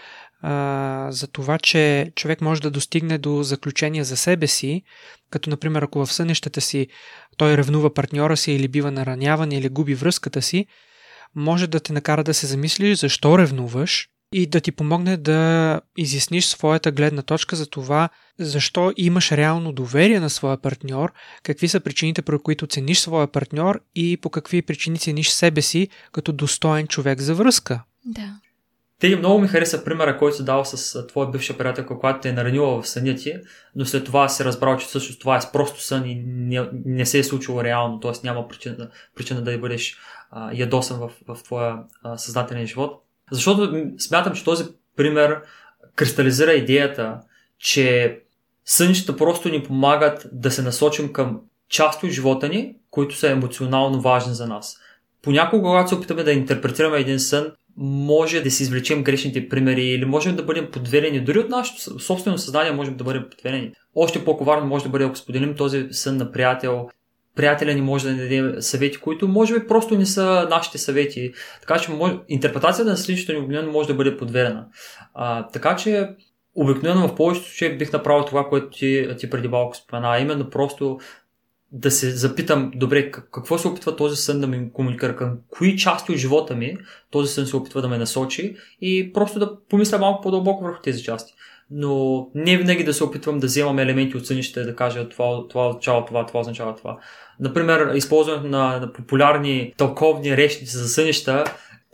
а, 0.43 1.07
за 1.11 1.27
това, 1.27 1.59
че 1.59 2.13
човек 2.15 2.41
може 2.41 2.63
да 2.63 2.71
достигне 2.71 3.19
до 3.19 3.43
заключения 3.43 4.05
за 4.05 4.17
себе 4.17 4.47
си, 4.47 4.83
като 5.31 5.51
например 5.51 5.83
ако 5.83 6.07
в 6.07 6.13
сънищата 6.13 6.61
си 6.61 6.87
той 7.37 7.57
ревнува 7.57 7.95
партньора 7.95 8.37
си 8.37 8.53
или 8.53 8.69
бива 8.69 8.91
нараняван 8.91 9.53
или 9.53 9.69
губи 9.69 9.95
връзката 9.95 10.43
си, 10.43 10.67
може 11.37 11.67
да 11.67 11.81
те 11.81 11.93
накара 11.93 12.25
да 12.25 12.35
се 12.35 12.47
замислиш 12.47 12.99
защо 12.99 13.39
ревнуваш 13.39 14.09
и 14.33 14.47
да 14.47 14.61
ти 14.61 14.73
помогне 14.73 15.17
да 15.17 15.81
изясниш 15.97 16.47
своята 16.47 16.93
гледна 16.93 17.23
точка 17.23 17.57
за 17.57 17.67
това 17.67 18.09
защо 18.39 18.93
имаш 18.97 19.33
реално 19.33 19.73
доверие 19.73 20.21
на 20.21 20.31
своя 20.31 20.57
партньор, 20.57 21.13
какви 21.43 21.69
са 21.69 21.81
причините, 21.81 22.23
по 22.23 22.39
които 22.39 22.67
цениш 22.67 22.99
своя 22.99 23.27
партньор 23.27 23.81
и 23.95 24.17
по 24.17 24.31
какви 24.31 24.63
причини 24.63 24.99
цениш 24.99 25.29
себе 25.29 25.63
си 25.63 25.89
като 26.13 26.33
достоен 26.33 26.87
човек 26.87 27.21
за 27.21 27.35
връзка. 27.35 27.83
Да. 28.05 28.41
Те 29.01 29.17
много 29.17 29.39
ми 29.39 29.49
хареса 29.49 29.85
примера, 29.85 30.19
който 30.19 30.37
си 30.37 30.45
дал 30.45 30.65
с 30.65 31.07
твоя 31.07 31.31
бивша 31.31 31.59
приятелка, 31.59 31.99
която 31.99 32.21
те 32.21 32.29
е 32.29 32.33
наранила 32.33 32.83
в 32.83 32.89
съня 32.89 33.15
ти, 33.15 33.35
но 33.75 33.85
след 33.85 34.05
това 34.05 34.29
се 34.29 34.45
разбрал, 34.45 34.77
че 34.77 34.87
всъщност 34.87 35.21
това 35.21 35.37
е 35.37 35.41
просто 35.53 35.83
сън 35.83 36.07
и 36.07 36.23
не, 36.27 36.69
не 36.85 37.07
се 37.07 37.19
е 37.19 37.25
случило 37.25 37.65
реално, 37.65 38.01
т.е. 38.01 38.13
няма 38.25 38.49
причина, 38.49 38.89
причина 39.15 39.43
да 39.43 39.59
бъдеш 39.59 39.99
а, 40.31 40.51
ядосан 40.55 40.99
в, 40.99 41.11
в 41.29 41.43
твоя 41.43 41.79
а, 42.03 42.19
съзнателен 42.19 42.67
живот. 42.67 43.03
Защото 43.31 43.87
смятам, 43.99 44.35
че 44.35 44.45
този 44.45 44.65
пример 44.97 45.43
кристализира 45.95 46.53
идеята, 46.53 47.21
че 47.59 48.19
сънищата 48.65 49.17
просто 49.19 49.49
ни 49.49 49.63
помагат 49.63 50.27
да 50.33 50.51
се 50.51 50.63
насочим 50.63 51.13
към 51.13 51.41
части 51.69 52.07
от 52.07 52.13
живота 52.13 52.49
ни, 52.49 52.77
които 52.91 53.17
са 53.17 53.31
емоционално 53.31 54.01
важни 54.01 54.35
за 54.35 54.47
нас. 54.47 54.79
Понякога, 55.23 55.63
когато 55.63 55.89
се 55.89 55.95
опитаме 55.95 56.23
да 56.23 56.33
интерпретираме 56.33 56.99
един 56.99 57.21
сън, 57.21 57.53
може 57.77 58.41
да 58.41 58.51
си 58.51 58.63
извлечем 58.63 59.03
грешните 59.03 59.49
примери 59.49 59.85
или 59.85 60.05
можем 60.05 60.37
да 60.37 60.43
бъдем 60.43 60.69
подведени. 60.73 61.21
Дори 61.21 61.39
от 61.39 61.49
нашето 61.49 62.01
собствено 62.01 62.39
съзнание 62.39 62.73
можем 62.73 62.97
да 62.97 63.05
бъдем 63.05 63.25
подведени. 63.31 63.73
Още 63.95 64.25
по-коварно 64.25 64.67
може 64.67 64.85
да 64.85 64.91
бъде, 64.91 65.05
ако 65.05 65.17
споделим 65.17 65.55
този 65.55 65.87
сън 65.91 66.17
на 66.17 66.33
приятел 66.33 66.89
приятеля 67.37 67.75
ни 67.75 67.81
може 67.81 68.05
да 68.05 68.15
ни 68.15 68.19
даде 68.19 68.63
съвети, 68.63 68.99
които 68.99 69.29
може 69.29 69.61
би 69.61 69.67
просто 69.67 69.99
не 69.99 70.07
са 70.07 70.47
нашите 70.51 70.79
съвети. 70.79 71.33
Така 71.61 71.79
че 71.79 71.91
може, 71.91 72.15
интерпретацията 72.29 72.91
на 72.91 72.97
сличното 72.97 73.33
ни 73.33 73.39
обикновено 73.39 73.73
може 73.73 73.89
да 73.89 73.95
бъде 73.95 74.17
подверена. 74.17 74.67
А, 75.15 75.49
така 75.49 75.77
че 75.77 76.09
обикновено 76.55 77.09
в 77.09 77.15
повечето 77.15 77.49
случаи 77.49 77.79
бих 77.79 77.93
направил 77.93 78.25
това, 78.25 78.49
което 78.49 78.71
ти, 78.71 79.09
ти 79.19 79.31
преди 79.31 79.49
малко 79.49 79.77
спомена, 79.77 80.19
именно 80.19 80.51
просто 80.51 80.99
да 81.73 81.91
се 81.91 82.11
запитам, 82.11 82.73
добре, 82.75 83.11
какво 83.11 83.59
се 83.59 83.69
опитва 83.69 83.97
този 83.97 84.17
сън 84.17 84.41
да 84.41 84.47
ми 84.47 84.73
комуникира, 84.73 85.17
към 85.17 85.39
кои 85.49 85.77
части 85.77 86.13
от 86.13 86.19
живота 86.19 86.55
ми 86.55 86.77
този 87.11 87.33
сън 87.33 87.47
се 87.47 87.57
опитва 87.57 87.83
да 87.83 87.89
ме 87.89 87.99
насочи? 87.99 88.57
И 88.81 89.13
просто 89.13 89.39
да 89.39 89.59
помисля 89.69 89.99
малко 89.99 90.23
по-дълбоко 90.23 90.65
върху 90.65 90.83
тези 90.83 91.03
части. 91.03 91.35
Но 91.71 92.27
не 92.35 92.57
винаги 92.57 92.85
да 92.85 92.95
се 92.95 93.05
опитвам 93.05 93.39
да 93.39 93.47
вземам 93.47 93.79
елементи 93.79 94.17
от 94.17 94.27
сънищата 94.27 94.61
и 94.61 94.65
да 94.65 94.77
кажа 94.77 95.09
това, 95.09 95.49
това 95.49 95.69
означава 95.69 96.05
това, 96.05 96.27
това 96.27 96.41
означава 96.41 96.77
това. 96.77 96.99
Например, 97.41 97.95
използването 97.95 98.47
на, 98.47 98.81
на 98.81 98.93
популярни 98.93 99.75
тълковни 99.77 100.37
речници 100.37 100.77
за 100.77 100.89
сънища 100.89 101.45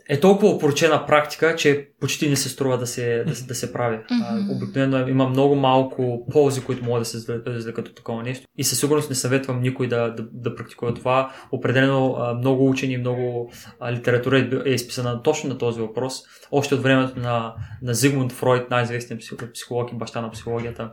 е 0.09 0.19
толкова 0.19 0.51
опоручена 0.51 1.05
практика, 1.05 1.55
че 1.55 1.89
почти 1.99 2.29
не 2.29 2.35
се 2.35 2.49
струва 2.49 2.77
да 2.77 2.87
се, 2.87 3.23
да, 3.27 3.33
да 3.47 3.55
се 3.55 3.73
прави. 3.73 3.97
Mm-hmm. 3.97 4.55
Обикновено 4.55 5.07
има 5.07 5.29
много 5.29 5.55
малко 5.55 6.27
ползи, 6.31 6.61
които 6.61 6.83
могат 6.83 7.01
да 7.01 7.05
се 7.05 7.17
извлекат 7.57 7.87
от 7.87 7.95
такова 7.95 8.23
нещо. 8.23 8.47
И 8.57 8.63
със 8.63 8.79
сигурност 8.79 9.09
не 9.09 9.15
съветвам 9.15 9.61
никой 9.61 9.87
да, 9.87 10.09
да, 10.09 10.25
да 10.31 10.55
практикува 10.55 10.93
това. 10.93 11.33
Определено 11.51 12.17
много 12.37 12.69
учени, 12.69 12.97
много 12.97 13.51
литература 13.91 14.49
е 14.65 14.69
изписана 14.69 15.23
точно 15.23 15.49
на 15.49 15.57
този 15.57 15.81
въпрос. 15.81 16.23
Още 16.51 16.75
от 16.75 16.83
времето 16.83 17.19
на, 17.19 17.53
на 17.81 17.93
Зигмунд 17.93 18.31
Фройд, 18.31 18.69
най-известният 18.69 19.53
психолог 19.53 19.91
и 19.91 19.95
баща 19.95 20.21
на 20.21 20.31
психологията, 20.31 20.91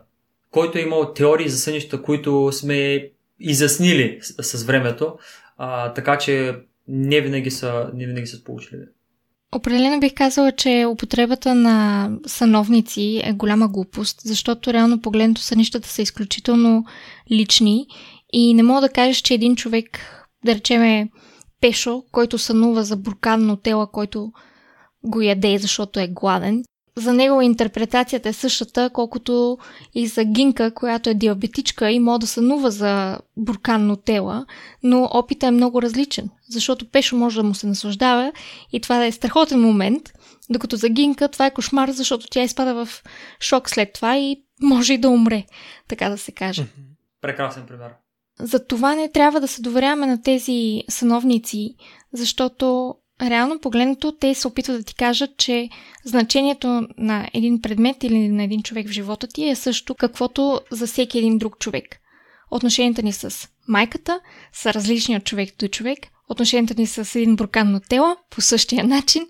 който 0.50 0.78
е 0.78 0.82
имал 0.82 1.12
теории 1.12 1.48
за 1.48 1.58
сънища, 1.58 2.02
които 2.02 2.52
сме 2.52 3.11
изяснили 3.40 4.18
с, 4.22 4.58
с 4.58 4.64
времето, 4.64 5.18
а, 5.56 5.92
така 5.92 6.18
че 6.18 6.56
не 6.88 7.20
винаги 7.20 7.50
са, 7.50 7.90
не 7.94 8.06
винаги 8.06 8.26
са 8.26 8.44
получили. 8.44 8.80
Определено 9.57 10.01
бих 10.01 10.14
казала, 10.14 10.53
че 10.53 10.86
употребата 10.88 11.55
на 11.55 12.11
съновници 12.26 13.20
е 13.24 13.32
голяма 13.32 13.68
глупост, 13.68 14.20
защото 14.24 14.72
реално 14.72 15.01
погледното 15.01 15.40
сънищата 15.40 15.88
са 15.88 16.03
изключително 16.03 16.84
лични 17.32 17.86
и 18.32 18.55
не 18.55 18.62
мога 18.62 18.80
да 18.80 18.88
кажеш, 18.88 19.16
че 19.16 19.34
един 19.34 19.57
човек, 19.57 20.01
да 20.44 20.55
речеме 20.55 21.09
Пешо, 21.61 22.03
който 22.12 22.38
сънува 22.38 22.84
за 22.84 22.96
буркан 22.96 23.59
тела, 23.62 23.90
който 23.92 24.32
го 25.05 25.20
яде, 25.20 25.59
защото 25.59 26.01
е 26.01 26.09
гладен, 26.09 26.62
за 26.97 27.12
него 27.12 27.41
интерпретацията 27.41 28.28
е 28.28 28.32
същата, 28.32 28.91
колкото 28.93 29.59
и 29.95 30.07
за 30.07 30.24
Гинка, 30.24 30.74
която 30.74 31.11
е 31.11 31.14
диабетичка 31.14 31.91
и 31.91 32.01
може 32.01 32.20
да 32.20 32.26
сънува 32.26 32.70
за 32.70 33.18
буркан 33.36 33.86
нотела, 33.86 34.47
но 34.82 35.09
опита 35.12 35.47
е 35.47 35.51
много 35.51 35.82
различен, 35.82 36.30
защото 36.49 36.91
Пешо 36.91 37.16
може 37.16 37.36
да 37.36 37.43
му 37.43 37.55
се 37.55 37.66
наслаждава 37.66 38.32
и 38.72 38.80
това 38.80 38.99
да 38.99 39.05
е 39.05 39.12
страхотен 39.12 39.61
момент, 39.61 40.03
докато 40.51 40.76
за 40.76 40.88
Гинка 40.88 41.28
това 41.28 41.47
е 41.47 41.55
кошмар, 41.55 41.91
защото 41.91 42.26
тя 42.30 42.43
изпада 42.43 42.84
в 42.84 43.03
шок 43.41 43.70
след 43.70 43.93
това 43.93 44.18
и 44.18 44.43
може 44.62 44.95
и 44.95 44.99
да 44.99 45.09
умре, 45.09 45.45
така 45.88 46.09
да 46.09 46.18
се 46.18 46.32
каже. 46.32 46.66
Прекрасен 47.20 47.66
пример. 47.66 47.91
За 48.41 48.66
това 48.66 48.95
не 48.95 49.11
трябва 49.11 49.41
да 49.41 49.49
се 49.49 49.62
доверяваме 49.62 50.07
на 50.07 50.22
тези 50.22 50.82
съновници, 50.88 51.74
защото 52.12 52.95
реално 53.22 53.58
погледнато 53.60 54.12
те 54.12 54.34
се 54.34 54.48
опитват 54.48 54.78
да 54.78 54.84
ти 54.84 54.94
кажат, 54.94 55.36
че 55.36 55.68
значението 56.04 56.88
на 56.98 57.30
един 57.34 57.62
предмет 57.62 58.04
или 58.04 58.28
на 58.28 58.42
един 58.42 58.62
човек 58.62 58.88
в 58.88 58.92
живота 58.92 59.26
ти 59.26 59.48
е 59.48 59.56
също 59.56 59.94
каквото 59.94 60.60
за 60.70 60.86
всеки 60.86 61.18
един 61.18 61.38
друг 61.38 61.58
човек. 61.58 61.96
Отношенията 62.50 63.02
ни 63.02 63.12
с 63.12 63.48
майката 63.68 64.20
са 64.52 64.74
различни 64.74 65.16
от 65.16 65.24
човек 65.24 65.54
до 65.58 65.68
човек, 65.68 65.98
отношенията 66.28 66.74
ни 66.80 66.86
с 66.86 67.18
един 67.18 67.36
буркан 67.36 67.72
на 67.72 67.80
тела 67.80 68.16
по 68.30 68.40
същия 68.40 68.84
начин, 68.84 69.26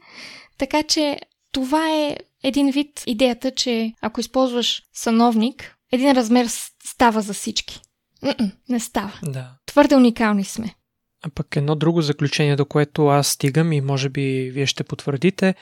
така 0.59 0.82
че 0.82 1.20
това 1.53 1.91
е 1.91 2.16
един 2.43 2.70
вид 2.70 3.03
идеята, 3.07 3.51
че 3.51 3.93
ако 4.01 4.20
използваш 4.20 4.82
съновник, 4.93 5.76
един 5.93 6.12
размер 6.12 6.47
става 6.84 7.20
за 7.20 7.34
всички. 7.34 7.80
Не 8.68 8.80
става. 8.80 9.12
Да. 9.22 9.51
Твърде 9.66 9.97
уникални 9.97 10.45
сме. 10.45 10.74
А 11.23 11.31
пък 11.35 11.57
едно 11.57 11.75
друго 11.75 12.03
заключение, 12.03 12.57
до 12.57 12.64
което 12.64 13.07
аз 13.07 13.29
стигам 13.29 13.73
и 13.73 13.81
може 13.81 14.09
би 14.09 14.51
вие 14.55 14.66
ще 14.66 14.85
потвърдите, 14.85 15.55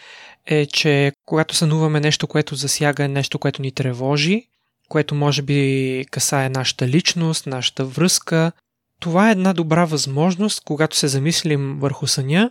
е, 0.46 0.66
че 0.66 1.12
когато 1.26 1.54
сънуваме 1.54 2.00
нещо, 2.00 2.26
което 2.26 2.54
засяга 2.54 3.09
нещо, 3.09 3.38
което 3.38 3.62
ни 3.62 3.72
тревожи, 3.72 4.48
което 4.88 5.14
може 5.14 5.42
би 5.42 6.04
касае 6.11 6.48
нашата 6.48 6.88
личност, 6.88 7.46
нашата 7.46 7.84
връзка, 7.84 8.52
това 9.00 9.28
е 9.28 9.32
една 9.32 9.52
добра 9.52 9.84
възможност, 9.84 10.62
когато 10.64 10.96
се 10.96 11.09
замислим 11.09 11.78
върху 11.80 12.06
съня, 12.06 12.50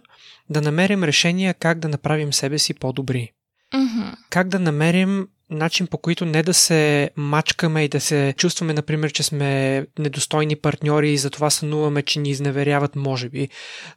да 0.49 0.61
намерим 0.61 1.03
решение 1.03 1.53
как 1.53 1.79
да 1.79 1.89
направим 1.89 2.33
себе 2.33 2.59
си 2.59 2.73
по-добри. 2.73 3.31
Mm-hmm. 3.73 4.15
Как 4.29 4.47
да 4.47 4.59
намерим 4.59 5.27
начин 5.49 5.87
по 5.87 5.97
който 5.97 6.25
не 6.25 6.43
да 6.43 6.53
се 6.53 7.09
мачкаме 7.15 7.83
и 7.83 7.87
да 7.87 8.01
се 8.01 8.33
чувстваме, 8.37 8.73
например, 8.73 9.11
че 9.11 9.23
сме 9.23 9.85
недостойни 9.99 10.55
партньори 10.55 11.11
и 11.11 11.17
затова 11.17 11.49
сънуваме, 11.49 12.01
че 12.01 12.19
ни 12.19 12.29
изневеряват, 12.29 12.95
може 12.95 13.29
би, 13.29 13.49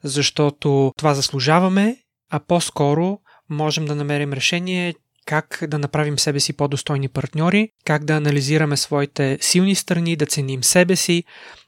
защото 0.03 0.93
това 0.97 1.15
заслужаваме, 1.15 1.97
а 2.31 2.41
по-скоро 2.41 3.19
можем 3.51 3.85
да 3.87 3.95
намерим 3.95 4.33
решение 4.33 4.95
как 5.27 5.65
да 5.69 5.79
направим 5.79 6.19
себе 6.19 6.41
си 6.41 6.53
по-достойни 6.53 7.09
партньори, 7.09 7.69
как 7.85 8.05
да 8.05 8.15
анализираме 8.15 8.77
своите 8.77 9.39
силни 9.41 9.75
страни, 9.75 10.17
да 10.17 10.27
ценим 10.27 10.65
себе 10.65 10.97
си, 10.97 11.25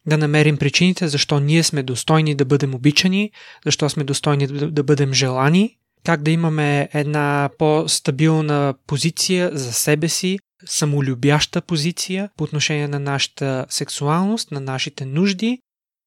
да 0.06 0.18
намерим 0.18 0.56
причините 0.56 1.08
защо 1.08 1.40
ние 1.40 1.62
сме 1.62 1.82
достойни 1.82 2.34
да 2.34 2.44
бъдем 2.44 2.74
обичани, 2.74 3.30
защо 3.64 3.88
сме 3.88 4.04
достойни 4.04 4.46
да 4.46 4.82
бъдем 4.82 5.12
желани 5.12 5.78
как 6.04 6.22
да 6.22 6.30
имаме 6.30 6.88
една 6.92 7.50
по-стабилна 7.58 8.74
позиция 8.86 9.50
за 9.52 9.72
себе 9.72 10.08
си, 10.08 10.38
самолюбяща 10.66 11.62
позиция 11.62 12.30
по 12.36 12.44
отношение 12.44 12.88
на 12.88 12.98
нашата 12.98 13.66
сексуалност, 13.70 14.50
на 14.50 14.60
нашите 14.60 15.04
нужди, 15.06 15.58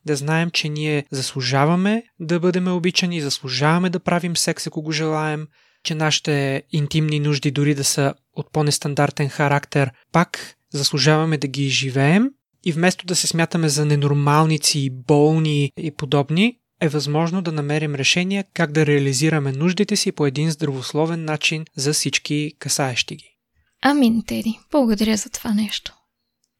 да 0.05 0.15
знаем, 0.15 0.51
че 0.51 0.69
ние 0.69 1.05
заслужаваме 1.11 2.03
да 2.19 2.39
бъдем 2.39 2.67
обичани, 2.67 3.21
заслужаваме 3.21 3.89
да 3.89 3.99
правим 3.99 4.37
секс, 4.37 4.67
ако 4.67 4.81
го 4.81 4.91
желаем, 4.91 5.47
че 5.83 5.95
нашите 5.95 6.63
интимни 6.71 7.19
нужди, 7.19 7.51
дори 7.51 7.75
да 7.75 7.83
са 7.83 8.13
от 8.33 8.51
по-нестандартен 8.51 9.29
характер, 9.29 9.91
пак 10.11 10.55
заслужаваме 10.73 11.37
да 11.37 11.47
ги 11.47 11.69
живеем 11.69 12.29
и 12.65 12.71
вместо 12.71 13.05
да 13.05 13.15
се 13.15 13.27
смятаме 13.27 13.69
за 13.69 13.85
ненормалници, 13.85 14.89
болни 14.91 15.71
и 15.79 15.91
подобни, 15.91 16.57
е 16.82 16.89
възможно 16.89 17.41
да 17.41 17.51
намерим 17.51 17.95
решение 17.95 18.43
как 18.53 18.71
да 18.71 18.86
реализираме 18.86 19.51
нуждите 19.51 19.95
си 19.95 20.11
по 20.11 20.26
един 20.26 20.51
здравословен 20.51 21.26
начин 21.26 21.65
за 21.76 21.93
всички 21.93 22.53
касаещи 22.59 23.15
ги. 23.15 23.36
Амин, 23.82 24.23
Теди. 24.28 24.59
Благодаря 24.71 25.17
за 25.17 25.30
това 25.30 25.53
нещо. 25.53 25.93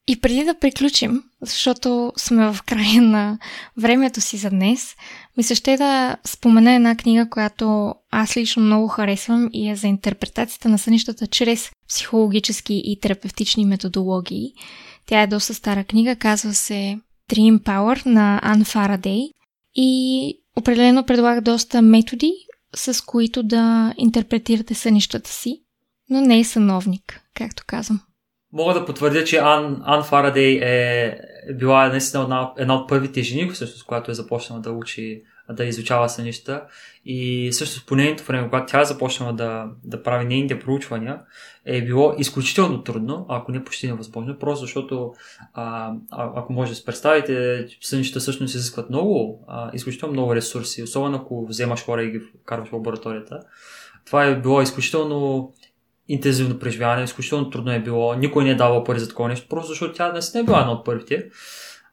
И 0.08 0.22
преди 0.22 0.44
да 0.44 0.60
приключим, 0.60 1.24
защото 1.42 2.14
сме 2.18 2.54
в 2.54 2.64
края 2.66 3.02
на 3.02 3.40
времето 3.78 4.22
си 4.22 4.38
за 4.38 4.50
днес, 4.50 4.96
ми 5.38 5.44
се 5.44 5.56
ще 5.56 5.78
да 5.78 6.18
спомена 6.26 6.74
една 6.74 6.96
книга, 6.96 7.30
която 7.30 7.94
аз 8.12 8.38
лично 8.38 8.64
много 8.64 8.88
харесвам 8.88 9.50
и 9.54 9.70
е 9.70 9.76
за 9.76 9.88
интерпретацията 9.88 10.70
на 10.70 10.78
сънищата 10.78 11.28
чрез 11.28 11.72
психологически 11.90 12.82
и 12.86 13.00
терапевтични 13.00 13.66
методологии. 13.66 14.54
Тя 15.06 15.22
е 15.22 15.28
доста 15.28 15.54
стара 15.54 15.84
книга, 15.84 16.16
казва 16.16 16.54
се 16.54 17.00
Dream 17.32 17.60
Power 17.60 18.06
на 18.06 18.40
Ан 18.44 18.66
Фарадей 18.66 19.30
и 19.76 20.42
определено 20.56 21.06
предлага 21.06 21.42
доста 21.42 21.82
методи, 21.82 22.34
с 22.76 23.06
които 23.06 23.44
да 23.44 23.94
интерпретирате 23.98 24.74
сънищата 24.74 25.30
си, 25.30 25.64
но 26.10 26.22
не 26.22 26.40
е 26.40 26.44
съновник, 26.44 27.22
както 27.34 27.64
казвам. 27.68 28.02
Мога 28.54 28.74
да 28.74 28.86
потвърдя, 28.86 29.24
че 29.24 29.38
Ан, 29.38 29.82
Ан 29.86 30.04
Фарадей 30.04 30.60
е 30.62 31.18
била 31.54 31.90
наистина 31.90 32.24
една, 32.24 32.52
една 32.58 32.76
от 32.76 32.90
първите 32.90 33.22
жени, 33.22 33.52
всъщност, 33.52 33.86
която 33.86 34.12
е 34.12 34.14
започнала 34.14 34.62
да 34.62 34.72
учи 34.72 35.24
да 35.50 35.66
изучава 35.66 36.10
сънища. 36.10 36.64
И 37.06 37.50
също 37.54 37.86
по 37.86 37.96
нейното 37.96 38.24
време, 38.24 38.50
когато 38.50 38.72
тя 38.72 38.82
е 38.82 38.86
започнала 38.86 39.34
да, 39.34 39.68
да 39.84 40.04
прави 40.04 40.26
нейните 40.26 40.60
проучвания, 40.60 41.20
е 41.66 41.82
било 41.82 42.14
изключително 42.18 42.84
трудно, 42.84 43.26
ако 43.30 43.52
не 43.52 43.64
почти 43.64 43.88
невъзможно, 43.88 44.40
просто 44.40 44.66
защото 44.66 45.14
а, 45.54 45.94
ако 46.12 46.54
може 46.54 46.72
да 46.72 46.76
се 46.76 46.86
представите, 46.86 47.68
сънищата 47.82 48.20
всъщност 48.20 48.56
изискват 48.56 48.90
много, 48.90 49.46
а, 49.48 49.72
изключително 49.74 50.14
много 50.14 50.36
ресурси, 50.36 50.84
особено 50.84 51.18
ако 51.18 51.46
вземаш 51.46 51.86
хора 51.86 52.04
и 52.04 52.12
ги 52.12 52.22
карваш 52.46 52.70
в 52.70 52.74
лабораторията. 52.74 53.40
Това 54.06 54.26
е 54.26 54.42
било 54.42 54.62
изключително 54.62 55.52
интензивно 56.08 56.60
преживяване, 56.60 57.04
изключително 57.04 57.50
трудно 57.50 57.72
е 57.72 57.80
било, 57.80 58.14
никой 58.14 58.44
не 58.44 58.50
е 58.50 58.56
давал 58.56 58.84
пари 58.84 59.00
за 59.00 59.10
такова 59.10 59.30
нещо, 59.30 59.48
просто 59.50 59.70
защото 59.70 59.94
тя 59.94 60.14
не 60.34 60.40
е 60.40 60.44
била 60.44 60.60
една 60.60 60.72
от 60.72 60.86
първите. 60.86 61.30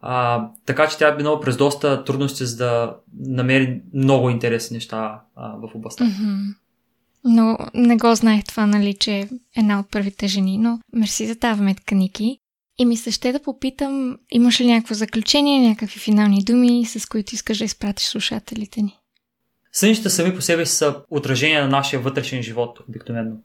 А, 0.05 0.47
така 0.67 0.89
че 0.89 0.99
тя 0.99 1.09
е 1.09 1.17
минала 1.17 1.41
през 1.41 1.57
доста 1.57 2.05
трудности, 2.05 2.47
за 2.47 2.57
да 2.57 2.97
намери 3.19 3.81
много 3.95 4.31
интересни 4.31 4.75
неща 4.75 5.21
а, 5.37 5.49
в 5.49 5.75
областта. 5.75 6.05
Mm-hmm. 6.05 6.55
Но 7.25 7.59
не 7.75 7.97
го 7.97 8.15
знаех 8.15 8.45
това, 8.45 8.67
нали, 8.67 8.95
че 8.95 9.13
е 9.13 9.29
една 9.57 9.81
от 9.81 9.91
първите 9.91 10.27
жени, 10.27 10.59
но 10.59 10.79
мерси 10.93 11.27
за 11.27 11.37
тази 11.37 11.61
вметка, 11.61 11.95
Ники. 11.95 12.39
И 12.79 12.85
ми 12.85 12.97
се 12.97 13.11
ще 13.11 13.33
да 13.33 13.43
попитам, 13.43 14.19
имаш 14.31 14.61
ли 14.61 14.67
някакво 14.67 14.95
заключение, 14.95 15.69
някакви 15.69 15.99
финални 15.99 16.45
думи, 16.45 16.85
с 16.85 17.09
които 17.09 17.35
искаш 17.35 17.59
да 17.59 17.65
изпратиш 17.65 18.07
слушателите 18.07 18.83
ни? 18.83 18.99
Сънищата 19.73 20.11
сами 20.11 20.35
по 20.35 20.43
себе 20.43 20.67
са 20.67 20.97
отражение 21.11 21.61
на 21.61 21.69
нашия 21.69 22.01
вътрешен 22.01 22.43
живот, 22.43 22.79
обикновено. 22.89 23.37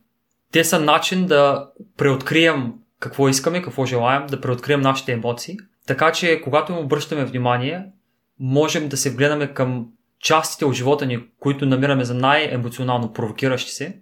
Те 0.51 0.63
са 0.63 0.79
начин 0.79 1.25
да 1.25 1.69
преоткрием 1.97 2.73
какво 2.99 3.29
искаме, 3.29 3.61
какво 3.61 3.85
желаем, 3.85 4.27
да 4.27 4.41
преоткрием 4.41 4.81
нашите 4.81 5.11
емоции– 5.11 5.57
така 5.87 6.11
че, 6.11 6.41
когато 6.43 6.71
им 6.71 6.77
обръщаме 6.77 7.25
внимание, 7.25 7.85
можем 8.39 8.89
да 8.89 8.97
се 8.97 9.09
вгледаме 9.09 9.53
към 9.53 9.87
частите 10.19 10.65
от 10.65 10.73
живота 10.73 11.05
ни, 11.05 11.19
които 11.39 11.65
намираме 11.65 12.03
за 12.03 12.13
най-емоционално 12.13 13.13
провокиращи 13.13 13.71
се 13.71 13.99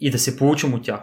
и 0.00 0.10
да 0.10 0.18
се 0.18 0.36
получим 0.36 0.74
от 0.74 0.82
тях. 0.82 1.00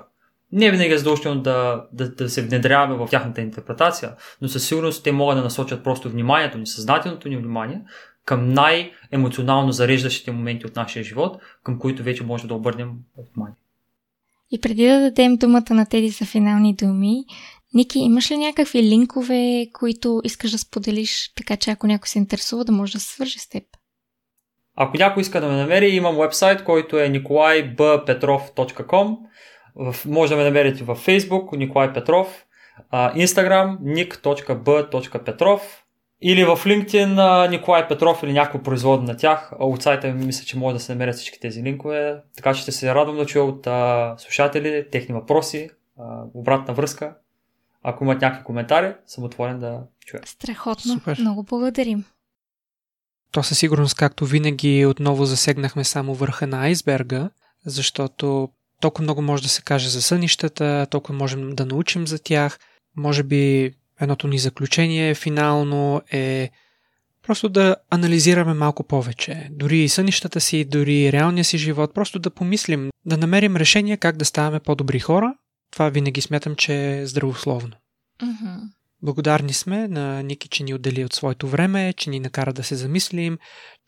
Не 0.52 0.72
винаги 0.72 0.94
е 0.94 0.98
задължително 0.98 1.42
да, 1.42 1.86
да, 1.94 2.10
да 2.10 2.30
се 2.30 2.42
внедряваме 2.42 2.96
в 2.96 3.08
тяхната 3.10 3.42
интерпретация, 3.42 4.16
но 4.42 4.48
със 4.48 4.68
сигурност 4.68 5.04
те 5.04 5.12
могат 5.12 5.38
да 5.38 5.44
насочат 5.44 5.84
просто 5.84 6.10
вниманието 6.10 6.58
ни, 6.58 6.68
съзнателното 6.68 7.30
ни 7.30 7.38
внимание 7.38 7.82
към 8.26 8.54
най-емоционално 8.54 9.72
зареждащите 9.72 10.32
моменти 10.32 10.66
от 10.66 10.76
нашия 10.76 11.04
живот, 11.04 11.42
към 11.64 11.80
които 11.80 12.04
вече 12.04 12.24
може 12.24 12.48
да 12.48 12.54
обърнем 12.54 12.92
внимание. 13.18 13.56
И 14.52 14.62
преди 14.62 14.88
да 14.88 15.00
дадем 15.00 15.38
думата 15.38 15.74
на 15.74 15.86
тези 15.86 16.10
за 16.10 16.26
финални 16.26 16.76
думи, 16.76 17.26
Ники, 17.74 18.00
имаш 18.00 18.32
ли 18.32 18.38
някакви 18.38 18.84
линкове, 18.84 19.68
които 19.74 20.22
искаш 20.24 20.52
да 20.52 20.58
споделиш, 20.58 21.34
така 21.36 21.58
че 21.58 21.72
ако 21.72 21.88
някой 21.88 22.08
се 22.08 22.20
интересува, 22.20 22.66
да 22.66 22.72
може 22.72 22.94
да 22.94 23.00
се 23.00 23.14
свържи 23.14 23.40
с 23.40 23.50
теб? 23.50 23.64
Ако 24.76 24.98
някой 24.98 25.22
иска 25.22 25.42
да 25.42 25.48
ме 25.48 25.56
намери, 25.56 25.88
имам 25.88 26.18
вебсайт, 26.18 26.64
който 26.64 27.00
е 27.00 27.10
nikolaybpetrov.com. 27.10 29.18
Може 30.06 30.30
да 30.30 30.38
ме 30.38 30.44
намерите 30.44 30.84
във 30.84 31.06
Facebook, 31.06 31.58
Николай 31.58 31.94
Петров, 31.94 32.46
Instagram, 32.94 33.80
nick.b.petrov 33.80 35.62
или 36.22 36.46
в 36.46 36.60
LinkedIn 36.66 37.50
Николай 37.50 37.88
Петров 37.88 38.24
или 38.24 38.34
някой 38.34 38.64
производ 38.64 39.04
на 39.04 39.18
тях. 39.18 39.52
От 39.60 39.84
сайта 39.84 40.08
ми 40.08 40.26
мисля, 40.26 40.46
че 40.46 40.58
може 40.58 40.74
да 40.74 40.80
се 40.80 40.92
намерят 40.92 41.16
всички 41.16 41.40
тези 41.40 41.64
линкове. 41.64 42.22
Така 42.38 42.54
че 42.54 42.62
ще 42.62 42.72
се 42.72 42.96
радвам 42.96 43.18
да 43.18 43.26
чуя 43.26 43.46
от 43.46 43.68
слушатели 44.22 44.86
техни 44.92 45.16
въпроси, 45.16 45.70
обратна 46.34 46.74
връзка. 46.74 47.16
Ако 47.84 48.04
имат 48.04 48.22
някакви 48.22 48.44
коментари, 48.44 48.94
съм 49.06 49.24
отворен 49.24 49.60
да 49.60 49.84
чуя. 50.06 50.22
Страхотно. 50.26 50.94
Супер. 50.94 51.18
Много 51.20 51.44
благодарим. 51.44 52.06
То 53.32 53.44
със 53.44 53.60
сигурност, 53.60 53.96
както 53.96 54.26
винаги, 54.26 54.86
отново 54.86 55.26
засегнахме 55.26 55.84
само 55.84 56.14
върха 56.14 56.48
на 56.48 56.62
айсберга, 56.62 57.30
защото 57.66 58.50
толкова 58.82 59.04
много 59.04 59.22
може 59.22 59.44
да 59.44 59.50
се 59.50 59.62
каже 59.62 59.90
за 59.90 60.02
сънищата, 60.02 60.88
толкова 60.90 61.18
можем 61.18 61.56
да 61.56 61.66
научим 61.66 62.08
за 62.08 62.20
тях. 62.20 62.60
Може 62.96 63.24
би 63.24 63.74
едното 64.02 64.28
ни 64.28 64.40
заключение 64.40 65.16
финално 65.16 66.02
е 66.12 66.50
просто 67.24 67.50
да 67.50 67.76
анализираме 67.90 68.54
малко 68.54 68.84
повече. 68.84 69.48
Дори 69.52 69.80
и 69.80 69.90
сънищата 69.90 70.42
си, 70.42 70.66
дори 70.66 70.96
и 70.96 71.12
реалния 71.12 71.46
си 71.46 71.58
живот, 71.58 71.94
просто 71.94 72.20
да 72.20 72.30
помислим, 72.30 72.90
да 73.06 73.18
намерим 73.18 73.56
решение 73.56 73.98
как 73.98 74.18
да 74.18 74.26
ставаме 74.26 74.60
по-добри 74.60 75.00
хора. 75.00 75.34
Това 75.72 75.90
винаги 75.90 76.22
смятам, 76.22 76.56
че 76.56 77.00
е 77.00 77.06
здравословно. 77.06 77.76
Mm-hmm. 78.22 78.60
Благодарни 79.02 79.54
сме 79.54 79.88
на 79.88 80.24
Ники, 80.24 80.50
че 80.50 80.64
ни 80.64 80.74
отдели 80.74 81.06
от 81.06 81.14
своето 81.14 81.48
време, 81.48 81.94
че 81.94 82.10
ни 82.10 82.20
накара 82.20 82.54
да 82.54 82.64
се 82.64 82.76
замислим, 82.76 83.38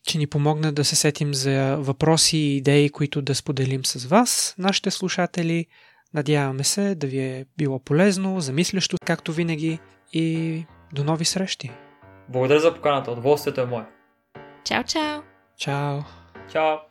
че 0.07 0.17
ни 0.17 0.27
помогна 0.27 0.73
да 0.73 0.85
се 0.85 0.95
сетим 0.95 1.33
за 1.33 1.75
въпроси 1.79 2.37
и 2.37 2.57
идеи, 2.57 2.89
които 2.89 3.21
да 3.21 3.35
споделим 3.35 3.85
с 3.85 4.05
вас, 4.05 4.55
нашите 4.57 4.91
слушатели. 4.91 5.65
Надяваме 6.13 6.63
се 6.63 6.95
да 6.95 7.07
ви 7.07 7.19
е 7.19 7.45
било 7.57 7.79
полезно, 7.79 8.39
замислящо, 8.41 8.97
както 9.05 9.33
винаги 9.33 9.79
и 10.13 10.65
до 10.93 11.03
нови 11.03 11.25
срещи. 11.25 11.71
Благодаря 12.29 12.59
за 12.59 12.75
поканата. 12.75 13.11
Удоволствието 13.11 13.61
е 13.61 13.65
мое. 13.65 13.85
Чао, 14.63 14.83
чао! 14.83 15.21
Чао! 15.57 15.99
Чао! 16.51 16.90